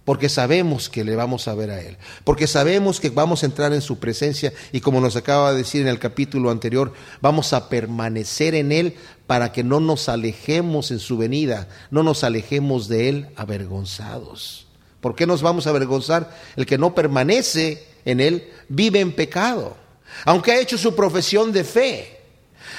porque 0.04 0.28
sabemos 0.28 0.90
que 0.90 1.04
le 1.04 1.16
vamos 1.16 1.48
a 1.48 1.54
ver 1.54 1.70
a 1.70 1.80
Él, 1.80 1.96
porque 2.24 2.46
sabemos 2.46 3.00
que 3.00 3.10
vamos 3.10 3.42
a 3.42 3.46
entrar 3.46 3.72
en 3.72 3.80
su 3.80 3.98
presencia 3.98 4.52
y 4.70 4.80
como 4.80 5.00
nos 5.00 5.16
acaba 5.16 5.52
de 5.52 5.58
decir 5.58 5.80
en 5.80 5.88
el 5.88 5.98
capítulo 5.98 6.50
anterior, 6.50 6.92
vamos 7.20 7.52
a 7.52 7.68
permanecer 7.68 8.54
en 8.54 8.70
Él 8.70 8.96
para 9.26 9.52
que 9.52 9.64
no 9.64 9.80
nos 9.80 10.08
alejemos 10.10 10.90
en 10.90 10.98
su 10.98 11.16
venida, 11.16 11.68
no 11.90 12.02
nos 12.02 12.22
alejemos 12.22 12.88
de 12.88 13.08
Él 13.08 13.28
avergonzados. 13.36 14.66
¿Por 15.00 15.14
qué 15.14 15.26
nos 15.26 15.42
vamos 15.42 15.66
a 15.66 15.70
avergonzar? 15.70 16.36
El 16.56 16.66
que 16.66 16.78
no 16.78 16.94
permanece 16.94 17.86
en 18.04 18.20
Él 18.20 18.50
vive 18.68 19.00
en 19.00 19.12
pecado, 19.12 19.76
aunque 20.26 20.52
ha 20.52 20.60
hecho 20.60 20.76
su 20.76 20.94
profesión 20.94 21.50
de 21.50 21.64
fe, 21.64 22.20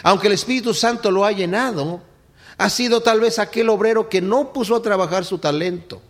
aunque 0.03 0.27
el 0.27 0.33
Espíritu 0.33 0.75
Santo 0.75 1.09
lo 1.09 1.25
ha 1.25 1.31
llenado, 1.31 2.01
ha 2.57 2.69
sido 2.69 3.01
tal 3.01 3.19
vez 3.19 3.39
aquel 3.39 3.69
obrero 3.69 4.09
que 4.09 4.21
no 4.21 4.53
puso 4.53 4.75
a 4.75 4.81
trabajar 4.83 5.25
su 5.25 5.39
talento 5.39 6.01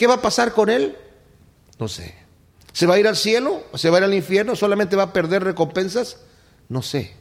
¿Qué 0.00 0.06
va 0.06 0.14
a 0.14 0.22
pasar 0.22 0.54
con 0.54 0.70
él? 0.70 0.96
No 1.78 1.86
sé. 1.86 2.14
¿Se 2.72 2.86
va 2.86 2.94
a 2.94 2.98
ir 2.98 3.06
al 3.06 3.18
cielo? 3.18 3.64
¿Se 3.74 3.90
va 3.90 3.98
a 3.98 4.00
ir 4.00 4.04
al 4.04 4.14
infierno? 4.14 4.56
¿Solamente 4.56 4.96
va 4.96 5.02
a 5.02 5.12
perder 5.12 5.44
recompensas? 5.44 6.16
No 6.70 6.80
sé. 6.80 7.12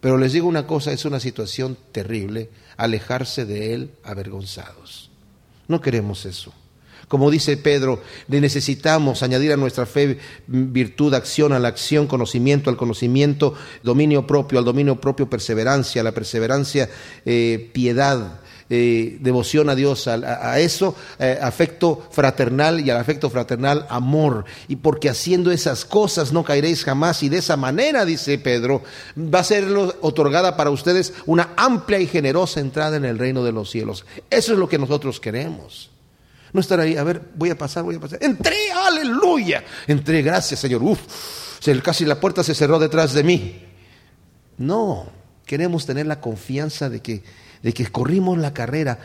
Pero 0.00 0.18
les 0.18 0.32
digo 0.32 0.48
una 0.48 0.66
cosa, 0.66 0.90
es 0.90 1.04
una 1.04 1.20
situación 1.20 1.78
terrible 1.92 2.50
alejarse 2.76 3.44
de 3.44 3.74
Él 3.74 3.92
avergonzados. 4.02 5.12
No 5.68 5.80
queremos 5.80 6.26
eso. 6.26 6.52
Como 7.06 7.30
dice 7.30 7.56
Pedro, 7.56 8.02
necesitamos 8.26 9.22
añadir 9.22 9.52
a 9.52 9.56
nuestra 9.56 9.86
fe 9.86 10.18
virtud, 10.48 11.14
acción 11.14 11.52
a 11.52 11.60
la 11.60 11.68
acción, 11.68 12.08
conocimiento 12.08 12.70
al 12.70 12.76
conocimiento, 12.76 13.54
dominio 13.84 14.26
propio 14.26 14.58
al 14.58 14.64
dominio 14.64 15.00
propio, 15.00 15.30
perseverancia 15.30 16.00
a 16.00 16.04
la 16.04 16.10
perseverancia, 16.10 16.90
eh, 17.24 17.70
piedad, 17.72 18.40
eh, 18.68 19.18
devoción 19.20 19.70
a 19.70 19.76
Dios, 19.76 20.08
a, 20.08 20.58
eso, 20.58 20.96
eh, 21.20 21.38
afecto 21.40 22.08
fraternal 22.10 22.80
y 22.80 22.90
al 22.90 22.96
afecto 22.96 23.30
fraternal 23.30 23.86
amor. 23.88 24.44
Y 24.66 24.76
porque 24.76 25.08
haciendo 25.08 25.52
esas 25.52 25.84
cosas 25.84 26.32
no 26.32 26.42
caeréis 26.42 26.82
jamás 26.82 27.22
y 27.22 27.28
de 27.28 27.38
esa 27.38 27.56
manera, 27.56 28.04
dice 28.04 28.38
Pedro, 28.38 28.82
va 29.16 29.38
a 29.38 29.44
ser 29.44 29.66
otorgada 30.00 30.56
para 30.56 30.70
ustedes 30.70 31.12
una 31.26 31.50
amplia 31.56 32.00
y 32.00 32.08
generosa 32.08 32.58
entrada 32.58 32.96
en 32.96 33.04
el 33.04 33.18
reino 33.18 33.44
de 33.44 33.52
los 33.52 33.70
cielos. 33.70 34.04
Eso 34.30 34.52
es 34.54 34.58
lo 34.58 34.68
que 34.68 34.78
nosotros 34.78 35.20
queremos. 35.20 35.90
No 36.52 36.60
estar 36.60 36.80
ahí, 36.80 36.96
a 36.96 37.04
ver, 37.04 37.22
voy 37.36 37.50
a 37.50 37.58
pasar, 37.58 37.84
voy 37.84 37.96
a 37.96 38.00
pasar. 38.00 38.18
Entré, 38.20 38.72
aleluya. 38.72 39.62
Entré, 39.86 40.22
gracias 40.22 40.58
Señor. 40.58 40.82
Uf, 40.82 41.00
casi 41.82 42.04
la 42.04 42.18
puerta 42.18 42.42
se 42.42 42.54
cerró 42.54 42.80
detrás 42.80 43.12
de 43.12 43.22
mí. 43.22 43.62
No, 44.58 45.08
queremos 45.44 45.86
tener 45.86 46.06
la 46.06 46.20
confianza 46.20 46.88
de 46.88 47.00
que 47.00 47.22
de 47.66 47.74
que 47.74 47.84
corrimos 47.88 48.38
la 48.38 48.54
carrera. 48.54 49.00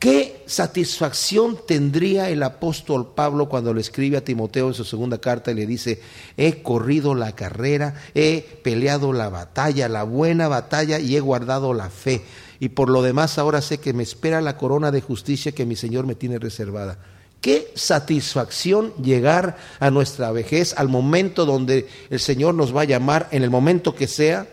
¿Qué 0.00 0.42
satisfacción 0.46 1.56
tendría 1.64 2.28
el 2.28 2.42
apóstol 2.42 3.12
Pablo 3.14 3.48
cuando 3.48 3.72
le 3.72 3.80
escribe 3.80 4.16
a 4.16 4.24
Timoteo 4.24 4.66
en 4.66 4.74
su 4.74 4.84
segunda 4.84 5.20
carta 5.20 5.52
y 5.52 5.54
le 5.54 5.64
dice, 5.64 6.00
he 6.36 6.60
corrido 6.60 7.14
la 7.14 7.36
carrera, 7.36 7.94
he 8.16 8.40
peleado 8.64 9.12
la 9.12 9.28
batalla, 9.28 9.88
la 9.88 10.02
buena 10.02 10.48
batalla 10.48 10.98
y 10.98 11.14
he 11.14 11.20
guardado 11.20 11.72
la 11.72 11.88
fe. 11.88 12.24
Y 12.58 12.70
por 12.70 12.88
lo 12.88 13.00
demás 13.00 13.38
ahora 13.38 13.62
sé 13.62 13.78
que 13.78 13.92
me 13.92 14.02
espera 14.02 14.40
la 14.40 14.56
corona 14.56 14.90
de 14.90 15.02
justicia 15.02 15.52
que 15.52 15.64
mi 15.64 15.76
Señor 15.76 16.04
me 16.04 16.16
tiene 16.16 16.40
reservada. 16.40 16.98
Qué 17.40 17.70
satisfacción 17.76 18.92
llegar 19.00 19.56
a 19.78 19.92
nuestra 19.92 20.32
vejez, 20.32 20.74
al 20.76 20.88
momento 20.88 21.46
donde 21.46 21.86
el 22.10 22.18
Señor 22.18 22.56
nos 22.56 22.74
va 22.74 22.80
a 22.80 22.86
llamar, 22.86 23.28
en 23.30 23.44
el 23.44 23.50
momento 23.50 23.94
que 23.94 24.08
sea, 24.08 24.48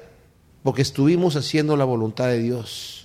porque 0.61 0.83
estuvimos 0.83 1.35
haciendo 1.35 1.75
la 1.75 1.85
voluntad 1.85 2.27
de 2.27 2.37
Dios. 2.37 2.96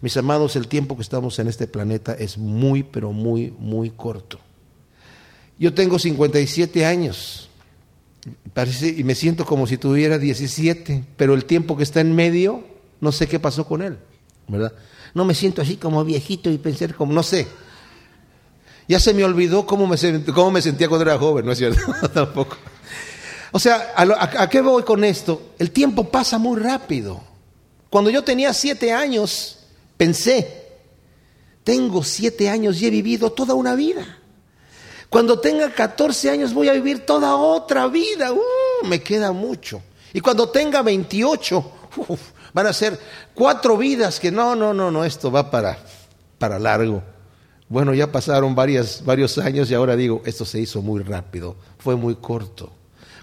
Mis 0.00 0.16
amados, 0.16 0.56
el 0.56 0.66
tiempo 0.66 0.96
que 0.96 1.02
estamos 1.02 1.38
en 1.38 1.48
este 1.48 1.66
planeta 1.66 2.14
es 2.14 2.38
muy, 2.38 2.82
pero 2.82 3.12
muy, 3.12 3.54
muy 3.58 3.90
corto. 3.90 4.38
Yo 5.58 5.74
tengo 5.74 5.98
57 5.98 6.86
años 6.86 7.50
y 8.96 9.04
me 9.04 9.14
siento 9.14 9.44
como 9.44 9.66
si 9.66 9.76
tuviera 9.76 10.18
17, 10.18 11.04
pero 11.16 11.34
el 11.34 11.44
tiempo 11.44 11.76
que 11.76 11.82
está 11.82 12.00
en 12.00 12.14
medio, 12.14 12.64
no 13.00 13.12
sé 13.12 13.28
qué 13.28 13.38
pasó 13.38 13.66
con 13.66 13.82
él, 13.82 13.98
¿verdad? 14.48 14.72
No 15.14 15.24
me 15.24 15.34
siento 15.34 15.60
así 15.60 15.76
como 15.76 16.04
viejito 16.04 16.50
y 16.50 16.58
pensar 16.58 16.94
como, 16.94 17.12
no 17.12 17.22
sé. 17.22 17.46
Ya 18.88 18.98
se 18.98 19.14
me 19.14 19.22
olvidó 19.22 19.66
cómo 19.66 19.86
me, 19.86 19.96
cómo 20.34 20.50
me 20.50 20.62
sentía 20.62 20.88
cuando 20.88 21.08
era 21.08 21.18
joven, 21.18 21.44
¿no 21.44 21.52
es 21.52 21.58
cierto? 21.58 21.80
Tampoco. 22.14 22.56
O 23.52 23.58
sea, 23.58 23.92
¿a, 23.94 24.42
¿a 24.42 24.48
qué 24.48 24.60
voy 24.60 24.82
con 24.82 25.04
esto? 25.04 25.52
El 25.58 25.70
tiempo 25.70 26.08
pasa 26.10 26.38
muy 26.38 26.58
rápido. 26.58 27.20
Cuando 27.88 28.10
yo 28.10 28.22
tenía 28.22 28.52
siete 28.52 28.92
años, 28.92 29.59
Pensé, 30.00 30.48
tengo 31.62 32.02
siete 32.02 32.48
años 32.48 32.80
y 32.80 32.86
he 32.86 32.90
vivido 32.90 33.32
toda 33.32 33.52
una 33.52 33.74
vida. 33.74 34.16
Cuando 35.10 35.40
tenga 35.40 35.74
14 35.74 36.30
años 36.30 36.54
voy 36.54 36.70
a 36.70 36.72
vivir 36.72 37.04
toda 37.04 37.36
otra 37.36 37.86
vida. 37.86 38.32
Uh, 38.32 38.86
me 38.86 39.02
queda 39.02 39.30
mucho. 39.32 39.82
Y 40.14 40.20
cuando 40.22 40.48
tenga 40.48 40.80
28, 40.80 41.72
van 42.54 42.66
a 42.66 42.72
ser 42.72 42.98
cuatro 43.34 43.76
vidas 43.76 44.18
que 44.18 44.30
no, 44.30 44.56
no, 44.56 44.72
no, 44.72 44.90
no, 44.90 45.04
esto 45.04 45.30
va 45.30 45.50
para, 45.50 45.76
para 46.38 46.58
largo. 46.58 47.02
Bueno, 47.68 47.92
ya 47.92 48.10
pasaron 48.10 48.54
varios 48.54 49.36
años 49.36 49.70
y 49.70 49.74
ahora 49.74 49.96
digo, 49.96 50.22
esto 50.24 50.46
se 50.46 50.60
hizo 50.60 50.80
muy 50.80 51.02
rápido, 51.02 51.56
fue 51.78 51.94
muy 51.94 52.14
corto. 52.14 52.72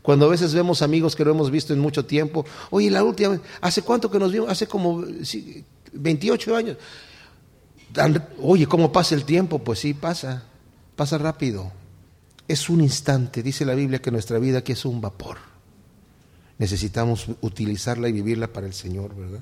Cuando 0.03 0.27
a 0.27 0.29
veces 0.29 0.53
vemos 0.53 0.81
amigos 0.83 1.15
que 1.15 1.25
no 1.25 1.31
hemos 1.31 1.51
visto 1.51 1.73
en 1.73 1.79
mucho 1.79 2.05
tiempo, 2.05 2.45
oye, 2.69 2.89
la 2.89 3.03
última 3.03 3.41
¿hace 3.59 3.81
cuánto 3.81 4.09
que 4.09 4.19
nos 4.19 4.31
vimos? 4.31 4.49
Hace 4.49 4.65
como 4.65 5.03
28 5.93 6.55
años. 6.55 6.77
Oye, 8.41 8.67
¿cómo 8.67 8.91
pasa 8.91 9.15
el 9.15 9.23
tiempo? 9.23 9.59
Pues 9.59 9.79
sí, 9.79 9.93
pasa, 9.93 10.43
pasa 10.95 11.17
rápido. 11.17 11.71
Es 12.47 12.69
un 12.69 12.81
instante, 12.81 13.43
dice 13.43 13.65
la 13.65 13.75
Biblia 13.75 14.01
que 14.01 14.11
nuestra 14.11 14.39
vida 14.39 14.59
aquí 14.59 14.71
es 14.73 14.85
un 14.85 15.01
vapor. 15.01 15.37
Necesitamos 16.57 17.27
utilizarla 17.41 18.09
y 18.09 18.13
vivirla 18.13 18.47
para 18.47 18.67
el 18.67 18.73
Señor, 18.73 19.15
¿verdad? 19.15 19.41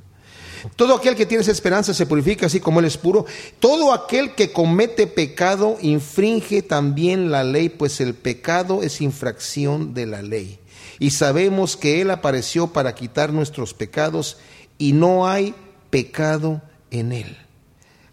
Todo 0.75 0.95
aquel 0.95 1.15
que 1.15 1.25
tiene 1.25 1.43
esa 1.43 1.51
esperanza 1.51 1.93
se 1.93 2.05
purifica 2.05 2.47
así 2.47 2.60
como 2.60 2.79
Él 2.79 2.86
es 2.86 2.97
puro. 2.97 3.25
Todo 3.60 3.93
aquel 3.93 4.34
que 4.34 4.51
comete 4.51 5.08
pecado 5.08 5.77
infringe 5.81 6.62
también 6.62 7.31
la 7.31 7.43
ley, 7.43 7.69
pues 7.69 8.01
el 8.01 8.15
pecado 8.15 8.81
es 8.81 9.01
infracción 9.01 9.93
de 9.93 10.08
la 10.08 10.21
ley. 10.21 10.60
Y 10.99 11.12
sabemos 11.12 11.77
que 11.77 12.01
Él 12.01 12.10
apareció 12.10 12.67
para 12.67 12.95
quitar 12.95 13.31
nuestros 13.31 13.73
pecados 13.73 14.38
y 14.77 14.93
no 14.93 15.27
hay 15.27 15.53
pecado 15.89 16.62
en 16.91 17.12
Él. 17.12 17.38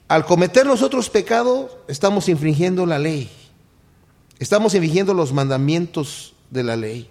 Al 0.09 0.27
cometer 0.27 0.67
nosotros 0.67 1.09
pecados, 1.09 1.71
estamos 1.89 2.29
infringiendo 2.29 2.85
la 2.85 2.99
ley. 2.99 3.31
Estamos 4.39 4.75
infringiendo 4.75 5.15
los 5.15 5.33
mandamientos 5.33 6.35
de 6.51 6.63
la 6.65 6.77
ley. 6.77 7.09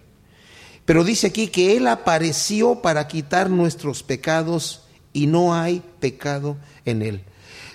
Pero 0.85 1.03
dice 1.03 1.27
aquí 1.27 1.47
que 1.47 1.77
Él 1.77 1.87
apareció 1.87 2.81
para 2.81 3.07
quitar 3.07 3.49
nuestros 3.49 4.03
pecados 4.03 4.83
y 5.13 5.27
no 5.27 5.53
hay 5.53 5.81
pecado 5.99 6.57
en 6.85 7.01
Él. 7.01 7.23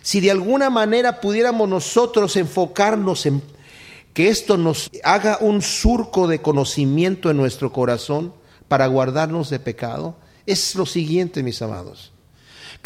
Si 0.03 0.20
de 0.20 0.31
alguna 0.31 0.70
manera 0.70 1.20
pudiéramos 1.20 1.68
nosotros 1.68 2.37
enfocarnos 2.37 3.27
en 3.27 3.42
que 4.14 4.29
esto 4.29 4.57
nos 4.57 4.90
haga 5.03 5.38
un 5.40 5.61
surco 5.61 6.29
de 6.29 6.40
conocimiento 6.40 7.31
en 7.31 7.37
nuestro 7.37 7.72
corazón 7.72 8.33
para 8.68 8.87
guardarnos 8.87 9.51
de 9.51 9.59
pecado, 9.59 10.16
es 10.46 10.75
lo 10.75 10.87
siguiente, 10.87 11.42
mis 11.42 11.61
amados. 11.61 12.12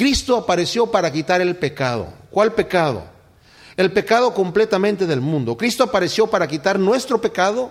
Cristo 0.01 0.35
apareció 0.35 0.87
para 0.87 1.13
quitar 1.13 1.43
el 1.43 1.57
pecado. 1.57 2.09
¿Cuál 2.31 2.55
pecado? 2.55 3.05
El 3.77 3.93
pecado 3.93 4.33
completamente 4.33 5.07
del 5.07 5.21
mundo. 5.21 5.59
Cristo 5.59 5.85
apareció 5.85 6.27
para 6.27 6.49
quitar 6.49 6.79
nuestro 6.79 7.21
pecado, 7.21 7.71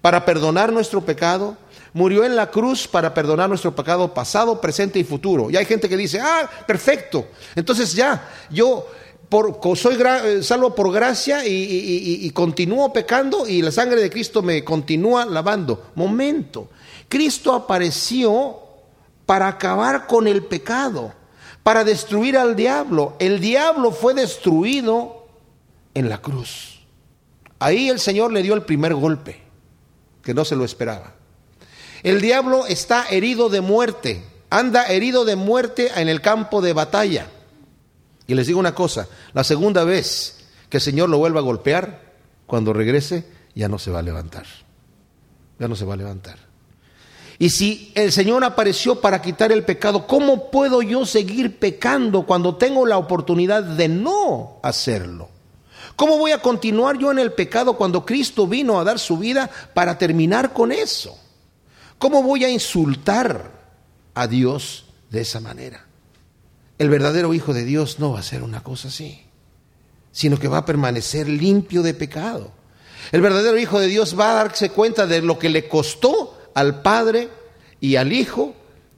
para 0.00 0.24
perdonar 0.24 0.72
nuestro 0.72 1.00
pecado. 1.00 1.56
Murió 1.92 2.22
en 2.22 2.36
la 2.36 2.48
cruz 2.48 2.86
para 2.86 3.12
perdonar 3.12 3.48
nuestro 3.48 3.74
pecado 3.74 4.14
pasado, 4.14 4.60
presente 4.60 5.00
y 5.00 5.02
futuro. 5.02 5.50
Y 5.50 5.56
hay 5.56 5.64
gente 5.64 5.88
que 5.88 5.96
dice, 5.96 6.20
ah, 6.20 6.48
perfecto. 6.64 7.26
Entonces 7.56 7.92
ya, 7.92 8.30
yo 8.48 8.86
soy 9.74 9.98
eh, 10.00 10.44
salvo 10.44 10.76
por 10.76 10.92
gracia 10.92 11.44
y, 11.44 12.20
y 12.22 12.30
continúo 12.30 12.92
pecando 12.92 13.48
y 13.48 13.62
la 13.62 13.72
sangre 13.72 14.00
de 14.00 14.10
Cristo 14.10 14.42
me 14.42 14.62
continúa 14.62 15.24
lavando. 15.24 15.90
Momento. 15.96 16.68
Cristo 17.08 17.52
apareció 17.52 18.65
para 19.26 19.48
acabar 19.48 20.06
con 20.06 20.28
el 20.28 20.44
pecado, 20.44 21.12
para 21.62 21.84
destruir 21.84 22.38
al 22.38 22.56
diablo. 22.56 23.16
El 23.18 23.40
diablo 23.40 23.90
fue 23.90 24.14
destruido 24.14 25.26
en 25.94 26.08
la 26.08 26.18
cruz. 26.18 26.80
Ahí 27.58 27.88
el 27.88 27.98
Señor 27.98 28.32
le 28.32 28.42
dio 28.42 28.54
el 28.54 28.62
primer 28.62 28.94
golpe, 28.94 29.42
que 30.22 30.32
no 30.32 30.44
se 30.44 30.56
lo 30.56 30.64
esperaba. 30.64 31.14
El 32.02 32.20
diablo 32.20 32.66
está 32.66 33.08
herido 33.08 33.48
de 33.48 33.60
muerte, 33.60 34.24
anda 34.48 34.86
herido 34.86 35.24
de 35.24 35.36
muerte 35.36 35.90
en 35.96 36.08
el 36.08 36.20
campo 36.20 36.62
de 36.62 36.72
batalla. 36.72 37.26
Y 38.26 38.34
les 38.34 38.46
digo 38.46 38.60
una 38.60 38.74
cosa, 38.74 39.08
la 39.32 39.44
segunda 39.44 39.84
vez 39.84 40.44
que 40.68 40.76
el 40.76 40.82
Señor 40.82 41.08
lo 41.08 41.18
vuelva 41.18 41.40
a 41.40 41.44
golpear, 41.44 42.06
cuando 42.46 42.72
regrese, 42.72 43.26
ya 43.54 43.68
no 43.68 43.78
se 43.78 43.90
va 43.90 44.00
a 44.00 44.02
levantar. 44.02 44.46
Ya 45.58 45.66
no 45.66 45.74
se 45.74 45.84
va 45.84 45.94
a 45.94 45.96
levantar. 45.96 46.45
Y 47.38 47.50
si 47.50 47.92
el 47.94 48.12
Señor 48.12 48.44
apareció 48.44 49.00
para 49.00 49.20
quitar 49.20 49.52
el 49.52 49.64
pecado, 49.64 50.06
¿cómo 50.06 50.50
puedo 50.50 50.80
yo 50.80 51.04
seguir 51.04 51.58
pecando 51.58 52.24
cuando 52.24 52.56
tengo 52.56 52.86
la 52.86 52.96
oportunidad 52.96 53.62
de 53.62 53.88
no 53.88 54.58
hacerlo? 54.62 55.28
¿Cómo 55.96 56.18
voy 56.18 56.32
a 56.32 56.42
continuar 56.42 56.98
yo 56.98 57.10
en 57.10 57.18
el 57.18 57.32
pecado 57.32 57.76
cuando 57.76 58.04
Cristo 58.04 58.46
vino 58.46 58.80
a 58.80 58.84
dar 58.84 58.98
su 58.98 59.18
vida 59.18 59.50
para 59.74 59.98
terminar 59.98 60.52
con 60.52 60.72
eso? 60.72 61.18
¿Cómo 61.98 62.22
voy 62.22 62.44
a 62.44 62.50
insultar 62.50 63.50
a 64.14 64.26
Dios 64.26 64.86
de 65.10 65.22
esa 65.22 65.40
manera? 65.40 65.86
El 66.78 66.90
verdadero 66.90 67.32
Hijo 67.32 67.54
de 67.54 67.64
Dios 67.64 67.98
no 67.98 68.12
va 68.12 68.18
a 68.18 68.20
hacer 68.20 68.42
una 68.42 68.62
cosa 68.62 68.88
así, 68.88 69.22
sino 70.12 70.38
que 70.38 70.48
va 70.48 70.58
a 70.58 70.66
permanecer 70.66 71.28
limpio 71.28 71.82
de 71.82 71.94
pecado. 71.94 72.50
El 73.12 73.20
verdadero 73.22 73.58
Hijo 73.58 73.78
de 73.78 73.86
Dios 73.86 74.18
va 74.18 74.32
a 74.32 74.44
darse 74.44 74.70
cuenta 74.70 75.06
de 75.06 75.22
lo 75.22 75.38
que 75.38 75.48
le 75.48 75.68
costó 75.68 76.35
al 76.56 76.80
Padre 76.80 77.28
y 77.80 77.96
al 77.96 78.14
Hijo 78.14 78.54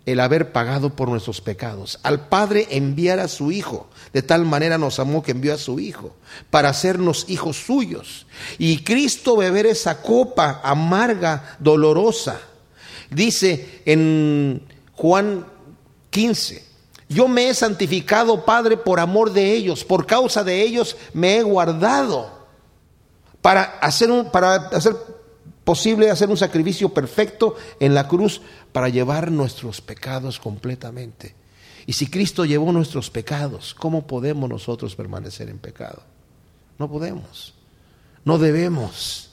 el 0.07 0.21
haber 0.21 0.53
pagado 0.53 0.95
por 0.95 1.09
nuestros 1.09 1.41
pecados. 1.41 1.99
Al 2.05 2.29
Padre 2.29 2.69
enviar 2.71 3.19
a 3.19 3.27
su 3.27 3.51
Hijo. 3.51 3.89
De 4.13 4.23
tal 4.23 4.45
manera 4.45 4.79
nos 4.79 5.01
amó 5.01 5.25
que 5.25 5.33
envió 5.33 5.53
a 5.53 5.59
su 5.59 5.81
Hijo 5.81 6.15
para 6.51 6.69
hacernos 6.69 7.25
hijos 7.29 7.57
suyos. 7.57 8.27
Y 8.59 8.85
Cristo 8.85 9.37
beber 9.37 9.67
esa 9.67 10.01
copa 10.03 10.61
amarga, 10.63 11.57
dolorosa. 11.59 12.41
Dice 13.11 13.83
en 13.85 14.63
Juan 14.95 15.45
15, 16.11 16.65
yo 17.09 17.27
me 17.27 17.49
he 17.49 17.55
santificado, 17.55 18.45
Padre, 18.45 18.77
por 18.77 19.01
amor 19.01 19.33
de 19.33 19.53
ellos, 19.53 19.85
por 19.85 20.07
causa 20.07 20.45
de 20.45 20.63
ellos 20.63 20.97
me 21.13 21.39
he 21.39 21.43
guardado 21.43 22.31
para 23.43 23.63
hacer, 23.81 24.13
un, 24.13 24.31
para 24.31 24.55
hacer 24.69 24.95
posible 25.69 26.11
hacer 26.11 26.31
un 26.31 26.39
sacrificio 26.39 26.89
perfecto 26.95 27.55
en 27.79 27.93
la 27.93 28.09
cruz 28.09 28.41
para 28.73 28.89
llevar 28.89 29.31
nuestros 29.31 29.83
pecados 29.83 30.39
completamente. 30.39 31.35
Y 31.85 31.93
si 31.93 32.07
Cristo 32.07 32.47
llevó 32.47 32.73
nuestros 32.73 33.11
pecados, 33.11 33.75
¿cómo 33.75 34.07
podemos 34.07 34.49
nosotros 34.49 34.97
permanecer 34.97 35.51
en 35.51 35.59
pecado? 35.59 36.03
No 36.79 36.89
podemos, 36.91 37.53
no 38.25 38.39
debemos. 38.39 39.29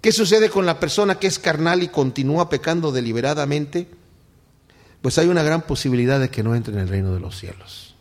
¿Qué 0.00 0.12
sucede 0.12 0.48
con 0.48 0.64
la 0.64 0.80
persona 0.80 1.18
que 1.18 1.26
es 1.26 1.38
carnal 1.38 1.82
y 1.82 1.88
continúa 1.88 2.48
pecando 2.48 2.90
deliberadamente? 2.90 3.86
Pues 5.02 5.18
hay 5.18 5.28
una 5.28 5.42
gran 5.42 5.60
posibilidad 5.60 6.18
de 6.18 6.30
que 6.30 6.42
no 6.42 6.54
entre 6.54 6.72
en 6.72 6.80
el 6.80 6.88
reino 6.88 7.12
de 7.12 7.20
los 7.20 7.38
cielos. 7.38 7.94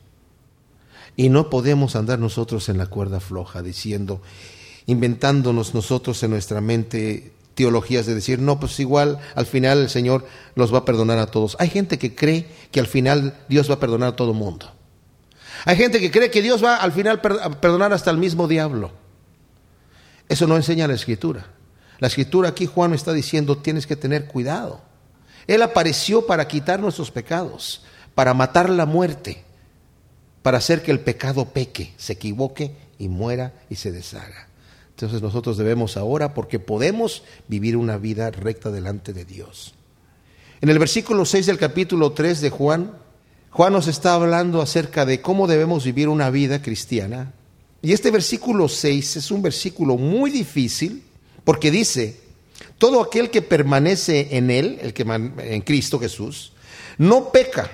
Y 1.18 1.28
no 1.28 1.50
podemos 1.50 1.98
andar 1.98 2.20
nosotros 2.20 2.70
en 2.70 2.78
la 2.78 2.86
cuerda 2.86 3.20
floja 3.20 3.62
diciendo, 3.62 4.22
inventándonos 4.88 5.76
nosotros 5.76 6.22
en 6.24 6.32
nuestra 6.32 6.60
mente 6.62 7.34
teologías 7.54 8.06
de 8.06 8.16
decir, 8.16 8.40
no, 8.40 8.60
pues 8.60 8.80
igual 8.80 9.20
al 9.36 9.46
final 9.46 9.80
el 9.80 9.90
Señor 9.90 10.26
los 10.56 10.74
va 10.74 10.80
a 10.80 10.86
perdonar 10.86 11.20
a 11.20 11.28
todos. 11.28 11.56
Hay 11.60 11.70
gente 11.70 12.00
que 12.00 12.16
cree 12.16 12.48
que 12.72 12.80
al 12.80 12.88
final 12.88 13.38
Dios 13.50 13.70
va 13.70 13.76
a 13.76 13.80
perdonar 13.80 14.10
a 14.10 14.16
todo 14.16 14.34
mundo. 14.34 14.72
Hay 15.66 15.76
gente 15.76 16.00
que 16.00 16.12
cree 16.12 16.32
que 16.32 16.42
Dios 16.42 16.64
va 16.64 16.78
al 16.78 16.92
final 16.92 17.20
a 17.42 17.62
perdonar 17.62 17.94
hasta 17.94 18.12
el 18.12 18.18
mismo 18.18 18.48
diablo. 18.48 18.92
Eso 20.30 20.48
no 20.48 20.56
enseña 20.56 20.88
la 20.88 20.94
escritura. 20.94 21.48
La 22.00 22.08
escritura 22.08 22.50
aquí 22.50 22.66
Juan 22.66 22.94
está 22.94 23.12
diciendo, 23.12 23.58
tienes 23.58 23.88
que 23.88 23.96
tener 23.96 24.28
cuidado. 24.28 24.82
Él 25.48 25.62
apareció 25.64 26.28
para 26.28 26.48
quitar 26.48 26.80
nuestros 26.80 27.10
pecados, 27.12 27.82
para 28.14 28.34
matar 28.34 28.70
la 28.70 28.86
muerte, 28.86 29.44
para 30.44 30.60
hacer 30.60 30.84
que 30.84 30.92
el 30.92 31.00
pecado 31.00 31.46
peque, 31.46 31.94
se 31.98 32.14
equivoque 32.14 32.76
y 33.00 33.08
muera 33.08 33.54
y 33.70 33.76
se 33.76 33.92
deshaga. 33.92 34.47
Entonces 34.98 35.22
nosotros 35.22 35.58
debemos 35.58 35.96
ahora, 35.96 36.34
porque 36.34 36.58
podemos 36.58 37.22
vivir 37.48 37.78
una 37.78 38.00
vida 38.00 38.32
recta 38.32 38.72
delante 38.72 39.14
de 39.14 39.26
Dios. 39.26 39.76
En 40.60 40.70
el 40.70 40.80
versículo 40.80 41.24
6 41.24 41.46
del 41.46 41.60
capítulo 41.60 42.14
3 42.14 42.42
de 42.42 42.50
Juan, 42.50 42.98
Juan 43.52 43.74
nos 43.74 43.88
está 43.88 44.16
hablando 44.16 44.60
acerca 44.60 45.06
de 45.06 45.22
cómo 45.22 45.46
debemos 45.46 45.86
vivir 45.86 46.10
una 46.10 46.32
vida 46.32 46.64
cristiana. 46.64 47.32
Y 47.84 47.94
este 47.94 48.10
versículo 48.10 48.68
6 48.68 49.18
es 49.18 49.30
un 49.30 49.44
versículo 49.44 49.98
muy 49.98 50.32
difícil 50.32 51.04
porque 51.44 51.70
dice, 51.70 52.20
todo 52.80 53.00
aquel 53.00 53.30
que 53.30 53.44
permanece 53.44 54.30
en 54.32 54.50
Él, 54.50 54.80
el 54.82 54.96
que 54.96 55.04
en 55.04 55.62
Cristo 55.62 56.00
Jesús, 56.00 56.54
no 56.98 57.32
peca. 57.32 57.70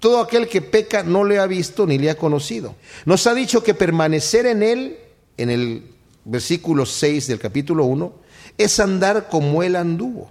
Todo 0.00 0.20
aquel 0.20 0.48
que 0.48 0.60
peca 0.60 1.02
no 1.02 1.24
le 1.24 1.38
ha 1.38 1.46
visto 1.46 1.86
ni 1.86 1.96
le 1.96 2.10
ha 2.10 2.18
conocido. 2.18 2.74
Nos 3.06 3.26
ha 3.26 3.32
dicho 3.32 3.62
que 3.62 3.72
permanecer 3.72 4.44
en 4.44 4.62
Él, 4.62 4.98
en 5.38 5.48
el 5.48 5.97
versículo 6.28 6.86
6 6.86 7.26
del 7.26 7.38
capítulo 7.38 7.84
1, 7.84 8.12
es 8.56 8.78
andar 8.80 9.28
como 9.28 9.62
él 9.62 9.76
anduvo. 9.76 10.30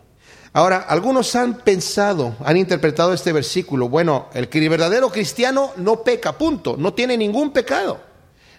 Ahora, 0.54 0.78
algunos 0.78 1.36
han 1.36 1.60
pensado, 1.60 2.36
han 2.44 2.58
interpretado 2.58 3.14
este 3.14 3.32
versículo, 3.34 3.90
bueno, 3.90 4.28
el 4.34 4.48
verdadero 4.70 5.10
cristiano 5.10 5.72
no 5.78 6.04
peca, 6.04 6.38
punto, 6.38 6.78
no 6.78 6.94
tiene 6.94 7.18
ningún 7.18 7.52
pecado. 7.52 8.00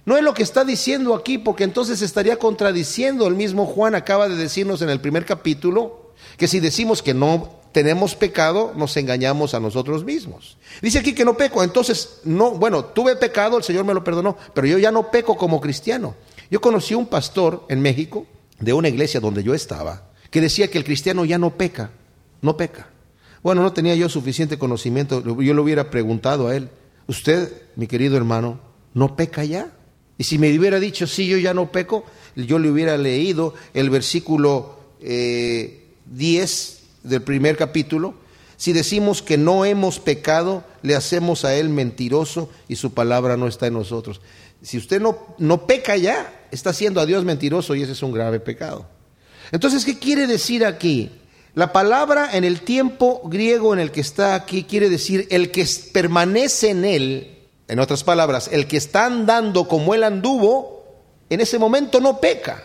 No 0.05 0.17
es 0.17 0.23
lo 0.23 0.33
que 0.33 0.43
está 0.43 0.65
diciendo 0.65 1.15
aquí, 1.15 1.39
porque 1.39 1.65
entonces 1.65 2.01
estaría 2.01 2.39
contradiciendo. 2.39 3.27
El 3.27 3.35
mismo 3.35 3.67
Juan 3.67 3.95
acaba 3.95 4.29
de 4.29 4.37
decirnos 4.37 4.81
en 4.81 4.89
el 4.89 5.03
primer 5.03 5.27
capítulo 5.27 6.13
que 6.39 6.49
si 6.49 6.61
decimos 6.61 7.03
que 7.03 7.13
no 7.13 7.59
tenemos 7.73 8.15
pecado, 8.15 8.73
nos 8.75 8.97
engañamos 8.97 9.53
a 9.53 9.61
nosotros 9.61 10.05
mismos. 10.05 10.57
Dice 10.81 10.99
aquí 10.99 11.15
que 11.15 11.25
no 11.25 11.37
peco, 11.37 11.63
entonces 11.63 12.21
no, 12.25 12.53
bueno, 12.53 12.87
tuve 12.87 13.17
pecado, 13.17 13.59
el 13.59 13.65
Señor 13.65 13.85
me 13.85 13.93
lo 13.93 14.03
perdonó, 14.03 14.37
pero 14.55 14.67
yo 14.67 14.79
ya 14.79 14.91
no 14.91 15.11
peco 15.11 15.37
como 15.37 15.61
cristiano. 15.61 16.15
Yo 16.51 16.61
conocí 16.61 16.95
un 16.95 17.07
pastor 17.07 17.65
en 17.69 17.81
México, 17.81 18.27
de 18.59 18.73
una 18.73 18.89
iglesia 18.89 19.21
donde 19.21 19.43
yo 19.43 19.55
estaba, 19.55 20.11
que 20.31 20.41
decía 20.41 20.71
que 20.71 20.79
el 20.79 20.85
cristiano 20.85 21.25
ya 21.25 21.39
no 21.39 21.57
peca, 21.57 21.91
no 22.43 22.57
peca. 22.57 22.89
Bueno, 23.43 23.63
no 23.63 23.73
tenía 23.73 23.95
yo 23.95 24.09
suficiente 24.09 24.59
conocimiento, 24.59 25.23
yo 25.41 25.55
le 25.55 25.61
hubiera 25.61 25.91
preguntado 25.91 26.49
a 26.49 26.57
él, 26.57 26.71
usted, 27.07 27.63
mi 27.77 27.87
querido 27.87 28.17
hermano, 28.17 28.61
¿no 28.95 29.15
peca 29.17 29.45
ya? 29.45 29.73
Y 30.17 30.25
si 30.25 30.39
me 30.39 30.57
hubiera 30.59 30.81
dicho, 30.81 31.07
sí, 31.07 31.29
yo 31.29 31.39
ya 31.39 31.55
no 31.55 31.71
peco, 31.71 32.05
yo 32.35 32.59
le 32.59 32.71
hubiera 32.71 32.97
leído 32.97 33.55
el 33.75 33.91
versículo 33.91 34.81
10 35.01 35.07
eh, 35.09 36.79
del 37.05 37.23
primer 37.23 37.57
capítulo. 37.57 38.15
Si 38.57 38.73
decimos 38.73 39.23
que 39.23 39.39
no 39.39 39.65
hemos 39.65 40.01
pecado, 40.01 40.65
le 40.83 40.97
hacemos 40.97 41.45
a 41.45 41.55
Él 41.55 41.69
mentiroso 41.69 42.51
y 42.67 42.75
su 42.75 42.93
palabra 42.93 43.37
no 43.37 43.47
está 43.47 43.69
en 43.69 43.75
nosotros. 43.75 44.21
Si 44.61 44.77
usted 44.77 45.01
no, 45.01 45.37
no 45.39 45.67
peca 45.69 45.97
ya, 45.97 46.38
está 46.51 46.71
haciendo 46.71 47.01
a 47.01 47.07
Dios 47.07 47.25
mentiroso 47.25 47.75
y 47.75 47.83
ese 47.83 47.93
es 47.93 48.03
un 48.03 48.13
grave 48.13 48.41
pecado. 48.41 48.87
Entonces, 49.53 49.85
¿qué 49.85 49.99
quiere 49.99 50.27
decir 50.27 50.65
aquí? 50.65 51.11
La 51.55 51.73
palabra 51.73 52.37
en 52.37 52.45
el 52.45 52.61
tiempo 52.61 53.23
griego 53.25 53.73
en 53.73 53.81
el 53.81 53.91
que 53.91 54.01
está 54.01 54.35
aquí 54.35 54.65
quiere 54.65 54.91
decir 54.91 55.27
el 55.31 55.51
que 55.51 55.67
permanece 55.93 56.71
en 56.71 56.85
Él, 56.85 57.39
en 57.67 57.81
otras 57.81 58.05
palabras, 58.05 58.49
el 58.53 58.67
que 58.67 58.77
está 58.77 59.07
andando 59.07 59.67
como 59.67 59.95
Él 59.95 60.05
anduvo, 60.05 60.85
en 61.31 61.41
ese 61.41 61.59
momento 61.59 62.01
no 62.01 62.21
peca. 62.21 62.63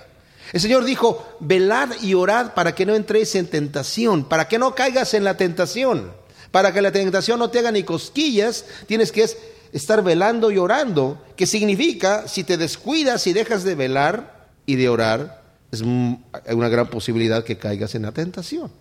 El 0.51 0.61
Señor 0.61 0.85
dijo, 0.85 1.37
velad 1.39 1.89
y 2.01 2.13
orad 2.13 2.53
para 2.53 2.75
que 2.75 2.85
no 2.85 2.93
entréis 2.93 3.33
en 3.35 3.47
tentación, 3.47 4.25
para 4.25 4.47
que 4.47 4.59
no 4.59 4.75
caigas 4.75 5.13
en 5.15 5.23
la 5.23 5.37
tentación, 5.37 6.13
para 6.51 6.71
que 6.71 6.81
la 6.81 6.91
tentación 6.91 7.39
no 7.39 7.49
te 7.49 7.59
haga 7.59 7.71
ni 7.71 7.83
cosquillas, 7.83 8.65
tienes 8.85 9.11
que 9.11 9.27
estar 9.73 10.03
velando 10.03 10.51
y 10.51 10.57
orando, 10.57 11.21
que 11.35 11.45
significa, 11.45 12.27
si 12.27 12.43
te 12.43 12.57
descuidas 12.57 13.27
y 13.27 13.33
dejas 13.33 13.63
de 13.63 13.75
velar 13.75 14.47
y 14.65 14.75
de 14.75 14.87
orar, 14.87 15.43
es 15.71 15.81
una 15.81 16.69
gran 16.69 16.87
posibilidad 16.87 17.43
que 17.43 17.57
caigas 17.57 17.95
en 17.95 18.03
la 18.03 18.11
tentación. 18.11 18.71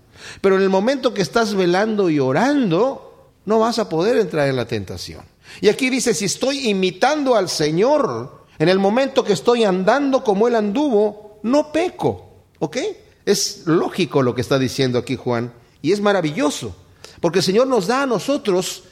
Pero 0.41 0.57
en 0.57 0.63
el 0.63 0.69
momento 0.69 1.15
que 1.15 1.23
estás 1.23 1.55
velando 1.55 2.11
y 2.11 2.21
orando, 2.21 3.31
no 3.47 3.59
vas 3.59 3.79
a 3.79 3.89
poder 3.89 4.19
entrar 4.19 4.49
en 4.49 4.57
la 4.57 4.67
tentación. 4.67 5.23
Y 5.61 5.69
aquí 5.69 5.91
dice, 5.91 6.15
si 6.15 6.27
estoy 6.27 6.69
imitando 6.69 7.35
al 7.35 7.49
Señor, 7.49 8.45
en 8.59 8.69
el 8.69 8.79
momento 8.79 9.25
que 9.25 9.33
estoy 9.33 9.65
andando 9.65 10.23
como 10.23 10.47
Él 10.47 10.55
anduvo, 10.55 11.41
no 11.43 11.73
peco. 11.73 12.45
¿Ok? 12.59 12.77
Es 13.25 13.67
lógico 13.67 14.23
lo 14.23 14.35
que 14.35 14.43
está 14.43 14.59
diciendo 14.59 14.99
aquí 14.99 15.17
Juan 15.17 15.53
y 15.81 15.93
es 15.93 16.01
maravilloso, 16.01 16.77
porque 17.21 17.39
el 17.39 17.45
Señor 17.45 17.67
nos 17.67 17.87
da 17.87 18.03
a 18.03 18.07
nosotros 18.07 18.85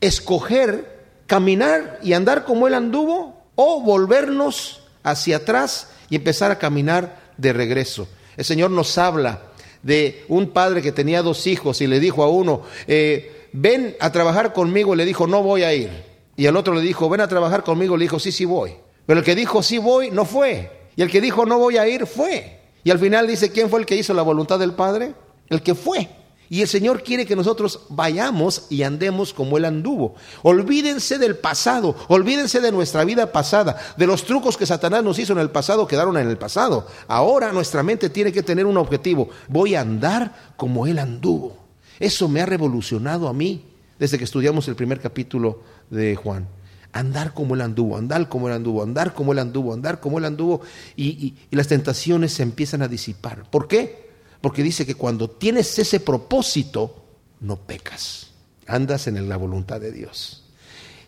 escoger 0.00 1.01
caminar 1.32 1.98
y 2.02 2.12
andar 2.12 2.44
como 2.44 2.68
Él 2.68 2.74
anduvo 2.74 3.46
o 3.54 3.80
volvernos 3.80 4.82
hacia 5.02 5.38
atrás 5.38 5.88
y 6.10 6.16
empezar 6.16 6.50
a 6.50 6.58
caminar 6.58 7.32
de 7.38 7.54
regreso. 7.54 8.06
El 8.36 8.44
Señor 8.44 8.70
nos 8.70 8.98
habla 8.98 9.40
de 9.82 10.26
un 10.28 10.50
padre 10.50 10.82
que 10.82 10.92
tenía 10.92 11.22
dos 11.22 11.46
hijos 11.46 11.80
y 11.80 11.86
le 11.86 12.00
dijo 12.00 12.22
a 12.22 12.28
uno, 12.28 12.64
eh, 12.86 13.48
ven 13.54 13.96
a 13.98 14.12
trabajar 14.12 14.52
conmigo, 14.52 14.94
le 14.94 15.06
dijo, 15.06 15.26
no 15.26 15.42
voy 15.42 15.62
a 15.62 15.72
ir. 15.72 15.88
Y 16.36 16.44
al 16.44 16.54
otro 16.54 16.74
le 16.74 16.82
dijo, 16.82 17.08
ven 17.08 17.22
a 17.22 17.28
trabajar 17.28 17.64
conmigo, 17.64 17.96
le 17.96 18.04
dijo, 18.04 18.18
sí, 18.18 18.30
sí 18.30 18.44
voy. 18.44 18.74
Pero 19.06 19.20
el 19.20 19.24
que 19.24 19.34
dijo, 19.34 19.62
sí 19.62 19.78
voy, 19.78 20.10
no 20.10 20.26
fue. 20.26 20.70
Y 20.96 21.00
el 21.00 21.10
que 21.10 21.22
dijo 21.22 21.46
no 21.46 21.58
voy 21.58 21.78
a 21.78 21.88
ir 21.88 22.06
fue. 22.06 22.60
Y 22.84 22.90
al 22.90 22.98
final 22.98 23.26
dice, 23.26 23.50
¿quién 23.50 23.70
fue 23.70 23.80
el 23.80 23.86
que 23.86 23.96
hizo 23.96 24.12
la 24.12 24.20
voluntad 24.20 24.58
del 24.58 24.74
Padre? 24.74 25.14
El 25.48 25.62
que 25.62 25.74
fue. 25.74 26.10
Y 26.52 26.60
el 26.60 26.68
Señor 26.68 27.02
quiere 27.02 27.24
que 27.24 27.34
nosotros 27.34 27.80
vayamos 27.88 28.66
y 28.68 28.82
andemos 28.82 29.32
como 29.32 29.56
Él 29.56 29.64
anduvo. 29.64 30.16
Olvídense 30.42 31.16
del 31.16 31.34
pasado, 31.34 31.96
olvídense 32.08 32.60
de 32.60 32.70
nuestra 32.70 33.06
vida 33.06 33.32
pasada, 33.32 33.78
de 33.96 34.06
los 34.06 34.26
trucos 34.26 34.58
que 34.58 34.66
Satanás 34.66 35.02
nos 35.02 35.18
hizo 35.18 35.32
en 35.32 35.38
el 35.38 35.48
pasado, 35.48 35.86
quedaron 35.86 36.18
en 36.18 36.28
el 36.28 36.36
pasado. 36.36 36.86
Ahora 37.08 37.54
nuestra 37.54 37.82
mente 37.82 38.10
tiene 38.10 38.32
que 38.32 38.42
tener 38.42 38.66
un 38.66 38.76
objetivo. 38.76 39.30
Voy 39.48 39.74
a 39.74 39.80
andar 39.80 40.52
como 40.58 40.86
Él 40.86 40.98
anduvo. 40.98 41.56
Eso 41.98 42.28
me 42.28 42.42
ha 42.42 42.44
revolucionado 42.44 43.28
a 43.28 43.32
mí 43.32 43.64
desde 43.98 44.18
que 44.18 44.24
estudiamos 44.24 44.68
el 44.68 44.76
primer 44.76 45.00
capítulo 45.00 45.62
de 45.88 46.16
Juan 46.16 46.46
andar 46.92 47.32
como 47.32 47.54
él 47.54 47.62
anduvo, 47.62 47.96
andar 47.96 48.28
como 48.28 48.48
él 48.48 48.54
anduvo, 48.54 48.82
andar 48.82 49.14
como 49.14 49.32
él 49.32 49.38
anduvo, 49.38 49.72
andar 49.72 50.00
como 50.00 50.18
él 50.18 50.26
anduvo, 50.26 50.60
y, 50.94 51.34
las 51.50 51.68
tentaciones 51.68 52.34
se 52.34 52.42
empiezan 52.42 52.82
a 52.82 52.88
disipar. 52.88 53.48
¿Por 53.48 53.66
qué? 53.66 54.11
Porque 54.42 54.62
dice 54.62 54.84
que 54.84 54.96
cuando 54.96 55.30
tienes 55.30 55.78
ese 55.78 56.00
propósito, 56.00 57.02
no 57.40 57.56
pecas, 57.56 58.32
andas 58.66 59.06
en 59.06 59.28
la 59.28 59.36
voluntad 59.38 59.80
de 59.80 59.92
Dios. 59.92 60.44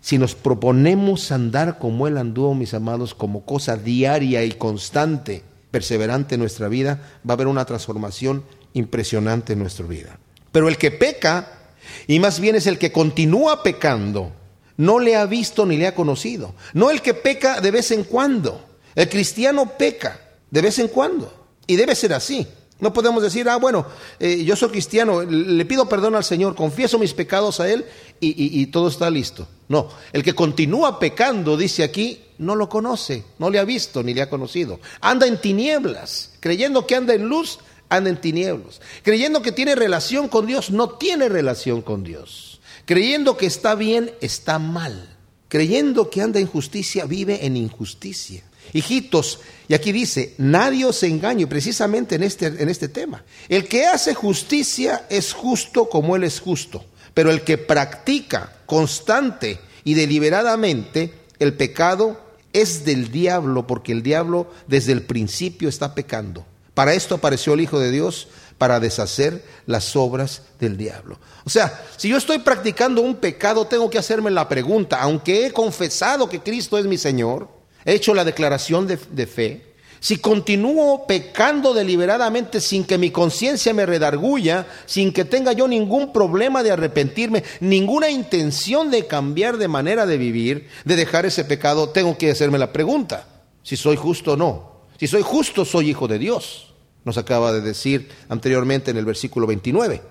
Si 0.00 0.18
nos 0.18 0.34
proponemos 0.34 1.32
andar 1.32 1.78
como 1.78 2.06
Él 2.06 2.16
anduvo, 2.16 2.54
mis 2.54 2.74
amados, 2.74 3.14
como 3.14 3.44
cosa 3.44 3.76
diaria 3.76 4.44
y 4.44 4.52
constante, 4.52 5.42
perseverante 5.70 6.36
en 6.36 6.42
nuestra 6.42 6.68
vida, 6.68 7.18
va 7.28 7.32
a 7.32 7.36
haber 7.36 7.48
una 7.48 7.64
transformación 7.64 8.44
impresionante 8.74 9.54
en 9.54 9.58
nuestra 9.58 9.86
vida. 9.86 10.18
Pero 10.52 10.68
el 10.68 10.78
que 10.78 10.90
peca, 10.90 11.72
y 12.06 12.20
más 12.20 12.38
bien 12.38 12.54
es 12.54 12.66
el 12.66 12.78
que 12.78 12.92
continúa 12.92 13.62
pecando, 13.62 14.30
no 14.76 14.98
le 15.00 15.16
ha 15.16 15.26
visto 15.26 15.66
ni 15.66 15.76
le 15.76 15.86
ha 15.86 15.94
conocido. 15.94 16.54
No 16.72 16.90
el 16.90 17.00
que 17.00 17.14
peca 17.14 17.60
de 17.60 17.70
vez 17.70 17.90
en 17.90 18.04
cuando. 18.04 18.64
El 18.94 19.08
cristiano 19.08 19.72
peca 19.76 20.20
de 20.50 20.60
vez 20.60 20.78
en 20.78 20.88
cuando. 20.88 21.46
Y 21.66 21.76
debe 21.76 21.94
ser 21.94 22.12
así. 22.12 22.46
No 22.80 22.92
podemos 22.92 23.22
decir, 23.22 23.48
ah, 23.48 23.56
bueno, 23.56 23.86
eh, 24.18 24.44
yo 24.44 24.56
soy 24.56 24.70
cristiano, 24.70 25.22
le 25.22 25.64
pido 25.64 25.88
perdón 25.88 26.16
al 26.16 26.24
Señor, 26.24 26.54
confieso 26.54 26.98
mis 26.98 27.14
pecados 27.14 27.60
a 27.60 27.70
Él 27.70 27.84
y, 28.20 28.60
y 28.60 28.66
todo 28.66 28.88
está 28.88 29.08
listo. 29.10 29.46
No, 29.68 29.88
el 30.12 30.22
que 30.22 30.34
continúa 30.34 30.98
pecando, 30.98 31.56
dice 31.56 31.84
aquí, 31.84 32.20
no 32.38 32.56
lo 32.56 32.68
conoce, 32.68 33.24
no 33.38 33.48
le 33.48 33.58
ha 33.58 33.64
visto 33.64 34.02
ni 34.02 34.12
le 34.12 34.22
ha 34.22 34.28
conocido. 34.28 34.80
Anda 35.00 35.26
en 35.26 35.40
tinieblas, 35.40 36.32
creyendo 36.40 36.86
que 36.86 36.96
anda 36.96 37.14
en 37.14 37.28
luz, 37.28 37.58
anda 37.88 38.10
en 38.10 38.20
tinieblas. 38.20 38.80
Creyendo 39.02 39.42
que 39.42 39.52
tiene 39.52 39.74
relación 39.74 40.28
con 40.28 40.46
Dios, 40.46 40.70
no 40.70 40.90
tiene 40.90 41.28
relación 41.28 41.82
con 41.82 42.02
Dios. 42.04 42.60
Creyendo 42.84 43.36
que 43.36 43.46
está 43.46 43.74
bien, 43.74 44.12
está 44.20 44.58
mal. 44.58 45.16
Creyendo 45.48 46.10
que 46.10 46.20
anda 46.20 46.40
en 46.40 46.46
justicia, 46.46 47.04
vive 47.04 47.46
en 47.46 47.56
injusticia. 47.56 48.42
Hijitos, 48.72 49.40
y 49.68 49.74
aquí 49.74 49.92
dice, 49.92 50.34
nadie 50.38 50.84
os 50.84 51.02
engañe 51.02 51.46
precisamente 51.46 52.16
en 52.16 52.22
este, 52.22 52.46
en 52.46 52.68
este 52.68 52.88
tema. 52.88 53.24
El 53.48 53.66
que 53.66 53.86
hace 53.86 54.14
justicia 54.14 55.06
es 55.08 55.32
justo 55.32 55.88
como 55.88 56.16
Él 56.16 56.24
es 56.24 56.40
justo, 56.40 56.84
pero 57.14 57.30
el 57.30 57.42
que 57.42 57.58
practica 57.58 58.52
constante 58.66 59.58
y 59.84 59.94
deliberadamente 59.94 61.14
el 61.38 61.54
pecado 61.54 62.20
es 62.52 62.84
del 62.84 63.10
diablo, 63.10 63.66
porque 63.66 63.92
el 63.92 64.02
diablo 64.02 64.50
desde 64.66 64.92
el 64.92 65.02
principio 65.02 65.68
está 65.68 65.94
pecando. 65.94 66.44
Para 66.74 66.94
esto 66.94 67.14
apareció 67.14 67.54
el 67.54 67.60
Hijo 67.60 67.78
de 67.78 67.90
Dios, 67.90 68.28
para 68.58 68.80
deshacer 68.80 69.44
las 69.66 69.96
obras 69.96 70.42
del 70.60 70.76
diablo. 70.76 71.18
O 71.44 71.50
sea, 71.50 71.84
si 71.96 72.08
yo 72.08 72.16
estoy 72.16 72.38
practicando 72.38 73.00
un 73.00 73.16
pecado, 73.16 73.66
tengo 73.66 73.90
que 73.90 73.98
hacerme 73.98 74.30
la 74.30 74.48
pregunta, 74.48 75.00
aunque 75.00 75.46
he 75.46 75.52
confesado 75.52 76.28
que 76.28 76.40
Cristo 76.40 76.78
es 76.78 76.86
mi 76.86 76.96
Señor, 76.96 77.48
he 77.84 77.94
hecho 77.94 78.14
la 78.14 78.24
declaración 78.24 78.86
de, 78.86 79.26
fe, 79.26 79.74
si 80.00 80.18
continúo 80.18 81.06
pecando 81.06 81.72
deliberadamente 81.72 82.60
sin 82.60 82.84
que 82.84 82.98
mi 82.98 83.10
conciencia 83.10 83.72
me 83.72 83.86
redarguya, 83.86 84.66
sin 84.86 85.12
que 85.12 85.24
tenga 85.24 85.52
yo 85.52 85.66
ningún 85.66 86.12
problema 86.12 86.62
de 86.62 86.72
arrepentirme, 86.72 87.44
ninguna 87.60 88.10
intención 88.10 88.90
de 88.90 89.06
cambiar 89.06 89.56
de 89.56 89.68
manera 89.68 90.06
de 90.06 90.18
vivir, 90.18 90.68
de 90.84 90.96
dejar 90.96 91.26
ese 91.26 91.44
pecado, 91.44 91.88
tengo 91.88 92.18
que 92.18 92.30
hacerme 92.30 92.58
la 92.58 92.72
pregunta, 92.72 93.26
si 93.62 93.76
soy 93.76 93.96
justo 93.96 94.32
o 94.32 94.36
no. 94.36 94.74
Si 94.98 95.06
soy 95.06 95.22
justo, 95.22 95.64
soy 95.64 95.90
hijo 95.90 96.06
de 96.06 96.18
Dios 96.18 96.74
nos 97.04 97.18
acaba 97.18 97.52
de 97.52 97.60
decir 97.60 98.08
anteriormente 98.28 98.90
en 98.90 98.96
el 98.96 99.04
versículo 99.04 99.46
29. 99.46 100.02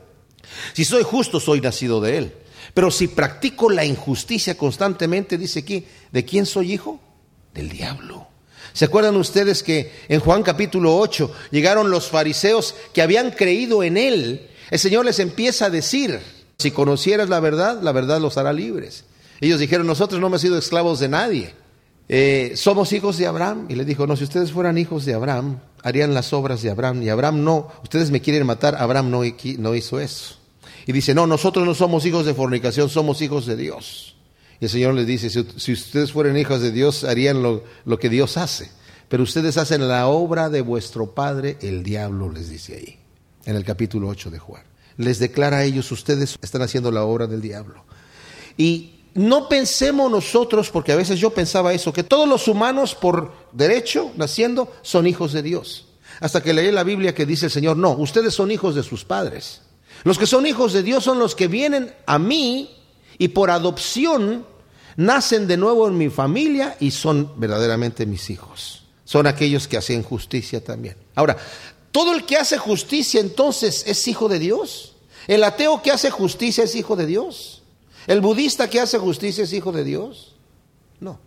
Si 0.73 0.86
soy 0.86 1.03
justo, 1.03 1.39
soy 1.39 1.59
nacido 1.59 1.99
de 2.01 2.17
Él. 2.17 2.33
Pero 2.73 2.91
si 2.91 3.07
practico 3.07 3.69
la 3.69 3.86
injusticia 3.86 4.57
constantemente, 4.57 5.38
dice 5.38 5.59
aquí, 5.59 5.86
¿de 6.12 6.25
quién 6.25 6.45
soy 6.45 6.73
hijo? 6.73 6.99
Del 7.53 7.69
diablo. 7.69 8.27
¿Se 8.73 8.85
acuerdan 8.85 9.15
ustedes 9.17 9.61
que 9.61 9.91
en 10.07 10.19
Juan 10.19 10.41
capítulo 10.41 10.97
8 10.97 11.31
llegaron 11.51 11.91
los 11.91 12.07
fariseos 12.07 12.75
que 12.93 13.01
habían 13.01 13.31
creído 13.31 13.83
en 13.83 13.97
Él? 13.97 14.49
El 14.71 14.79
Señor 14.79 15.05
les 15.05 15.19
empieza 15.19 15.65
a 15.65 15.69
decir, 15.69 16.19
si 16.57 16.71
conocieras 16.71 17.29
la 17.29 17.39
verdad, 17.39 17.81
la 17.81 17.91
verdad 17.91 18.19
los 18.19 18.37
hará 18.37 18.51
libres. 18.53 19.05
Ellos 19.41 19.59
dijeron, 19.59 19.85
nosotros 19.85 20.19
no 20.19 20.27
hemos 20.27 20.41
sido 20.41 20.57
esclavos 20.57 20.99
de 20.99 21.09
nadie. 21.09 21.53
Eh, 22.09 22.53
somos 22.55 22.93
hijos 22.93 23.17
de 23.17 23.27
Abraham. 23.27 23.67
Y 23.69 23.75
le 23.75 23.85
dijo, 23.85 24.07
no, 24.07 24.15
si 24.15 24.23
ustedes 24.23 24.51
fueran 24.51 24.77
hijos 24.77 25.05
de 25.05 25.13
Abraham, 25.13 25.59
harían 25.83 26.13
las 26.13 26.33
obras 26.33 26.61
de 26.61 26.71
Abraham. 26.71 27.03
Y 27.03 27.09
Abraham 27.09 27.43
no, 27.43 27.69
ustedes 27.83 28.09
me 28.09 28.21
quieren 28.21 28.45
matar, 28.47 28.75
Abraham 28.75 29.11
no, 29.11 29.21
no 29.59 29.75
hizo 29.75 29.99
eso. 29.99 30.37
Y 30.85 30.91
dice, 30.91 31.13
no, 31.13 31.27
nosotros 31.27 31.65
no 31.65 31.75
somos 31.75 32.05
hijos 32.05 32.25
de 32.25 32.33
fornicación, 32.33 32.89
somos 32.89 33.21
hijos 33.21 33.45
de 33.45 33.55
Dios. 33.55 34.12
El 34.63 34.69
Señor 34.69 34.93
les 34.93 35.06
dice, 35.06 35.30
si, 35.30 35.73
ustedes 35.73 36.13
fueran 36.13 36.38
hijos 36.38 36.62
de 36.62 36.71
Dios, 36.71 37.04
harían 37.04 37.43
lo, 37.43 37.65
lo 37.84 37.99
que 37.99 38.08
Dios 38.08 38.38
hace. 38.38 38.71
Pero 39.10 39.23
ustedes 39.23 39.58
hacen 39.58 39.88
la 39.89 40.08
obra 40.08 40.49
de 40.49 40.62
vuestro 40.62 41.13
Padre, 41.13 41.58
el 41.62 41.84
diablo, 41.84 42.32
les 42.32 42.49
dice 42.49 42.76
ahí, 42.78 42.97
en 43.45 43.58
el 43.58 43.65
capítulo 43.65 44.08
8 44.08 44.32
de 44.32 44.39
Juan. 44.39 44.63
Les 44.95 45.19
declara 45.19 45.58
a 45.58 45.63
ellos, 45.65 45.91
ustedes 45.91 46.38
están 46.41 46.62
haciendo 46.62 46.91
la 46.91 47.04
obra 47.04 47.28
del 47.28 47.41
diablo. 47.41 47.84
Y 48.56 49.02
no 49.15 49.49
pensemos 49.49 50.10
nosotros, 50.10 50.69
porque 50.69 50.93
a 50.93 50.95
veces 50.95 51.19
yo 51.19 51.32
pensaba 51.32 51.73
eso, 51.73 51.91
que 51.91 52.04
todos 52.04 52.28
los 52.28 52.47
humanos 52.47 52.95
por 52.95 53.34
derecho, 53.52 54.12
naciendo, 54.15 54.71
son 54.82 55.08
hijos 55.08 55.34
de 55.34 55.43
Dios. 55.43 55.88
Hasta 56.21 56.41
que 56.41 56.54
leí 56.54 56.71
la 56.71 56.86
Biblia 56.86 57.13
que 57.13 57.26
dice 57.26 57.47
el 57.47 57.52
Señor, 57.52 57.76
no, 57.76 57.91
ustedes 57.91 58.34
son 58.34 58.49
hijos 58.49 58.76
de 58.76 58.84
sus 58.84 59.04
padres. 59.04 59.62
Los 60.06 60.17
que 60.17 60.26
son 60.26 60.45
hijos 60.45 60.71
de 60.71 60.84
Dios 60.84 61.04
son 61.04 61.19
los 61.19 61.36
que 61.36 61.49
vienen 61.49 61.93
a 62.06 62.17
mí 62.17 62.78
y 63.17 63.28
por 63.28 63.52
adopción 63.52 64.52
nacen 64.95 65.47
de 65.47 65.58
nuevo 65.58 65.88
en 65.88 65.97
mi 65.97 66.10
familia 66.10 66.77
y 66.79 66.91
son 66.91 67.32
verdaderamente 67.38 68.06
mis 68.06 68.29
hijos. 68.29 68.84
Son 69.06 69.27
aquellos 69.27 69.67
que 69.67 69.77
hacen 69.77 70.03
justicia 70.03 70.63
también. 70.63 70.95
Ahora, 71.15 71.38
todo 71.91 72.13
el 72.13 72.25
que 72.25 72.38
hace 72.38 72.58
justicia 72.58 73.21
entonces 73.21 73.84
es 73.86 74.08
hijo 74.08 74.27
de 74.27 74.39
Dios. 74.39 74.95
El 75.27 75.43
ateo 75.43 75.82
que 75.82 75.91
hace 75.91 76.10
justicia 76.10 76.63
es 76.63 76.75
hijo 76.75 76.95
de 76.95 77.06
Dios. 77.06 77.62
¿El 78.08 78.21
budista 78.21 78.69
que 78.69 78.82
hace 78.82 78.97
justicia 78.97 79.43
es 79.43 79.53
hijo 79.53 79.71
de 79.71 79.84
Dios? 79.84 80.36
No. 80.99 81.19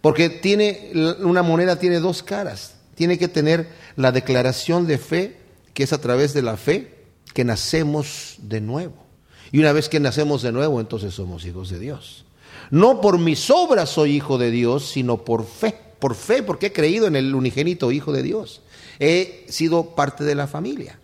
Porque 0.00 0.30
tiene 0.30 0.92
una 1.20 1.42
moneda 1.42 1.78
tiene 1.78 2.00
dos 2.00 2.22
caras. 2.22 2.74
Tiene 2.94 3.18
que 3.18 3.28
tener 3.28 3.68
la 3.96 4.12
declaración 4.12 4.86
de 4.86 4.98
fe, 4.98 5.36
que 5.74 5.82
es 5.82 5.92
a 5.92 6.00
través 6.00 6.34
de 6.34 6.42
la 6.42 6.56
fe 6.56 6.98
que 7.34 7.44
nacemos 7.44 8.36
de 8.38 8.60
nuevo. 8.60 9.06
Y 9.52 9.60
una 9.60 9.72
vez 9.72 9.88
que 9.88 10.00
nacemos 10.00 10.42
de 10.42 10.52
nuevo, 10.52 10.80
entonces 10.80 11.14
somos 11.14 11.44
hijos 11.44 11.70
de 11.70 11.78
Dios. 11.78 12.24
No 12.70 13.00
por 13.00 13.18
mis 13.18 13.50
obras 13.50 13.90
soy 13.90 14.16
hijo 14.16 14.38
de 14.38 14.50
Dios, 14.50 14.88
sino 14.88 15.24
por 15.24 15.46
fe. 15.46 15.74
Por 15.98 16.14
fe, 16.14 16.42
porque 16.42 16.66
he 16.66 16.72
creído 16.72 17.06
en 17.06 17.16
el 17.16 17.34
unigénito 17.34 17.90
Hijo 17.90 18.12
de 18.12 18.22
Dios. 18.22 18.60
He 19.00 19.46
sido 19.48 19.96
parte 19.96 20.22
de 20.22 20.34
la 20.36 20.46
familia. 20.46 20.98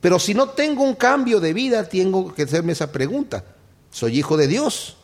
Pero 0.00 0.18
si 0.18 0.32
no 0.32 0.50
tengo 0.50 0.82
un 0.82 0.94
cambio 0.94 1.40
de 1.40 1.52
vida, 1.52 1.88
tengo 1.88 2.32
que 2.34 2.42
hacerme 2.42 2.72
esa 2.72 2.90
pregunta. 2.90 3.44
¿Soy 3.90 4.18
hijo 4.18 4.36
de 4.36 4.46
Dios 4.46 4.96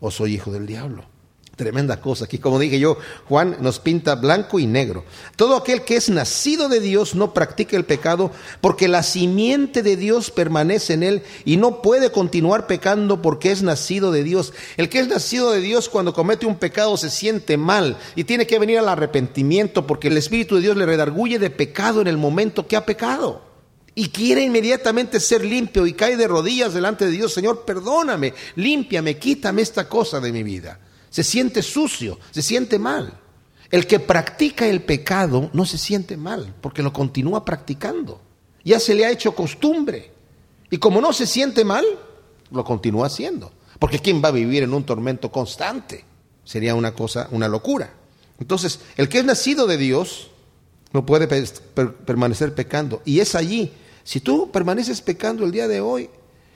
o 0.00 0.10
soy 0.10 0.34
hijo 0.34 0.52
del 0.52 0.66
diablo? 0.66 1.13
Tremenda 1.56 2.00
cosa. 2.00 2.24
Aquí, 2.24 2.38
como 2.38 2.58
dije 2.58 2.80
yo, 2.80 2.98
Juan 3.28 3.56
nos 3.60 3.78
pinta 3.78 4.16
blanco 4.16 4.58
y 4.58 4.66
negro. 4.66 5.04
Todo 5.36 5.56
aquel 5.56 5.82
que 5.82 5.96
es 5.96 6.10
nacido 6.10 6.68
de 6.68 6.80
Dios 6.80 7.14
no 7.14 7.32
practica 7.32 7.76
el 7.76 7.84
pecado 7.84 8.32
porque 8.60 8.88
la 8.88 9.04
simiente 9.04 9.82
de 9.82 9.96
Dios 9.96 10.32
permanece 10.32 10.94
en 10.94 11.04
él 11.04 11.22
y 11.44 11.56
no 11.56 11.80
puede 11.80 12.10
continuar 12.10 12.66
pecando 12.66 13.22
porque 13.22 13.52
es 13.52 13.62
nacido 13.62 14.10
de 14.10 14.24
Dios. 14.24 14.52
El 14.76 14.88
que 14.88 14.98
es 14.98 15.08
nacido 15.08 15.52
de 15.52 15.60
Dios 15.60 15.88
cuando 15.88 16.12
comete 16.12 16.46
un 16.46 16.56
pecado 16.56 16.96
se 16.96 17.10
siente 17.10 17.56
mal 17.56 17.98
y 18.16 18.24
tiene 18.24 18.46
que 18.46 18.58
venir 18.58 18.78
al 18.78 18.88
arrepentimiento 18.88 19.86
porque 19.86 20.08
el 20.08 20.16
Espíritu 20.16 20.56
de 20.56 20.62
Dios 20.62 20.76
le 20.76 20.86
redarguye 20.86 21.38
de 21.38 21.50
pecado 21.50 22.00
en 22.00 22.08
el 22.08 22.16
momento 22.16 22.66
que 22.66 22.76
ha 22.76 22.84
pecado. 22.84 23.42
Y 23.94 24.08
quiere 24.08 24.42
inmediatamente 24.42 25.20
ser 25.20 25.44
limpio 25.44 25.86
y 25.86 25.92
cae 25.92 26.16
de 26.16 26.26
rodillas 26.26 26.74
delante 26.74 27.04
de 27.04 27.12
Dios. 27.12 27.32
Señor, 27.32 27.64
perdóname, 27.64 28.34
límpiame, 28.56 29.18
quítame 29.18 29.62
esta 29.62 29.88
cosa 29.88 30.18
de 30.18 30.32
mi 30.32 30.42
vida 30.42 30.80
se 31.14 31.22
siente 31.22 31.62
sucio, 31.62 32.18
se 32.32 32.42
siente 32.42 32.76
mal. 32.76 33.20
El 33.70 33.86
que 33.86 34.00
practica 34.00 34.66
el 34.66 34.82
pecado 34.82 35.48
no 35.52 35.64
se 35.64 35.78
siente 35.78 36.16
mal, 36.16 36.52
porque 36.60 36.82
lo 36.82 36.92
continúa 36.92 37.44
practicando. 37.44 38.20
Ya 38.64 38.80
se 38.80 38.96
le 38.96 39.06
ha 39.06 39.12
hecho 39.12 39.32
costumbre. 39.32 40.10
Y 40.70 40.78
como 40.78 41.00
no 41.00 41.12
se 41.12 41.28
siente 41.28 41.64
mal, 41.64 41.84
lo 42.50 42.64
continúa 42.64 43.06
haciendo. 43.06 43.52
Porque 43.78 44.00
¿quién 44.00 44.24
va 44.24 44.30
a 44.30 44.32
vivir 44.32 44.64
en 44.64 44.74
un 44.74 44.82
tormento 44.82 45.30
constante? 45.30 46.04
Sería 46.42 46.74
una 46.74 46.94
cosa, 46.94 47.28
una 47.30 47.46
locura. 47.46 47.94
Entonces, 48.40 48.80
el 48.96 49.08
que 49.08 49.18
es 49.18 49.24
nacido 49.24 49.68
de 49.68 49.76
Dios 49.76 50.32
no 50.92 51.06
puede 51.06 51.28
permanecer 51.28 52.56
pecando. 52.56 53.02
Y 53.04 53.20
es 53.20 53.36
allí. 53.36 53.72
Si 54.02 54.18
tú 54.18 54.50
permaneces 54.50 55.00
pecando 55.00 55.44
el 55.44 55.52
día 55.52 55.68
de 55.68 55.80
hoy, 55.80 56.10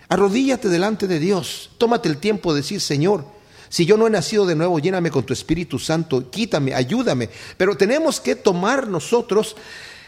arrodíllate 0.09 0.69
delante 0.69 1.07
de 1.07 1.21
Dios. 1.21 1.71
Tómate 1.79 2.09
el 2.09 2.19
tiempo 2.19 2.53
de 2.53 2.63
decir, 2.63 2.81
Señor, 2.81 3.38
si 3.69 3.85
yo 3.87 3.97
no 3.97 4.07
he 4.07 4.11
nacido 4.11 4.47
de 4.47 4.55
nuevo, 4.55 4.79
lléname 4.79 5.11
con 5.11 5.25
tu 5.25 5.33
Espíritu 5.33 5.79
Santo, 5.79 6.31
quítame, 6.31 6.75
ayúdame. 6.75 7.29
Pero 7.57 7.77
tenemos 7.77 8.21
que 8.21 8.35
tomar 8.35 8.89
nosotros 8.89 9.57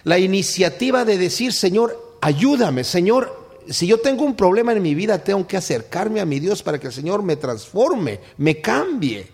la 0.04 0.18
iniciativa 0.18 1.04
de 1.04 1.18
decir, 1.18 1.52
Señor, 1.52 2.16
ayúdame, 2.20 2.84
Señor. 2.84 3.38
Si 3.68 3.86
yo 3.86 3.98
tengo 3.98 4.24
un 4.24 4.34
problema 4.34 4.72
en 4.72 4.82
mi 4.82 4.94
vida, 4.94 5.22
tengo 5.22 5.46
que 5.46 5.56
acercarme 5.56 6.20
a 6.20 6.26
mi 6.26 6.40
Dios 6.40 6.62
para 6.62 6.78
que 6.78 6.88
el 6.88 6.92
Señor 6.92 7.22
me 7.22 7.36
transforme, 7.36 8.20
me 8.38 8.60
cambie. 8.60 9.28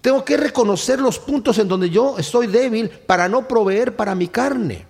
Tengo 0.00 0.24
que 0.24 0.36
reconocer 0.36 0.98
los 0.98 1.18
puntos 1.18 1.58
en 1.58 1.68
donde 1.68 1.88
yo 1.88 2.18
estoy 2.18 2.48
débil 2.48 2.90
para 2.90 3.28
no 3.28 3.48
proveer 3.48 3.96
para 3.96 4.14
mi 4.14 4.28
carne. 4.28 4.84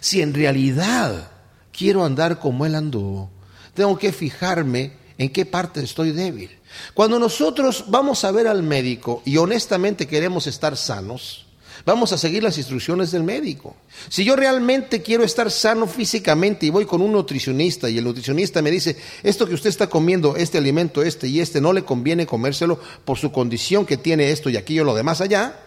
Si 0.00 0.22
en 0.22 0.32
realidad 0.32 1.30
quiero 1.72 2.04
andar 2.04 2.38
como 2.38 2.64
Él 2.64 2.74
anduvo, 2.74 3.30
tengo 3.74 3.98
que 3.98 4.12
fijarme 4.12 4.92
en 5.18 5.30
qué 5.30 5.44
parte 5.44 5.82
estoy 5.82 6.12
débil. 6.12 6.50
Cuando 6.94 7.18
nosotros 7.18 7.84
vamos 7.88 8.24
a 8.24 8.30
ver 8.32 8.46
al 8.46 8.62
médico 8.62 9.22
y 9.24 9.36
honestamente 9.36 10.06
queremos 10.06 10.46
estar 10.46 10.76
sanos, 10.76 11.46
vamos 11.84 12.12
a 12.12 12.18
seguir 12.18 12.42
las 12.42 12.58
instrucciones 12.58 13.10
del 13.10 13.22
médico. 13.22 13.76
Si 14.08 14.24
yo 14.24 14.36
realmente 14.36 15.02
quiero 15.02 15.24
estar 15.24 15.50
sano 15.50 15.86
físicamente 15.86 16.66
y 16.66 16.70
voy 16.70 16.86
con 16.86 17.02
un 17.02 17.12
nutricionista 17.12 17.88
y 17.88 17.98
el 17.98 18.04
nutricionista 18.04 18.62
me 18.62 18.70
dice, 18.70 18.96
esto 19.22 19.46
que 19.46 19.54
usted 19.54 19.70
está 19.70 19.88
comiendo, 19.88 20.36
este 20.36 20.58
alimento, 20.58 21.02
este 21.02 21.28
y 21.28 21.40
este, 21.40 21.60
no 21.60 21.72
le 21.72 21.84
conviene 21.84 22.26
comérselo 22.26 22.78
por 23.04 23.18
su 23.18 23.32
condición 23.32 23.86
que 23.86 23.96
tiene 23.96 24.30
esto 24.30 24.50
y 24.50 24.56
aquello, 24.56 24.84
lo 24.84 24.94
demás 24.94 25.20
allá. 25.20 25.58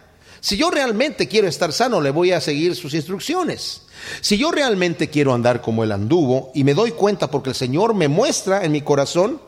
Si 0.41 0.57
yo 0.57 0.69
realmente 0.69 1.27
quiero 1.27 1.47
estar 1.47 1.73
sano, 1.73 2.01
le 2.01 2.11
voy 2.11 2.31
a 2.31 2.39
seguir 2.39 2.75
sus 2.75 2.93
instrucciones. 2.93 3.81
Si 4.21 4.37
yo 4.37 4.51
realmente 4.51 5.09
quiero 5.09 5.33
andar 5.33 5.61
como 5.61 5.83
el 5.83 5.91
anduvo 5.91 6.51
y 6.53 6.63
me 6.63 6.75
doy 6.75 6.91
cuenta 6.91 7.31
porque 7.31 7.49
el 7.49 7.55
Señor 7.55 7.95
me 7.95 8.07
muestra 8.07 8.63
en 8.63 8.71
mi 8.71 8.81
corazón, 8.81 9.41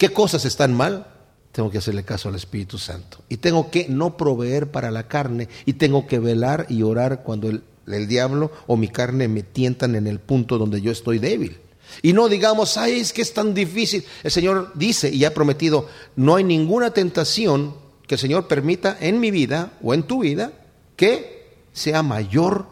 ¿Qué 0.00 0.08
cosas 0.08 0.46
están 0.46 0.72
mal? 0.72 1.08
Tengo 1.52 1.70
que 1.70 1.76
hacerle 1.76 2.04
caso 2.04 2.30
al 2.30 2.34
Espíritu 2.34 2.78
Santo. 2.78 3.18
Y 3.28 3.36
tengo 3.36 3.70
que 3.70 3.86
no 3.86 4.16
proveer 4.16 4.70
para 4.70 4.90
la 4.90 5.08
carne. 5.08 5.50
Y 5.66 5.74
tengo 5.74 6.06
que 6.06 6.18
velar 6.18 6.64
y 6.70 6.82
orar 6.82 7.22
cuando 7.22 7.50
el, 7.50 8.08
diablo 8.08 8.50
o 8.66 8.78
mi 8.78 8.88
carne 8.88 9.28
me 9.28 9.42
tientan 9.42 9.94
en 9.96 10.06
el 10.06 10.18
punto 10.18 10.56
donde 10.56 10.80
yo 10.80 10.90
estoy 10.90 11.18
débil. 11.18 11.58
Y 12.00 12.14
no 12.14 12.30
digamos, 12.30 12.78
ay, 12.78 12.98
es 12.98 13.12
que 13.12 13.20
es 13.20 13.34
tan 13.34 13.52
difícil. 13.52 14.02
El 14.22 14.30
Señor 14.30 14.72
dice 14.74 15.14
y 15.14 15.26
ha 15.26 15.34
prometido, 15.34 15.86
no 16.16 16.36
hay 16.36 16.44
ninguna 16.44 16.92
tentación 16.92 17.74
que 18.06 18.14
el 18.14 18.18
Señor 18.18 18.48
permita 18.48 18.96
en 19.02 19.20
mi 19.20 19.30
vida 19.30 19.74
o 19.82 19.92
en 19.92 20.04
tu 20.04 20.20
vida 20.20 20.50
que 20.96 21.58
sea 21.74 22.02
mayor 22.02 22.68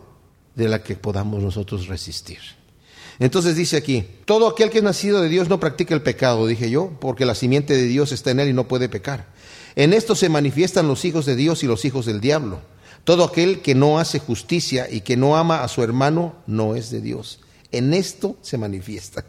de 0.54 0.70
la 0.70 0.82
que 0.82 0.96
podamos 0.96 1.42
nosotros 1.42 1.88
resistir. 1.88 2.57
Entonces 3.18 3.56
dice 3.56 3.76
aquí, 3.76 4.04
todo 4.24 4.48
aquel 4.48 4.70
que 4.70 4.78
es 4.78 4.84
nacido 4.84 5.20
de 5.20 5.28
Dios 5.28 5.48
no 5.48 5.58
practica 5.58 5.94
el 5.94 6.02
pecado, 6.02 6.46
dije 6.46 6.70
yo, 6.70 6.92
porque 7.00 7.26
la 7.26 7.34
simiente 7.34 7.74
de 7.74 7.84
Dios 7.84 8.12
está 8.12 8.30
en 8.30 8.40
él 8.40 8.48
y 8.48 8.52
no 8.52 8.68
puede 8.68 8.88
pecar. 8.88 9.26
En 9.74 9.92
esto 9.92 10.14
se 10.14 10.28
manifiestan 10.28 10.86
los 10.86 11.04
hijos 11.04 11.26
de 11.26 11.36
Dios 11.36 11.62
y 11.64 11.66
los 11.66 11.84
hijos 11.84 12.06
del 12.06 12.20
diablo. 12.20 12.60
Todo 13.04 13.24
aquel 13.24 13.60
que 13.60 13.74
no 13.74 13.98
hace 13.98 14.18
justicia 14.18 14.88
y 14.90 15.00
que 15.00 15.16
no 15.16 15.36
ama 15.36 15.62
a 15.62 15.68
su 15.68 15.82
hermano 15.82 16.36
no 16.46 16.76
es 16.76 16.90
de 16.90 17.00
Dios. 17.00 17.40
En 17.72 17.94
esto 17.94 18.36
se 18.42 18.58
manifiesta. 18.58 19.24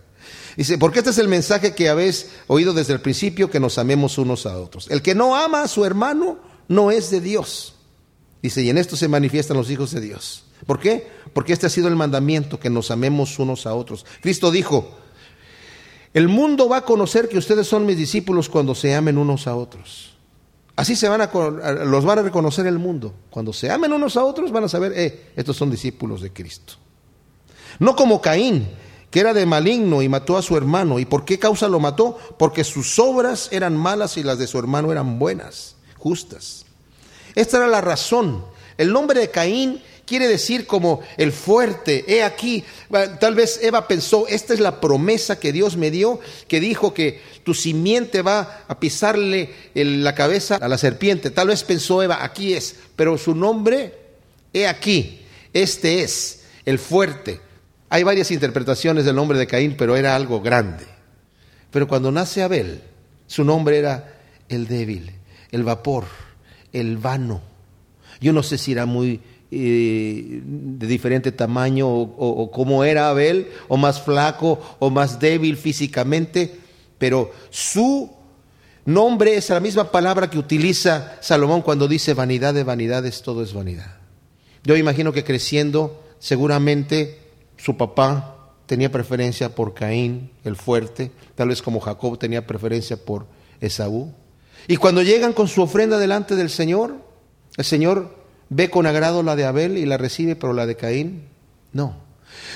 Dice, 0.55 0.77
porque 0.77 0.99
este 0.99 1.11
es 1.11 1.17
el 1.17 1.27
mensaje 1.27 1.73
que 1.73 1.89
habéis 1.89 2.27
oído 2.47 2.73
desde 2.73 2.93
el 2.93 3.01
principio, 3.01 3.49
que 3.49 3.59
nos 3.59 3.77
amemos 3.77 4.17
unos 4.17 4.45
a 4.45 4.57
otros. 4.57 4.87
El 4.89 5.01
que 5.01 5.15
no 5.15 5.35
ama 5.35 5.63
a 5.63 5.67
su 5.67 5.85
hermano 5.85 6.39
no 6.67 6.91
es 6.91 7.09
de 7.09 7.21
Dios. 7.21 7.75
Dice, 8.41 8.61
y 8.61 8.69
en 8.69 8.77
esto 8.77 8.95
se 8.95 9.07
manifiestan 9.07 9.57
los 9.57 9.69
hijos 9.69 9.91
de 9.91 10.01
Dios. 10.01 10.43
¿Por 10.69 10.79
qué? 10.79 11.07
Porque 11.33 11.51
este 11.51 11.65
ha 11.65 11.69
sido 11.69 11.87
el 11.87 11.95
mandamiento, 11.95 12.59
que 12.59 12.69
nos 12.69 12.91
amemos 12.91 13.39
unos 13.39 13.65
a 13.65 13.73
otros. 13.73 14.05
Cristo 14.21 14.51
dijo, 14.51 14.87
el 16.13 16.27
mundo 16.27 16.69
va 16.69 16.77
a 16.77 16.85
conocer 16.85 17.27
que 17.27 17.39
ustedes 17.39 17.65
son 17.65 17.87
mis 17.87 17.97
discípulos 17.97 18.49
cuando 18.49 18.75
se 18.75 18.93
amen 18.93 19.17
unos 19.17 19.47
a 19.47 19.55
otros. 19.55 20.13
Así 20.75 20.95
se 20.95 21.09
van 21.09 21.21
a, 21.21 21.31
los 21.85 22.05
van 22.05 22.19
a 22.19 22.21
reconocer 22.21 22.67
el 22.67 22.77
mundo. 22.77 23.15
Cuando 23.31 23.51
se 23.51 23.71
amen 23.71 23.93
unos 23.93 24.15
a 24.15 24.23
otros 24.23 24.51
van 24.51 24.65
a 24.65 24.69
saber, 24.69 24.93
eh, 24.95 25.31
estos 25.35 25.57
son 25.57 25.71
discípulos 25.71 26.21
de 26.21 26.31
Cristo. 26.31 26.75
No 27.79 27.95
como 27.95 28.21
Caín, 28.21 28.67
que 29.09 29.21
era 29.21 29.33
de 29.33 29.47
maligno 29.47 30.03
y 30.03 30.07
mató 30.07 30.37
a 30.37 30.43
su 30.43 30.55
hermano. 30.55 30.99
¿Y 30.99 31.05
por 31.05 31.25
qué 31.25 31.39
causa 31.39 31.67
lo 31.67 31.79
mató? 31.79 32.15
Porque 32.37 32.63
sus 32.63 32.99
obras 32.99 33.49
eran 33.51 33.75
malas 33.75 34.17
y 34.17 34.23
las 34.23 34.37
de 34.37 34.45
su 34.45 34.59
hermano 34.59 34.91
eran 34.91 35.17
buenas, 35.17 35.77
justas. 35.97 36.67
Esta 37.33 37.57
era 37.57 37.67
la 37.67 37.81
razón. 37.81 38.45
El 38.77 38.93
nombre 38.93 39.19
de 39.19 39.31
Caín 39.31 39.81
quiere 40.09 40.27
decir 40.27 40.65
como 40.65 41.01
el 41.17 41.31
fuerte. 41.31 42.03
He 42.07 42.23
aquí, 42.23 42.63
tal 43.19 43.35
vez 43.35 43.59
Eva 43.61 43.87
pensó, 43.87 44.27
esta 44.27 44.55
es 44.55 44.59
la 44.59 44.81
promesa 44.81 45.39
que 45.39 45.53
Dios 45.53 45.77
me 45.77 45.91
dio, 45.91 46.19
que 46.47 46.59
dijo 46.59 46.95
que 46.95 47.21
tu 47.43 47.53
simiente 47.53 48.23
va 48.23 48.63
a 48.67 48.79
pisarle 48.79 49.51
la 49.75 50.15
cabeza 50.15 50.55
a 50.55 50.67
la 50.67 50.79
serpiente. 50.79 51.29
Tal 51.29 51.49
vez 51.49 51.63
pensó 51.63 52.01
Eva, 52.01 52.23
aquí 52.23 52.53
es, 52.53 52.75
pero 52.95 53.19
su 53.19 53.35
nombre, 53.35 53.93
he 54.51 54.65
aquí, 54.65 55.21
este 55.53 56.01
es 56.01 56.45
el 56.65 56.79
fuerte. 56.79 57.39
Hay 57.89 58.01
varias 58.01 58.31
interpretaciones 58.31 59.05
del 59.05 59.15
nombre 59.15 59.37
de 59.37 59.45
Caín, 59.45 59.75
pero 59.77 59.95
era 59.95 60.15
algo 60.15 60.41
grande. 60.41 60.85
Pero 61.69 61.87
cuando 61.87 62.11
nace 62.11 62.41
Abel, 62.41 62.81
su 63.27 63.43
nombre 63.43 63.77
era 63.77 64.21
el 64.49 64.67
débil, 64.67 65.11
el 65.51 65.63
vapor, 65.63 66.05
el 66.73 66.97
vano. 66.97 67.43
Yo 68.19 68.33
no 68.33 68.41
sé 68.41 68.57
si 68.57 68.71
era 68.71 68.87
muy 68.87 69.21
de 69.51 70.87
diferente 70.87 71.31
tamaño 71.31 71.89
o, 71.89 72.51
cómo 72.51 72.83
era 72.83 73.09
Abel, 73.09 73.47
o 73.67 73.77
más 73.77 74.01
flaco 74.01 74.59
o 74.79 74.89
más 74.89 75.19
débil 75.19 75.57
físicamente, 75.57 76.59
pero 76.97 77.31
su 77.49 78.11
nombre 78.85 79.35
es 79.35 79.49
la 79.49 79.59
misma 79.59 79.91
palabra 79.91 80.29
que 80.29 80.37
utiliza 80.37 81.17
Salomón 81.21 81.61
cuando 81.61 81.87
dice 81.87 82.13
vanidad 82.13 82.53
de 82.53 82.63
vanidades, 82.63 83.21
todo 83.21 83.41
es 83.41 83.53
vanidad. 83.53 83.97
Yo 84.63 84.77
imagino 84.77 85.13
que 85.13 85.23
creciendo, 85.23 86.03
seguramente 86.19 87.19
su 87.57 87.75
papá 87.75 88.53
tenía 88.65 88.91
preferencia 88.91 89.55
por 89.55 89.73
Caín, 89.73 90.31
el 90.43 90.55
fuerte, 90.55 91.11
tal 91.33 91.49
vez 91.49 91.61
como 91.61 91.79
Jacob 91.79 92.19
tenía 92.19 92.45
preferencia 92.45 92.97
por 92.97 93.25
Esaú. 93.61 94.13
Y 94.67 94.77
cuando 94.77 95.01
llegan 95.01 95.33
con 95.33 95.47
su 95.47 95.63
ofrenda 95.63 95.97
delante 95.97 96.35
del 96.35 96.51
Señor, 96.51 96.95
el 97.57 97.65
Señor 97.65 98.18
ve 98.49 98.69
con 98.69 98.85
agrado 98.85 99.23
la 99.23 99.35
de 99.35 99.45
Abel 99.45 99.77
y 99.77 99.85
la 99.85 99.97
recibe, 99.97 100.35
pero 100.35 100.53
la 100.53 100.65
de 100.65 100.75
Caín 100.75 101.23
no. 101.71 101.95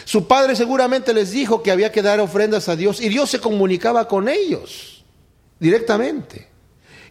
Su 0.05 0.27
padre 0.27 0.55
seguramente 0.55 1.13
les 1.13 1.31
dijo 1.31 1.63
que 1.63 1.71
había 1.71 1.91
que 1.91 2.01
dar 2.01 2.19
ofrendas 2.19 2.69
a 2.69 2.75
Dios 2.75 2.99
y 3.01 3.09
Dios 3.09 3.29
se 3.29 3.39
comunicaba 3.39 4.07
con 4.07 4.27
ellos 4.27 5.03
directamente. 5.59 6.47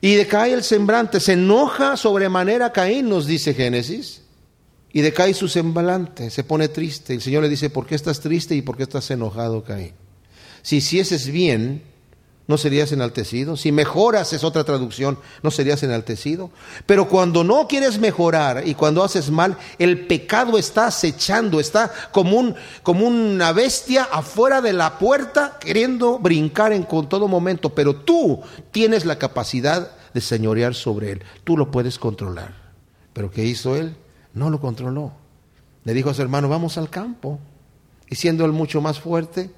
Y 0.01 0.15
decae 0.15 0.53
el 0.53 0.65
semblante, 0.65 1.21
se 1.21 1.35
enoja 1.35 1.97
sobremanera 1.97 2.73
Caín, 2.73 3.09
nos 3.09 3.27
dice 3.27 3.55
Génesis, 3.55 4.23
y 4.93 5.01
decae 5.01 5.33
su 5.33 5.49
semblante, 5.49 6.29
se 6.29 6.43
pone 6.43 6.69
triste. 6.69 7.15
El 7.15 7.23
Señor 7.23 7.45
le 7.45 7.49
dice, 7.49 7.71
¿por 7.71 7.87
qué 7.87 7.95
estás 7.95 8.21
triste 8.21 8.57
y 8.57 8.63
por 8.63 8.77
qué 8.77 8.83
estás 8.83 9.11
enojado, 9.13 9.63
Caín? 9.63 9.93
Si 10.63 10.77
hicieses 10.77 11.29
bien, 11.29 11.83
¿no 12.49 12.59
serías 12.59 12.93
enaltecido? 12.93 13.57
Si 13.57 13.73
mejoras 13.73 14.33
es 14.33 14.45
otra 14.45 14.65
traducción, 14.65 15.19
¿no 15.43 15.51
serías 15.51 15.83
enaltecido? 15.83 16.51
Pero 16.87 17.09
cuando 17.09 17.45
no 17.45 17.69
quieres 17.69 17.99
mejorar 17.99 18.67
y 18.67 18.75
cuando 18.75 19.05
haces 19.05 19.31
mal, 19.31 19.57
el 19.79 20.07
pecado 20.07 20.59
está 20.59 20.87
acechando, 20.87 21.61
está 21.61 21.93
como, 22.11 22.37
un, 22.39 22.55
como 22.83 23.07
una 23.07 23.53
bestia 23.53 24.05
afuera 24.05 24.61
de 24.61 24.73
la 24.73 24.99
puerta 24.99 25.59
queriendo 25.61 26.19
brincar 26.19 26.73
en 26.73 26.83
con 26.83 27.09
todo 27.09 27.29
momento, 27.29 27.71
pero 27.71 27.95
tú 27.97 28.41
tienes 28.71 29.05
la 29.05 29.19
capacidad 29.19 29.93
de 30.13 30.21
señorear 30.21 30.75
sobre 30.75 31.13
él, 31.13 31.23
tú 31.45 31.57
lo 31.57 31.71
puedes 31.71 31.99
controlar. 31.99 32.55
Pero 33.13 33.31
¿qué 33.31 33.45
hizo 33.45 33.77
él? 33.77 33.97
No 34.35 34.51
lo 34.51 34.61
controló. 34.61 35.13
Le 35.85 35.95
dijo 35.95 36.11
a 36.11 36.15
su 36.15 36.23
hermano, 36.23 36.49
vamos 36.49 36.79
al 36.79 36.91
campo. 36.91 37.39
Y 38.09 38.15
siendo 38.15 38.45
él 38.45 38.53
mucho 38.53 38.81
más 38.81 39.01
fuerte, 39.01 39.51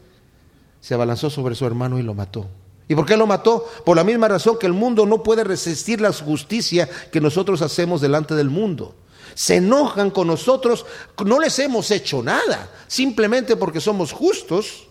se 0.81 0.95
abalanzó 0.95 1.31
sobre 1.31 1.55
su 1.55 1.67
hermano 1.67 1.99
y 1.99 2.03
lo 2.03 2.15
mató. 2.15 2.49
¿Y 2.89 2.95
por 2.95 3.07
qué 3.07 3.17
lo 3.17 3.27
mató? 3.27 3.67
Por 3.85 3.97
la 3.97 4.05
misma 4.05 4.29
razón 4.29 4.59
que 4.59 4.67
el 4.67 4.73
mundo 4.73 5.07
no 5.07 5.23
puede 5.23 5.45
resistir 5.45 6.01
la 6.01 6.13
justicia 6.13 6.89
que 7.11 7.21
nosotros 7.21 7.63
hacemos 7.63 8.01
delante 8.01 8.35
del 8.35 8.51
mundo. 8.51 8.95
Se 9.35 9.57
enojan 9.57 10.11
con 10.11 10.29
nosotros, 10.29 10.85
no 11.25 11.41
les 11.41 11.59
hemos 11.59 11.91
hecho 11.91 12.23
nada, 12.23 12.71
simplemente 12.87 13.57
porque 13.57 13.81
somos 13.81 14.13
justos 14.13 14.87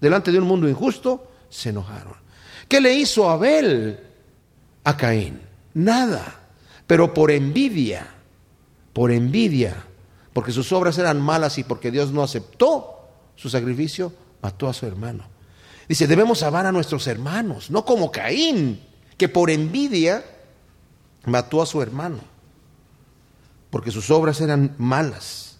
delante 0.00 0.32
de 0.32 0.38
un 0.38 0.44
mundo 0.44 0.68
injusto, 0.68 1.28
se 1.48 1.70
enojaron. 1.70 2.14
¿Qué 2.68 2.80
le 2.80 2.94
hizo 2.94 3.30
Abel 3.30 4.00
a 4.84 4.96
Caín? 4.96 5.40
Nada, 5.72 6.48
pero 6.86 7.14
por 7.14 7.30
envidia, 7.30 8.06
por 8.92 9.12
envidia, 9.12 9.84
porque 10.32 10.52
sus 10.52 10.72
obras 10.72 10.98
eran 10.98 11.20
malas 11.20 11.58
y 11.58 11.64
porque 11.64 11.90
Dios 11.90 12.10
no 12.10 12.22
aceptó 12.22 13.08
su 13.36 13.48
sacrificio, 13.48 14.12
mató 14.42 14.68
a 14.68 14.74
su 14.74 14.84
hermano. 14.86 15.35
Dice, 15.88 16.06
debemos 16.06 16.42
amar 16.42 16.66
a 16.66 16.72
nuestros 16.72 17.06
hermanos, 17.06 17.70
no 17.70 17.84
como 17.84 18.10
Caín, 18.10 18.80
que 19.16 19.28
por 19.28 19.50
envidia 19.50 20.24
mató 21.24 21.62
a 21.62 21.66
su 21.66 21.80
hermano, 21.80 22.18
porque 23.70 23.90
sus 23.90 24.10
obras 24.10 24.40
eran 24.40 24.74
malas 24.78 25.58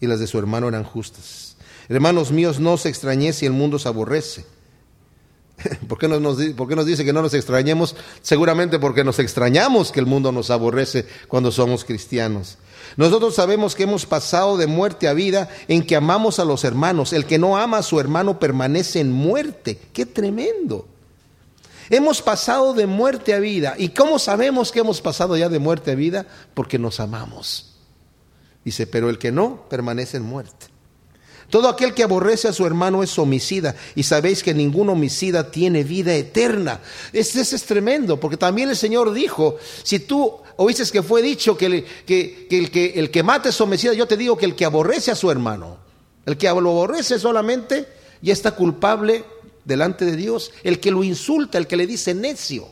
y 0.00 0.06
las 0.06 0.18
de 0.18 0.26
su 0.26 0.38
hermano 0.38 0.68
eran 0.68 0.84
justas. 0.84 1.56
Hermanos 1.88 2.30
míos, 2.30 2.60
no 2.60 2.72
os 2.74 2.86
extrañéis 2.86 3.36
si 3.36 3.46
el 3.46 3.52
mundo 3.52 3.78
se 3.78 3.88
aborrece. 3.88 4.44
¿Por 5.88 5.98
qué, 5.98 6.08
nos, 6.08 6.36
¿Por 6.54 6.68
qué 6.68 6.76
nos 6.76 6.86
dice 6.86 7.04
que 7.04 7.12
no 7.12 7.22
nos 7.22 7.34
extrañemos? 7.34 7.96
Seguramente 8.22 8.78
porque 8.78 9.04
nos 9.04 9.18
extrañamos 9.18 9.92
que 9.92 10.00
el 10.00 10.06
mundo 10.06 10.32
nos 10.32 10.50
aborrece 10.50 11.06
cuando 11.28 11.50
somos 11.52 11.84
cristianos. 11.84 12.58
Nosotros 12.96 13.34
sabemos 13.34 13.74
que 13.74 13.84
hemos 13.84 14.06
pasado 14.06 14.56
de 14.56 14.66
muerte 14.66 15.08
a 15.08 15.12
vida 15.12 15.48
en 15.68 15.82
que 15.82 15.96
amamos 15.96 16.38
a 16.38 16.44
los 16.44 16.64
hermanos. 16.64 17.12
El 17.12 17.24
que 17.24 17.38
no 17.38 17.56
ama 17.56 17.78
a 17.78 17.82
su 17.82 18.00
hermano 18.00 18.38
permanece 18.38 19.00
en 19.00 19.12
muerte. 19.12 19.80
¡Qué 19.92 20.06
tremendo! 20.06 20.86
Hemos 21.88 22.22
pasado 22.22 22.72
de 22.72 22.86
muerte 22.86 23.34
a 23.34 23.40
vida. 23.40 23.74
¿Y 23.76 23.90
cómo 23.90 24.18
sabemos 24.18 24.70
que 24.70 24.80
hemos 24.80 25.00
pasado 25.00 25.36
ya 25.36 25.48
de 25.48 25.58
muerte 25.58 25.90
a 25.90 25.96
vida? 25.96 26.26
Porque 26.54 26.78
nos 26.78 27.00
amamos. 27.00 27.74
Dice, 28.64 28.86
pero 28.86 29.10
el 29.10 29.18
que 29.18 29.32
no 29.32 29.68
permanece 29.68 30.18
en 30.18 30.22
muerte. 30.22 30.66
Todo 31.50 31.68
aquel 31.68 31.94
que 31.94 32.04
aborrece 32.04 32.46
a 32.46 32.52
su 32.52 32.64
hermano 32.64 33.02
es 33.02 33.18
homicida 33.18 33.74
y 33.96 34.04
sabéis 34.04 34.44
que 34.44 34.54
ningún 34.54 34.88
homicida 34.88 35.50
tiene 35.50 35.82
vida 35.82 36.14
eterna. 36.14 36.80
Este, 37.12 37.40
es 37.40 37.64
tremendo, 37.64 38.20
porque 38.20 38.36
también 38.36 38.70
el 38.70 38.76
Señor 38.76 39.12
dijo, 39.12 39.56
si 39.82 39.98
tú 39.98 40.36
oíste 40.62 40.84
que 40.92 41.02
fue 41.02 41.22
dicho 41.22 41.56
que, 41.56 41.66
el 41.66 41.84
que, 42.06 42.46
el 42.50 42.70
que 42.70 42.92
el 42.96 43.10
que 43.10 43.24
es 43.44 43.60
homicida, 43.60 43.94
yo 43.94 44.06
te 44.06 44.16
digo 44.16 44.36
que 44.36 44.44
el 44.44 44.54
que 44.54 44.66
aborrece 44.66 45.10
a 45.10 45.14
su 45.14 45.30
hermano, 45.30 45.78
el 46.26 46.36
que 46.36 46.48
lo 46.48 46.70
aborrece 46.70 47.18
solamente, 47.18 47.88
ya 48.20 48.32
está 48.32 48.52
culpable 48.52 49.24
delante 49.64 50.04
de 50.04 50.16
Dios. 50.16 50.52
El 50.62 50.78
que 50.78 50.90
lo 50.90 51.02
insulta, 51.02 51.56
el 51.56 51.66
que 51.66 51.78
le 51.78 51.86
dice 51.86 52.14
necio, 52.14 52.68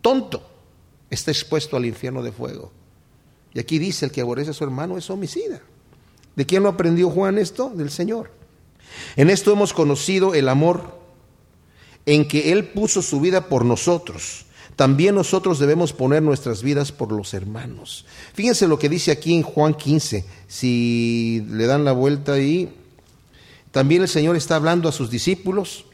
tonto, 0.00 0.48
está 1.10 1.30
expuesto 1.30 1.76
al 1.76 1.84
infierno 1.84 2.22
de 2.22 2.32
fuego. 2.32 2.72
Y 3.52 3.60
aquí 3.60 3.78
dice, 3.78 4.06
el 4.06 4.10
que 4.10 4.22
aborrece 4.22 4.50
a 4.50 4.54
su 4.54 4.64
hermano 4.64 4.96
es 4.96 5.10
homicida. 5.10 5.60
¿De 6.34 6.46
quién 6.46 6.62
lo 6.62 6.70
aprendió 6.70 7.10
Juan 7.10 7.36
esto? 7.38 7.70
Del 7.74 7.90
Señor. 7.90 8.30
En 9.16 9.28
esto 9.28 9.52
hemos 9.52 9.74
conocido 9.74 10.34
el 10.34 10.48
amor 10.48 10.98
en 12.06 12.26
que 12.26 12.52
Él 12.52 12.68
puso 12.68 13.02
su 13.02 13.20
vida 13.20 13.48
por 13.48 13.64
nosotros. 13.64 14.46
También 14.76 15.14
nosotros 15.14 15.58
debemos 15.58 15.92
poner 15.92 16.22
nuestras 16.22 16.62
vidas 16.62 16.90
por 16.90 17.12
los 17.12 17.32
hermanos. 17.34 18.04
Fíjense 18.34 18.66
lo 18.66 18.78
que 18.78 18.88
dice 18.88 19.12
aquí 19.12 19.34
en 19.34 19.42
Juan 19.42 19.74
15. 19.74 20.24
Si 20.48 21.46
le 21.50 21.66
dan 21.66 21.84
la 21.84 21.92
vuelta 21.92 22.32
ahí, 22.32 22.74
también 23.70 24.02
el 24.02 24.08
Señor 24.08 24.36
está 24.36 24.56
hablando 24.56 24.88
a 24.88 24.92
sus 24.92 25.10
discípulos. 25.10 25.84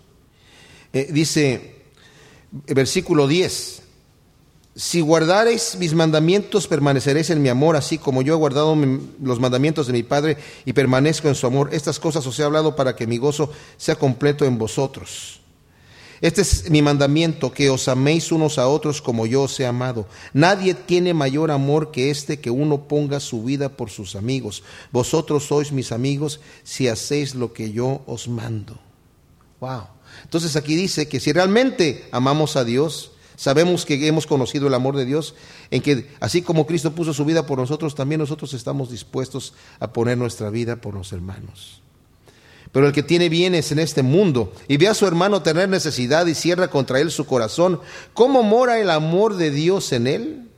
Eh, 0.92 1.08
dice, 1.12 1.76
versículo 2.66 3.28
10, 3.28 3.82
si 4.74 5.00
guardareis 5.00 5.76
mis 5.78 5.94
mandamientos, 5.94 6.66
permaneceréis 6.66 7.30
en 7.30 7.42
mi 7.42 7.48
amor, 7.48 7.76
así 7.76 7.98
como 7.98 8.22
yo 8.22 8.34
he 8.34 8.36
guardado 8.36 8.76
los 9.22 9.40
mandamientos 9.40 9.86
de 9.86 9.92
mi 9.92 10.02
Padre 10.02 10.38
y 10.64 10.72
permanezco 10.72 11.28
en 11.28 11.34
su 11.34 11.46
amor. 11.46 11.70
Estas 11.72 11.98
cosas 11.98 12.26
os 12.26 12.38
he 12.38 12.44
hablado 12.44 12.76
para 12.76 12.96
que 12.96 13.06
mi 13.06 13.18
gozo 13.18 13.52
sea 13.76 13.96
completo 13.96 14.44
en 14.44 14.58
vosotros. 14.58 15.39
Este 16.20 16.42
es 16.42 16.70
mi 16.70 16.82
mandamiento, 16.82 17.50
que 17.52 17.70
os 17.70 17.88
améis 17.88 18.30
unos 18.30 18.58
a 18.58 18.68
otros 18.68 19.00
como 19.00 19.26
yo 19.26 19.42
os 19.42 19.58
he 19.58 19.66
amado. 19.66 20.06
Nadie 20.34 20.74
tiene 20.74 21.14
mayor 21.14 21.50
amor 21.50 21.90
que 21.90 22.10
este 22.10 22.40
que 22.40 22.50
uno 22.50 22.88
ponga 22.88 23.20
su 23.20 23.42
vida 23.42 23.70
por 23.70 23.88
sus 23.88 24.16
amigos. 24.16 24.62
Vosotros 24.92 25.46
sois 25.46 25.72
mis 25.72 25.92
amigos 25.92 26.40
si 26.62 26.88
hacéis 26.88 27.34
lo 27.34 27.52
que 27.54 27.72
yo 27.72 28.02
os 28.06 28.28
mando. 28.28 28.78
Wow. 29.60 29.84
Entonces 30.24 30.56
aquí 30.56 30.74
dice 30.74 31.08
que 31.08 31.20
si 31.20 31.32
realmente 31.32 32.08
amamos 32.12 32.56
a 32.56 32.64
Dios, 32.64 33.12
Sabemos 33.40 33.86
que 33.86 34.06
hemos 34.06 34.26
conocido 34.26 34.66
el 34.66 34.74
amor 34.74 34.94
de 34.96 35.06
Dios, 35.06 35.34
en 35.70 35.80
que 35.80 36.10
así 36.20 36.42
como 36.42 36.66
Cristo 36.66 36.94
puso 36.94 37.14
su 37.14 37.24
vida 37.24 37.46
por 37.46 37.56
nosotros, 37.56 37.94
también 37.94 38.18
nosotros 38.18 38.52
estamos 38.52 38.90
dispuestos 38.90 39.54
a 39.78 39.94
poner 39.94 40.18
nuestra 40.18 40.50
vida 40.50 40.76
por 40.76 40.92
los 40.92 41.10
hermanos. 41.14 41.80
Pero 42.72 42.86
el 42.86 42.92
que 42.92 43.02
tiene 43.02 43.28
bienes 43.28 43.72
en 43.72 43.80
este 43.80 44.02
mundo 44.02 44.52
y 44.68 44.76
ve 44.76 44.88
a 44.88 44.94
su 44.94 45.06
hermano 45.06 45.42
tener 45.42 45.68
necesidad 45.68 46.26
y 46.26 46.34
cierra 46.34 46.68
contra 46.68 47.00
él 47.00 47.10
su 47.10 47.26
corazón, 47.26 47.80
¿cómo 48.14 48.42
mora 48.42 48.78
el 48.78 48.90
amor 48.90 49.36
de 49.36 49.50
Dios 49.50 49.92
en 49.92 50.06
él? 50.06 50.48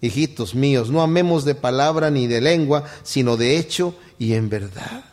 Hijitos 0.00 0.54
míos, 0.54 0.90
no 0.90 1.02
amemos 1.02 1.44
de 1.44 1.54
palabra 1.54 2.10
ni 2.10 2.26
de 2.26 2.40
lengua, 2.40 2.84
sino 3.02 3.36
de 3.36 3.58
hecho 3.58 3.94
y 4.18 4.32
en 4.32 4.48
verdad. 4.48 5.04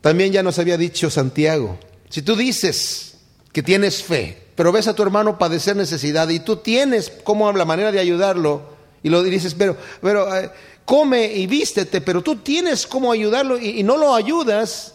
También 0.00 0.32
ya 0.32 0.42
nos 0.42 0.58
había 0.58 0.76
dicho 0.76 1.10
Santiago, 1.10 1.78
si 2.08 2.22
tú 2.22 2.36
dices 2.36 3.16
que 3.52 3.62
tienes 3.62 4.02
fe, 4.02 4.42
pero 4.54 4.72
ves 4.72 4.88
a 4.88 4.94
tu 4.94 5.02
hermano 5.02 5.38
padecer 5.38 5.74
necesidad 5.74 6.28
y 6.28 6.40
tú 6.40 6.56
tienes 6.56 7.10
como 7.24 7.50
la 7.52 7.64
manera 7.64 7.90
de 7.90 7.98
ayudarlo 7.98 8.62
y 9.02 9.08
lo 9.08 9.22
dices, 9.22 9.54
pero, 9.54 9.76
pero 10.02 10.36
eh, 10.36 10.50
come 10.84 11.32
y 11.32 11.46
vístete, 11.46 12.00
pero 12.00 12.22
tú 12.22 12.36
tienes 12.36 12.86
cómo 12.86 13.10
ayudarlo 13.10 13.58
y, 13.58 13.80
y 13.80 13.82
no 13.82 13.96
lo 13.96 14.14
ayudas, 14.14 14.94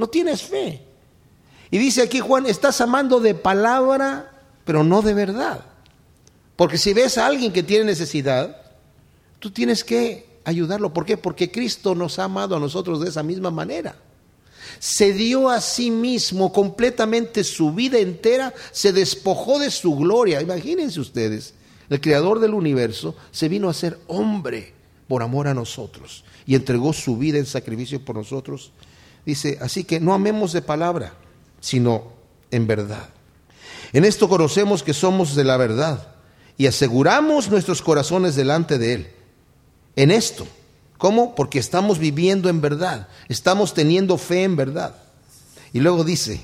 no 0.00 0.08
tienes 0.08 0.42
fe. 0.42 0.82
Y 1.70 1.78
dice 1.78 2.02
aquí 2.02 2.18
Juan, 2.18 2.46
estás 2.46 2.80
amando 2.80 3.20
de 3.20 3.34
palabra, 3.34 4.32
pero 4.64 4.82
no 4.82 5.02
de 5.02 5.14
verdad. 5.14 5.64
Porque 6.56 6.78
si 6.78 6.92
ves 6.92 7.16
a 7.16 7.26
alguien 7.26 7.52
que 7.52 7.62
tiene 7.62 7.84
necesidad, 7.84 8.60
tú 9.38 9.50
tienes 9.50 9.84
que 9.84 10.40
ayudarlo. 10.44 10.92
¿Por 10.92 11.06
qué? 11.06 11.16
Porque 11.16 11.52
Cristo 11.52 11.94
nos 11.94 12.18
ha 12.18 12.24
amado 12.24 12.56
a 12.56 12.60
nosotros 12.60 13.00
de 13.00 13.08
esa 13.08 13.22
misma 13.22 13.50
manera 13.50 13.94
se 14.78 15.12
dio 15.12 15.50
a 15.50 15.60
sí 15.60 15.90
mismo 15.90 16.52
completamente 16.52 17.44
su 17.44 17.72
vida 17.72 17.98
entera, 17.98 18.54
se 18.72 18.92
despojó 18.92 19.58
de 19.58 19.70
su 19.70 19.94
gloria. 19.96 20.40
Imagínense 20.40 21.00
ustedes, 21.00 21.54
el 21.88 22.00
creador 22.00 22.40
del 22.40 22.54
universo 22.54 23.14
se 23.30 23.48
vino 23.48 23.68
a 23.68 23.74
ser 23.74 23.98
hombre 24.06 24.72
por 25.06 25.22
amor 25.22 25.48
a 25.48 25.54
nosotros 25.54 26.24
y 26.46 26.54
entregó 26.54 26.92
su 26.92 27.16
vida 27.16 27.38
en 27.38 27.46
sacrificio 27.46 28.02
por 28.04 28.16
nosotros. 28.16 28.72
Dice, 29.24 29.58
así 29.60 29.84
que 29.84 30.00
no 30.00 30.14
amemos 30.14 30.52
de 30.52 30.62
palabra, 30.62 31.14
sino 31.60 32.12
en 32.50 32.66
verdad. 32.66 33.08
En 33.92 34.04
esto 34.04 34.28
conocemos 34.28 34.82
que 34.82 34.94
somos 34.94 35.34
de 35.34 35.44
la 35.44 35.56
verdad 35.56 36.14
y 36.56 36.66
aseguramos 36.66 37.50
nuestros 37.50 37.82
corazones 37.82 38.36
delante 38.36 38.78
de 38.78 38.94
Él. 38.94 39.08
En 39.96 40.10
esto 40.10 40.46
¿Cómo? 41.00 41.34
Porque 41.34 41.58
estamos 41.58 41.98
viviendo 41.98 42.50
en 42.50 42.60
verdad, 42.60 43.08
estamos 43.30 43.72
teniendo 43.72 44.18
fe 44.18 44.42
en 44.42 44.54
verdad. 44.54 44.96
Y 45.72 45.80
luego 45.80 46.04
dice, 46.04 46.42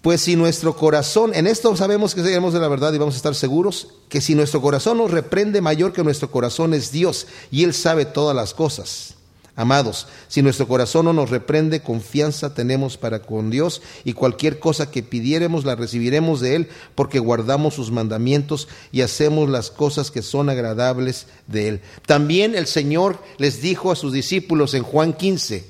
pues 0.00 0.22
si 0.22 0.34
nuestro 0.34 0.74
corazón, 0.74 1.30
en 1.32 1.46
esto 1.46 1.76
sabemos 1.76 2.16
que 2.16 2.24
seguimos 2.24 2.52
de 2.52 2.58
la 2.58 2.66
verdad 2.66 2.92
y 2.92 2.98
vamos 2.98 3.14
a 3.14 3.18
estar 3.18 3.36
seguros, 3.36 3.94
que 4.08 4.20
si 4.20 4.34
nuestro 4.34 4.60
corazón 4.60 4.98
nos 4.98 5.12
reprende 5.12 5.60
mayor 5.60 5.92
que 5.92 6.02
nuestro 6.02 6.32
corazón 6.32 6.74
es 6.74 6.90
Dios 6.90 7.28
y 7.52 7.62
Él 7.62 7.74
sabe 7.74 8.06
todas 8.06 8.34
las 8.34 8.54
cosas. 8.54 9.14
Amados, 9.54 10.06
si 10.28 10.40
nuestro 10.40 10.66
corazón 10.66 11.04
no 11.04 11.12
nos 11.12 11.28
reprende, 11.28 11.82
confianza 11.82 12.54
tenemos 12.54 12.96
para 12.96 13.20
con 13.20 13.50
Dios 13.50 13.82
y 14.02 14.14
cualquier 14.14 14.58
cosa 14.58 14.90
que 14.90 15.02
pidiéremos 15.02 15.66
la 15.66 15.74
recibiremos 15.74 16.40
de 16.40 16.56
Él 16.56 16.68
porque 16.94 17.18
guardamos 17.18 17.74
sus 17.74 17.90
mandamientos 17.90 18.66
y 18.92 19.02
hacemos 19.02 19.50
las 19.50 19.70
cosas 19.70 20.10
que 20.10 20.22
son 20.22 20.48
agradables 20.48 21.26
de 21.48 21.68
Él. 21.68 21.80
También 22.06 22.54
el 22.54 22.66
Señor 22.66 23.22
les 23.36 23.60
dijo 23.60 23.92
a 23.92 23.96
sus 23.96 24.14
discípulos 24.14 24.72
en 24.72 24.84
Juan 24.84 25.12
15, 25.12 25.66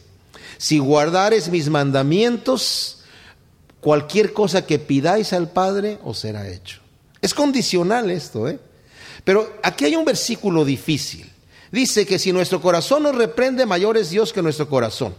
si 0.58 0.78
guardares 0.78 1.50
mis 1.50 1.68
mandamientos, 1.68 3.02
cualquier 3.80 4.32
cosa 4.32 4.64
que 4.64 4.78
pidáis 4.78 5.32
al 5.32 5.50
Padre 5.50 5.98
os 6.04 6.20
será 6.20 6.48
hecho. 6.48 6.78
Es 7.20 7.34
condicional 7.34 8.12
esto, 8.12 8.48
¿eh? 8.48 8.60
Pero 9.24 9.58
aquí 9.64 9.86
hay 9.86 9.96
un 9.96 10.04
versículo 10.04 10.64
difícil 10.64 11.31
dice 11.72 12.06
que 12.06 12.20
si 12.20 12.32
nuestro 12.32 12.60
corazón 12.60 13.02
nos 13.02 13.16
reprende, 13.16 13.66
mayor 13.66 13.96
es 13.96 14.10
Dios 14.10 14.32
que 14.32 14.42
nuestro 14.42 14.68
corazón. 14.68 15.14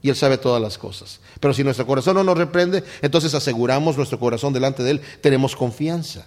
Y 0.00 0.10
Él 0.10 0.16
sabe 0.16 0.38
todas 0.38 0.62
las 0.62 0.78
cosas. 0.78 1.18
Pero 1.40 1.52
si 1.52 1.64
nuestro 1.64 1.86
corazón 1.86 2.14
no 2.14 2.22
nos 2.22 2.38
reprende, 2.38 2.84
entonces 3.02 3.34
aseguramos 3.34 3.96
nuestro 3.96 4.20
corazón 4.20 4.52
delante 4.52 4.84
de 4.84 4.92
Él, 4.92 5.00
tenemos 5.20 5.56
confianza. 5.56 6.26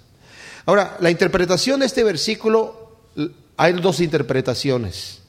Ahora, 0.65 0.97
la 0.99 1.09
interpretación 1.09 1.79
de 1.79 1.85
este 1.85 2.03
versículo, 2.03 2.97
hay 3.55 3.73
dos 3.73 4.01
interpretaciones. 4.01 5.19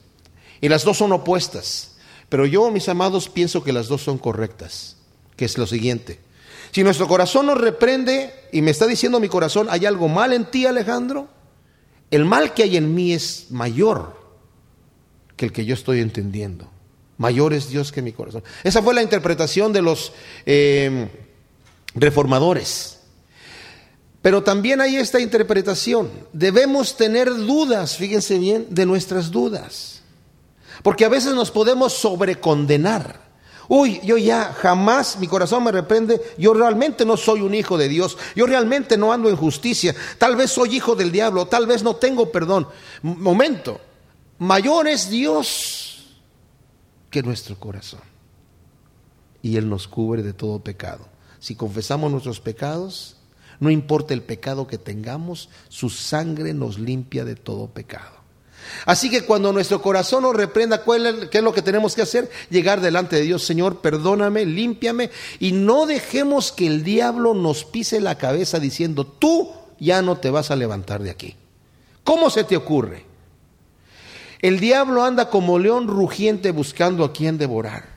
Y 0.59 0.69
las 0.69 0.83
dos 0.83 0.97
son 0.97 1.11
opuestas. 1.13 1.95
Pero 2.29 2.45
yo, 2.45 2.69
mis 2.71 2.89
amados, 2.89 3.29
pienso 3.29 3.63
que 3.63 3.73
las 3.73 3.87
dos 3.87 4.01
son 4.01 4.17
correctas. 4.17 4.97
Que 5.35 5.45
es 5.45 5.57
lo 5.57 5.65
siguiente. 5.65 6.19
Si 6.71 6.83
nuestro 6.83 7.07
corazón 7.07 7.45
nos 7.45 7.59
reprende 7.59 8.33
y 8.51 8.61
me 8.61 8.71
está 8.71 8.87
diciendo 8.87 9.19
mi 9.19 9.29
corazón, 9.29 9.67
¿hay 9.69 9.85
algo 9.85 10.07
mal 10.07 10.33
en 10.33 10.45
ti, 10.45 10.65
Alejandro? 10.65 11.27
El 12.15 12.25
mal 12.25 12.53
que 12.53 12.63
hay 12.63 12.77
en 12.77 12.93
mí 12.93 13.11
es 13.11 13.47
mayor 13.49 14.21
que 15.35 15.45
el 15.45 15.51
que 15.51 15.65
yo 15.65 15.73
estoy 15.73 15.99
entendiendo. 15.99 16.69
Mayor 17.17 17.53
es 17.53 17.69
Dios 17.69 17.91
que 17.91 18.03
mi 18.03 18.11
corazón. 18.11 18.43
Esa 18.63 18.83
fue 18.83 18.93
la 18.93 19.01
interpretación 19.01 19.73
de 19.73 19.81
los 19.81 20.13
eh, 20.45 21.09
reformadores. 21.95 22.99
Pero 24.21 24.43
también 24.43 24.79
hay 24.79 24.97
esta 24.97 25.19
interpretación. 25.19 26.11
Debemos 26.33 26.97
tener 26.97 27.33
dudas, 27.33 27.97
fíjense 27.97 28.37
bien, 28.37 28.67
de 28.69 28.85
nuestras 28.85 29.31
dudas. 29.31 30.01
Porque 30.83 31.05
a 31.05 31.09
veces 31.09 31.33
nos 31.33 31.49
podemos 31.49 31.93
sobrecondenar. 31.93 33.21
Uy, 33.67 34.01
yo 34.03 34.17
ya 34.17 34.53
jamás 34.53 35.17
mi 35.19 35.27
corazón 35.27 35.63
me 35.63 35.71
reprende, 35.71 36.21
yo 36.37 36.53
realmente 36.53 37.05
no 37.05 37.17
soy 37.17 37.41
un 37.41 37.55
hijo 37.55 37.77
de 37.77 37.87
Dios, 37.87 38.17
yo 38.35 38.45
realmente 38.45 38.97
no 38.97 39.13
ando 39.13 39.29
en 39.29 39.35
justicia, 39.35 39.95
tal 40.17 40.35
vez 40.35 40.51
soy 40.51 40.75
hijo 40.75 40.95
del 40.95 41.11
diablo, 41.11 41.47
tal 41.47 41.65
vez 41.65 41.83
no 41.83 41.95
tengo 41.95 42.31
perdón. 42.31 42.67
Momento, 43.01 43.79
mayor 44.39 44.87
es 44.87 45.09
Dios 45.09 46.13
que 47.09 47.21
nuestro 47.21 47.59
corazón. 47.59 48.01
Y 49.41 49.57
Él 49.57 49.69
nos 49.69 49.87
cubre 49.87 50.23
de 50.23 50.33
todo 50.33 50.63
pecado. 50.63 51.05
Si 51.39 51.55
confesamos 51.55 52.11
nuestros 52.11 52.39
pecados, 52.39 53.17
no 53.59 53.69
importa 53.69 54.13
el 54.13 54.23
pecado 54.23 54.67
que 54.67 54.77
tengamos, 54.77 55.49
su 55.69 55.89
sangre 55.89 56.53
nos 56.53 56.79
limpia 56.79 57.23
de 57.23 57.35
todo 57.35 57.67
pecado. 57.67 58.22
Así 58.85 59.09
que 59.09 59.21
cuando 59.21 59.53
nuestro 59.53 59.81
corazón 59.81 60.23
nos 60.23 60.35
reprenda, 60.35 60.83
¿qué 60.83 61.37
es 61.37 61.43
lo 61.43 61.53
que 61.53 61.61
tenemos 61.61 61.95
que 61.95 62.01
hacer? 62.01 62.29
Llegar 62.49 62.81
delante 62.81 63.15
de 63.15 63.23
Dios, 63.23 63.43
Señor, 63.43 63.81
perdóname, 63.81 64.45
límpiame 64.45 65.09
y 65.39 65.51
no 65.51 65.85
dejemos 65.85 66.51
que 66.51 66.67
el 66.67 66.83
diablo 66.83 67.33
nos 67.33 67.63
pise 67.65 68.01
la 68.01 68.17
cabeza 68.17 68.59
diciendo, 68.59 69.05
tú 69.05 69.51
ya 69.79 70.01
no 70.01 70.17
te 70.17 70.29
vas 70.29 70.51
a 70.51 70.55
levantar 70.55 71.03
de 71.03 71.11
aquí. 71.11 71.35
¿Cómo 72.03 72.29
se 72.29 72.43
te 72.43 72.57
ocurre? 72.57 73.05
El 74.41 74.59
diablo 74.59 75.03
anda 75.03 75.29
como 75.29 75.57
león 75.57 75.87
rugiente 75.87 76.51
buscando 76.51 77.05
a 77.05 77.13
quien 77.13 77.37
devorar. 77.37 77.92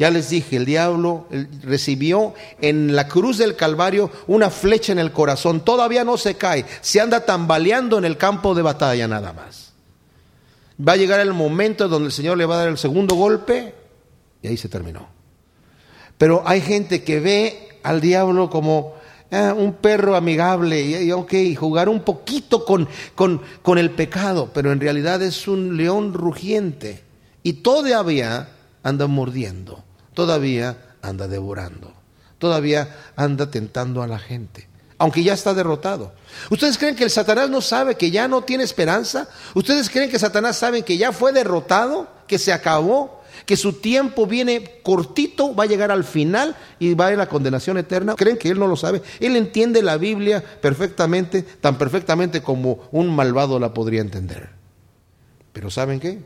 Ya 0.00 0.10
les 0.10 0.30
dije, 0.30 0.56
el 0.56 0.64
diablo 0.64 1.26
recibió 1.62 2.32
en 2.62 2.96
la 2.96 3.06
cruz 3.06 3.36
del 3.36 3.54
Calvario 3.54 4.10
una 4.28 4.48
flecha 4.48 4.92
en 4.92 4.98
el 4.98 5.12
corazón. 5.12 5.60
Todavía 5.60 6.04
no 6.04 6.16
se 6.16 6.36
cae, 6.36 6.64
se 6.80 7.02
anda 7.02 7.26
tambaleando 7.26 7.98
en 7.98 8.06
el 8.06 8.16
campo 8.16 8.54
de 8.54 8.62
batalla 8.62 9.06
nada 9.06 9.34
más. 9.34 9.74
Va 10.80 10.94
a 10.94 10.96
llegar 10.96 11.20
el 11.20 11.34
momento 11.34 11.86
donde 11.86 12.06
el 12.06 12.12
Señor 12.12 12.38
le 12.38 12.46
va 12.46 12.54
a 12.54 12.58
dar 12.60 12.68
el 12.68 12.78
segundo 12.78 13.14
golpe 13.14 13.74
y 14.40 14.48
ahí 14.48 14.56
se 14.56 14.70
terminó. 14.70 15.06
Pero 16.16 16.44
hay 16.46 16.62
gente 16.62 17.04
que 17.04 17.20
ve 17.20 17.68
al 17.82 18.00
diablo 18.00 18.48
como 18.48 18.94
ah, 19.30 19.54
un 19.54 19.74
perro 19.74 20.16
amigable 20.16 20.80
y, 20.80 21.12
ok, 21.12 21.34
jugar 21.58 21.90
un 21.90 22.00
poquito 22.00 22.64
con, 22.64 22.88
con, 23.14 23.42
con 23.60 23.76
el 23.76 23.90
pecado, 23.90 24.48
pero 24.54 24.72
en 24.72 24.80
realidad 24.80 25.20
es 25.20 25.46
un 25.46 25.76
león 25.76 26.14
rugiente 26.14 27.04
y 27.42 27.52
todavía 27.52 28.48
anda 28.82 29.06
mordiendo 29.06 29.84
todavía 30.14 30.76
anda 31.02 31.28
devorando, 31.28 31.92
todavía 32.38 32.96
anda 33.16 33.50
tentando 33.50 34.02
a 34.02 34.06
la 34.06 34.18
gente, 34.18 34.68
aunque 34.98 35.22
ya 35.22 35.34
está 35.34 35.54
derrotado. 35.54 36.12
¿Ustedes 36.50 36.78
creen 36.78 36.96
que 36.96 37.04
el 37.04 37.10
Satanás 37.10 37.50
no 37.50 37.60
sabe 37.60 37.94
que 37.94 38.10
ya 38.10 38.28
no 38.28 38.42
tiene 38.42 38.64
esperanza? 38.64 39.28
¿Ustedes 39.54 39.88
creen 39.88 40.10
que 40.10 40.18
Satanás 40.18 40.56
sabe 40.56 40.82
que 40.82 40.96
ya 40.96 41.12
fue 41.12 41.32
derrotado, 41.32 42.08
que 42.26 42.38
se 42.38 42.52
acabó, 42.52 43.20
que 43.46 43.56
su 43.56 43.74
tiempo 43.74 44.26
viene 44.26 44.80
cortito, 44.82 45.54
va 45.54 45.64
a 45.64 45.66
llegar 45.66 45.90
al 45.90 46.04
final 46.04 46.56
y 46.78 46.94
va 46.94 47.06
a 47.06 47.08
ir 47.10 47.14
a 47.14 47.24
la 47.24 47.28
condenación 47.28 47.78
eterna? 47.78 48.14
¿Creen 48.16 48.36
que 48.36 48.50
él 48.50 48.58
no 48.58 48.66
lo 48.66 48.76
sabe? 48.76 49.02
Él 49.20 49.36
entiende 49.36 49.82
la 49.82 49.96
Biblia 49.96 50.42
perfectamente, 50.60 51.42
tan 51.42 51.78
perfectamente 51.78 52.42
como 52.42 52.88
un 52.92 53.14
malvado 53.14 53.58
la 53.58 53.72
podría 53.72 54.00
entender. 54.00 54.50
Pero 55.52 55.70
¿saben 55.70 55.98
qué? 55.98 56.22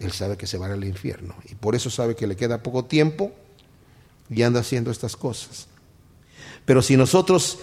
Él 0.00 0.12
sabe 0.12 0.36
que 0.36 0.46
se 0.46 0.58
va 0.58 0.66
al 0.66 0.84
infierno 0.84 1.34
y 1.48 1.54
por 1.54 1.74
eso 1.74 1.90
sabe 1.90 2.16
que 2.16 2.26
le 2.26 2.36
queda 2.36 2.62
poco 2.62 2.84
tiempo 2.84 3.32
y 4.28 4.42
anda 4.42 4.60
haciendo 4.60 4.90
estas 4.90 5.16
cosas. 5.16 5.68
Pero 6.64 6.82
si 6.82 6.96
nosotros 6.96 7.58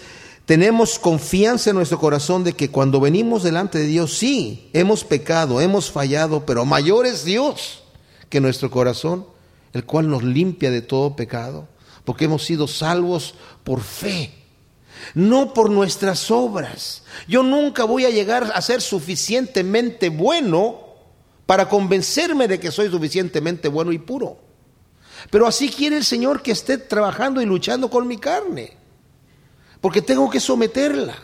tenemos 0.45 0.99
confianza 0.99 1.69
en 1.69 1.75
nuestro 1.75 1.99
corazón 1.99 2.43
de 2.43 2.53
que 2.53 2.69
cuando 2.69 2.99
venimos 2.99 3.43
delante 3.43 3.79
de 3.79 3.88
Dios, 3.88 4.17
sí, 4.17 4.69
hemos 4.73 5.03
pecado, 5.03 5.61
hemos 5.61 5.91
fallado, 5.91 6.45
pero 6.45 6.65
mayor 6.65 7.05
es 7.05 7.23
Dios 7.23 7.84
que 8.29 8.39
nuestro 8.39 8.71
corazón, 8.71 9.25
el 9.73 9.86
cual 9.86 10.09
nos 10.09 10.23
limpia 10.23 10.71
de 10.71 10.82
todo 10.82 11.15
pecado, 11.15 11.67
porque 12.05 12.25
hemos 12.25 12.43
sido 12.43 12.67
salvos 12.67 13.36
por 13.63 13.82
fe, 13.82 14.34
no 15.13 15.53
por 15.53 15.69
nuestras 15.69 16.32
obras. 16.32 17.03
Yo 17.27 17.43
nunca 17.43 17.84
voy 17.84 18.05
a 18.05 18.09
llegar 18.09 18.51
a 18.53 18.61
ser 18.61 18.82
suficientemente 18.82 20.09
bueno 20.09 20.90
para 21.45 21.67
convencerme 21.67 22.47
de 22.47 22.59
que 22.59 22.71
soy 22.71 22.89
suficientemente 22.89 23.67
bueno 23.67 23.91
y 23.91 23.97
puro. 23.97 24.37
Pero 25.29 25.47
así 25.47 25.69
quiere 25.69 25.97
el 25.97 26.05
Señor 26.05 26.41
que 26.41 26.51
esté 26.51 26.77
trabajando 26.77 27.41
y 27.41 27.45
luchando 27.45 27.89
con 27.89 28.07
mi 28.07 28.17
carne, 28.17 28.77
porque 29.79 30.01
tengo 30.01 30.29
que 30.29 30.39
someterla. 30.39 31.15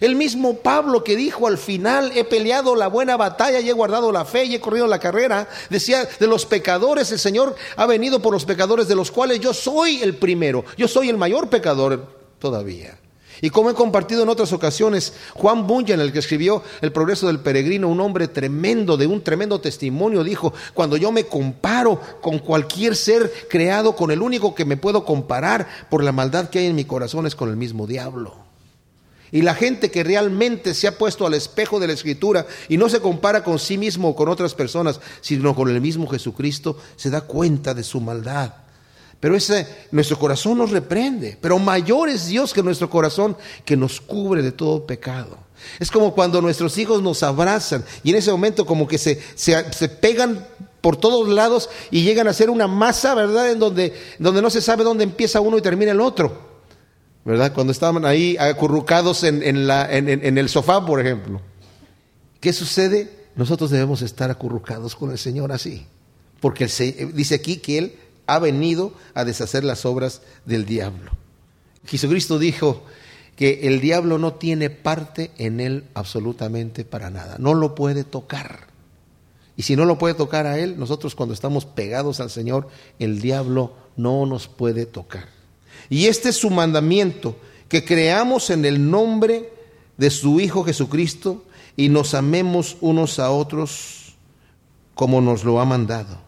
El 0.00 0.16
mismo 0.16 0.58
Pablo 0.58 1.04
que 1.04 1.14
dijo 1.14 1.46
al 1.46 1.56
final, 1.56 2.10
he 2.16 2.24
peleado 2.24 2.74
la 2.74 2.88
buena 2.88 3.16
batalla 3.16 3.60
y 3.60 3.68
he 3.68 3.72
guardado 3.72 4.10
la 4.10 4.24
fe 4.24 4.44
y 4.44 4.54
he 4.56 4.60
corrido 4.60 4.88
la 4.88 4.98
carrera, 4.98 5.48
decía, 5.70 6.08
de 6.18 6.26
los 6.26 6.46
pecadores 6.46 7.12
el 7.12 7.20
Señor 7.20 7.54
ha 7.76 7.86
venido 7.86 8.20
por 8.20 8.32
los 8.32 8.44
pecadores 8.44 8.88
de 8.88 8.96
los 8.96 9.12
cuales 9.12 9.38
yo 9.38 9.54
soy 9.54 10.02
el 10.02 10.16
primero, 10.16 10.64
yo 10.76 10.88
soy 10.88 11.10
el 11.10 11.16
mayor 11.16 11.48
pecador 11.48 12.18
todavía. 12.40 12.98
Y 13.44 13.50
como 13.50 13.68
he 13.68 13.74
compartido 13.74 14.22
en 14.22 14.30
otras 14.30 14.54
ocasiones, 14.54 15.12
Juan 15.34 15.66
Bunyan, 15.66 16.00
el 16.00 16.12
que 16.12 16.20
escribió 16.20 16.62
El 16.80 16.92
progreso 16.92 17.26
del 17.26 17.40
peregrino, 17.40 17.88
un 17.88 18.00
hombre 18.00 18.26
tremendo, 18.26 18.96
de 18.96 19.06
un 19.06 19.20
tremendo 19.20 19.60
testimonio, 19.60 20.24
dijo, 20.24 20.54
cuando 20.72 20.96
yo 20.96 21.12
me 21.12 21.26
comparo 21.26 22.00
con 22.22 22.38
cualquier 22.38 22.96
ser 22.96 23.30
creado, 23.50 23.94
con 23.96 24.10
el 24.10 24.22
único 24.22 24.54
que 24.54 24.64
me 24.64 24.78
puedo 24.78 25.04
comparar 25.04 25.68
por 25.90 26.02
la 26.02 26.10
maldad 26.10 26.48
que 26.48 26.60
hay 26.60 26.66
en 26.68 26.74
mi 26.74 26.86
corazón 26.86 27.26
es 27.26 27.34
con 27.34 27.50
el 27.50 27.58
mismo 27.58 27.86
diablo. 27.86 28.34
Y 29.30 29.42
la 29.42 29.54
gente 29.54 29.90
que 29.90 30.04
realmente 30.04 30.72
se 30.72 30.88
ha 30.88 30.96
puesto 30.96 31.26
al 31.26 31.34
espejo 31.34 31.78
de 31.78 31.88
la 31.88 31.92
escritura 31.92 32.46
y 32.70 32.78
no 32.78 32.88
se 32.88 33.00
compara 33.00 33.44
con 33.44 33.58
sí 33.58 33.76
mismo 33.76 34.08
o 34.08 34.16
con 34.16 34.30
otras 34.30 34.54
personas, 34.54 35.00
sino 35.20 35.54
con 35.54 35.68
el 35.68 35.82
mismo 35.82 36.06
Jesucristo, 36.06 36.78
se 36.96 37.10
da 37.10 37.20
cuenta 37.20 37.74
de 37.74 37.82
su 37.82 38.00
maldad 38.00 38.63
pero 39.24 39.36
ese, 39.36 39.66
nuestro 39.90 40.18
corazón 40.18 40.58
nos 40.58 40.70
reprende. 40.70 41.38
Pero 41.40 41.58
mayor 41.58 42.10
es 42.10 42.26
Dios 42.26 42.52
que 42.52 42.62
nuestro 42.62 42.90
corazón 42.90 43.34
que 43.64 43.74
nos 43.74 43.98
cubre 43.98 44.42
de 44.42 44.52
todo 44.52 44.84
pecado. 44.84 45.38
Es 45.80 45.90
como 45.90 46.12
cuando 46.12 46.42
nuestros 46.42 46.76
hijos 46.76 47.00
nos 47.00 47.22
abrazan 47.22 47.86
y 48.02 48.10
en 48.10 48.16
ese 48.16 48.30
momento 48.30 48.66
como 48.66 48.86
que 48.86 48.98
se, 48.98 49.18
se, 49.34 49.88
pegan 49.88 50.46
por 50.82 50.98
todos 50.98 51.26
lados 51.26 51.70
y 51.90 52.02
llegan 52.02 52.28
a 52.28 52.34
ser 52.34 52.50
una 52.50 52.68
masa, 52.68 53.14
¿verdad? 53.14 53.50
En 53.50 53.58
donde, 53.58 53.94
donde 54.18 54.42
no 54.42 54.50
se 54.50 54.60
sabe 54.60 54.84
dónde 54.84 55.04
empieza 55.04 55.40
uno 55.40 55.56
y 55.56 55.62
termina 55.62 55.92
el 55.92 56.02
otro. 56.02 56.60
¿Verdad? 57.24 57.54
Cuando 57.54 57.72
estaban 57.72 58.04
ahí 58.04 58.36
acurrucados 58.38 59.24
en, 59.24 59.66
la, 59.66 59.90
en 59.90 60.36
el 60.36 60.50
sofá, 60.50 60.84
por 60.84 61.00
ejemplo. 61.00 61.40
¿Qué 62.40 62.52
sucede? 62.52 63.10
Nosotros 63.36 63.70
debemos 63.70 64.02
estar 64.02 64.30
acurrucados 64.30 64.94
con 64.94 65.12
el 65.12 65.16
Señor 65.16 65.50
así. 65.50 65.86
Porque 66.40 66.66
dice 67.14 67.36
aquí 67.36 67.56
que 67.56 67.78
Él 67.78 67.98
ha 68.26 68.38
venido 68.38 68.92
a 69.14 69.24
deshacer 69.24 69.64
las 69.64 69.84
obras 69.84 70.22
del 70.44 70.64
diablo. 70.64 71.12
Jesucristo 71.86 72.38
dijo 72.38 72.82
que 73.36 73.66
el 73.68 73.80
diablo 73.80 74.18
no 74.18 74.34
tiene 74.34 74.70
parte 74.70 75.30
en 75.38 75.60
él 75.60 75.84
absolutamente 75.94 76.84
para 76.84 77.10
nada, 77.10 77.36
no 77.38 77.54
lo 77.54 77.74
puede 77.74 78.04
tocar. 78.04 78.74
Y 79.56 79.62
si 79.62 79.76
no 79.76 79.84
lo 79.84 79.98
puede 79.98 80.14
tocar 80.14 80.46
a 80.46 80.58
Él, 80.58 80.78
nosotros 80.78 81.14
cuando 81.14 81.32
estamos 81.32 81.64
pegados 81.64 82.20
al 82.20 82.30
Señor, 82.30 82.68
el 82.98 83.20
diablo 83.20 83.72
no 83.96 84.26
nos 84.26 84.48
puede 84.48 84.84
tocar. 84.86 85.28
Y 85.88 86.06
este 86.06 86.30
es 86.30 86.36
su 86.36 86.50
mandamiento, 86.50 87.36
que 87.68 87.84
creamos 87.84 88.50
en 88.50 88.64
el 88.64 88.90
nombre 88.90 89.52
de 89.96 90.10
su 90.10 90.40
Hijo 90.40 90.64
Jesucristo 90.64 91.44
y 91.76 91.88
nos 91.88 92.14
amemos 92.14 92.76
unos 92.80 93.18
a 93.18 93.30
otros 93.30 94.14
como 94.94 95.20
nos 95.20 95.44
lo 95.44 95.60
ha 95.60 95.64
mandado. 95.64 96.23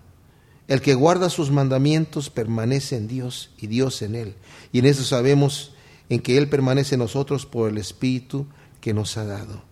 El 0.69 0.81
que 0.81 0.95
guarda 0.95 1.31
sus 1.31 1.51
mandamientos 1.51 2.31
permanece 2.31 2.97
en 2.97 3.07
Dios 3.07 3.51
y 3.59 3.69
Dios 3.69 4.03
en 4.03 4.14
él. 4.14 4.35
Y 4.73 4.81
en 4.81 4.87
eso 4.87 5.05
sabemos 5.05 5.73
en 6.09 6.21
que 6.21 6.39
Él 6.39 6.49
permanece 6.49 6.95
en 6.95 7.01
nosotros 7.01 7.47
por 7.47 7.71
el 7.71 7.79
Espíritu 7.79 8.47
que 8.81 8.95
nos 8.95 9.17
ha 9.17 9.25
dado. 9.25 9.62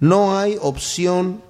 No 0.00 0.38
hay 0.38 0.56
opción 0.60 1.42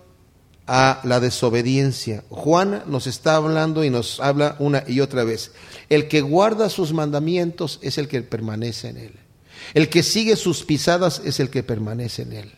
a 0.67 1.01
la 1.05 1.21
desobediencia. 1.21 2.25
Juan 2.29 2.83
nos 2.87 3.07
está 3.07 3.37
hablando 3.37 3.85
y 3.85 3.91
nos 3.91 4.21
habla 4.21 4.57
una 4.59 4.85
y 4.87 5.01
otra 5.01 5.25
vez. 5.25 5.53
El 5.89 6.09
que 6.09 6.21
guarda 6.21 6.71
sus 6.71 6.93
mandamientos 6.93 7.79
es 7.83 7.99
el 7.99 8.09
que 8.09 8.23
permanece 8.23 8.89
en 8.89 8.97
Él. 8.99 9.15
El 9.75 9.89
que 9.89 10.03
sigue 10.03 10.37
sus 10.37 10.65
pisadas 10.65 11.21
es 11.25 11.41
el 11.41 11.51
que 11.51 11.63
permanece 11.63 12.23
en 12.23 12.33
Él. 12.33 12.53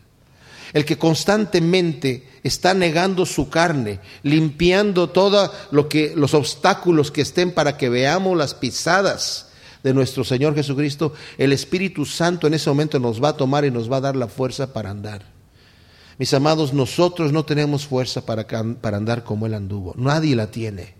El 0.72 0.84
que 0.84 0.98
constantemente 0.98 2.26
está 2.44 2.74
negando 2.74 3.26
su 3.26 3.48
carne, 3.48 3.98
limpiando 4.22 5.08
todos 5.08 5.50
lo 5.72 5.88
que, 5.88 6.12
los 6.14 6.34
obstáculos 6.34 7.10
que 7.10 7.22
estén 7.22 7.52
para 7.52 7.76
que 7.76 7.88
veamos 7.88 8.36
las 8.36 8.54
pisadas 8.54 9.48
de 9.82 9.92
nuestro 9.94 10.24
Señor 10.24 10.54
Jesucristo, 10.54 11.14
el 11.38 11.52
Espíritu 11.52 12.04
Santo 12.04 12.46
en 12.46 12.54
ese 12.54 12.70
momento 12.70 13.00
nos 13.00 13.22
va 13.22 13.30
a 13.30 13.36
tomar 13.36 13.64
y 13.64 13.70
nos 13.70 13.90
va 13.90 13.96
a 13.96 14.02
dar 14.02 14.14
la 14.14 14.28
fuerza 14.28 14.72
para 14.72 14.90
andar. 14.90 15.22
Mis 16.18 16.32
amados, 16.32 16.72
nosotros 16.72 17.32
no 17.32 17.44
tenemos 17.44 17.86
fuerza 17.86 18.24
para, 18.24 18.46
para 18.46 18.96
andar 18.98 19.24
como 19.24 19.46
Él 19.46 19.54
anduvo. 19.54 19.94
Nadie 19.96 20.36
la 20.36 20.50
tiene. 20.50 20.94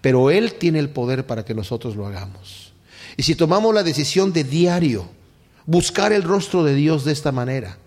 Pero 0.00 0.30
Él 0.30 0.54
tiene 0.54 0.78
el 0.78 0.90
poder 0.90 1.26
para 1.26 1.44
que 1.44 1.54
nosotros 1.54 1.96
lo 1.96 2.06
hagamos. 2.06 2.72
Y 3.16 3.24
si 3.24 3.34
tomamos 3.34 3.74
la 3.74 3.82
decisión 3.82 4.32
de 4.32 4.44
diario, 4.44 5.08
buscar 5.66 6.12
el 6.12 6.22
rostro 6.22 6.62
de 6.62 6.74
Dios 6.74 7.04
de 7.04 7.12
esta 7.12 7.32
manera, 7.32 7.78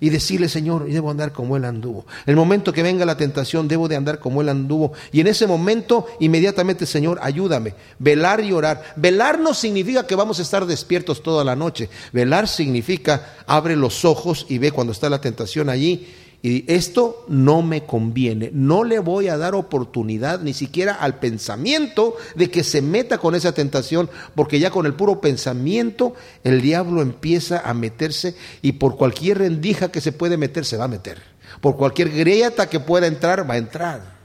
y 0.00 0.10
decirle, 0.10 0.48
Señor, 0.48 0.88
debo 0.88 1.10
andar 1.10 1.32
como 1.32 1.56
Él 1.56 1.64
anduvo. 1.64 2.06
El 2.26 2.36
momento 2.36 2.72
que 2.72 2.82
venga 2.82 3.04
la 3.04 3.16
tentación, 3.16 3.68
debo 3.68 3.88
de 3.88 3.96
andar 3.96 4.18
como 4.18 4.40
Él 4.40 4.48
anduvo. 4.48 4.92
Y 5.12 5.20
en 5.20 5.26
ese 5.26 5.46
momento, 5.46 6.06
inmediatamente, 6.20 6.86
Señor, 6.86 7.18
ayúdame. 7.22 7.74
Velar 7.98 8.42
y 8.42 8.52
orar. 8.52 8.82
Velar 8.96 9.38
no 9.38 9.54
significa 9.54 10.06
que 10.06 10.14
vamos 10.14 10.38
a 10.38 10.42
estar 10.42 10.66
despiertos 10.66 11.22
toda 11.22 11.44
la 11.44 11.56
noche. 11.56 11.88
Velar 12.12 12.48
significa 12.48 13.36
abre 13.46 13.76
los 13.76 14.04
ojos 14.04 14.46
y 14.48 14.58
ve 14.58 14.70
cuando 14.70 14.92
está 14.92 15.08
la 15.08 15.20
tentación 15.20 15.68
allí 15.68 16.06
y 16.40 16.64
esto 16.72 17.24
no 17.26 17.62
me 17.62 17.84
conviene, 17.84 18.50
no 18.52 18.84
le 18.84 19.00
voy 19.00 19.26
a 19.26 19.36
dar 19.36 19.56
oportunidad 19.56 20.40
ni 20.40 20.54
siquiera 20.54 20.94
al 20.94 21.18
pensamiento 21.18 22.16
de 22.36 22.48
que 22.48 22.62
se 22.62 22.80
meta 22.80 23.18
con 23.18 23.34
esa 23.34 23.52
tentación, 23.52 24.08
porque 24.36 24.60
ya 24.60 24.70
con 24.70 24.86
el 24.86 24.94
puro 24.94 25.20
pensamiento 25.20 26.14
el 26.44 26.60
diablo 26.60 27.02
empieza 27.02 27.68
a 27.68 27.74
meterse 27.74 28.36
y 28.62 28.72
por 28.72 28.96
cualquier 28.96 29.38
rendija 29.38 29.90
que 29.90 30.00
se 30.00 30.12
puede 30.12 30.36
meter, 30.36 30.64
se 30.64 30.76
va 30.76 30.84
a 30.84 30.88
meter. 30.88 31.20
Por 31.60 31.76
cualquier 31.76 32.10
grieta 32.10 32.68
que 32.68 32.78
pueda 32.78 33.08
entrar, 33.08 33.48
va 33.48 33.54
a 33.54 33.58
entrar. 33.58 34.18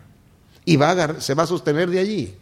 Y 0.66 0.76
va 0.76 0.91
a 0.91 1.20
se 1.20 1.34
va 1.34 1.43
a 1.43 1.47
sostener 1.47 1.89
de 1.89 1.99
allí. 1.99 2.36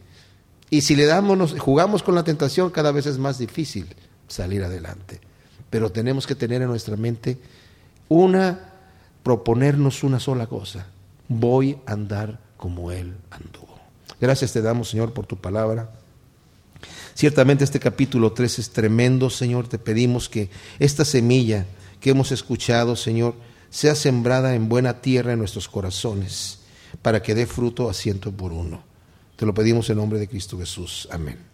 Y 0.69 0.81
si 0.81 0.95
le 0.95 1.05
damos, 1.05 1.57
jugamos 1.59 2.03
con 2.03 2.15
la 2.15 2.23
tentación, 2.23 2.71
cada 2.71 2.91
vez 2.91 3.05
es 3.05 3.17
más 3.17 3.37
difícil 3.37 3.87
salir 4.27 4.63
adelante. 4.63 5.21
Pero 5.69 5.91
tenemos 5.91 6.27
que 6.27 6.35
tener 6.35 6.61
en 6.61 6.67
nuestra 6.67 6.97
mente 6.97 7.37
una 8.09 8.70
proponernos 9.23 10.03
una 10.03 10.19
sola 10.19 10.47
cosa, 10.47 10.87
voy 11.27 11.77
a 11.85 11.93
andar 11.93 12.39
como 12.57 12.91
Él 12.91 13.13
anduvo. 13.29 13.79
Gracias 14.19 14.53
te 14.53 14.61
damos, 14.61 14.89
Señor, 14.89 15.13
por 15.13 15.25
tu 15.25 15.37
palabra. 15.37 15.91
Ciertamente 17.13 17.63
este 17.63 17.79
capítulo 17.79 18.31
3 18.31 18.59
es 18.59 18.69
tremendo, 18.69 19.29
Señor. 19.29 19.67
Te 19.67 19.79
pedimos 19.79 20.29
que 20.29 20.49
esta 20.79 21.05
semilla 21.05 21.65
que 21.99 22.11
hemos 22.11 22.31
escuchado, 22.31 22.95
Señor, 22.95 23.35
sea 23.69 23.95
sembrada 23.95 24.55
en 24.55 24.69
buena 24.69 25.01
tierra 25.01 25.33
en 25.33 25.39
nuestros 25.39 25.67
corazones, 25.67 26.59
para 27.01 27.21
que 27.21 27.35
dé 27.35 27.45
fruto 27.45 27.89
a 27.89 27.93
ciento 27.93 28.31
por 28.31 28.51
uno. 28.51 28.83
Te 29.35 29.45
lo 29.45 29.53
pedimos 29.53 29.89
en 29.89 29.97
nombre 29.97 30.19
de 30.19 30.27
Cristo 30.27 30.57
Jesús. 30.57 31.07
Amén. 31.11 31.50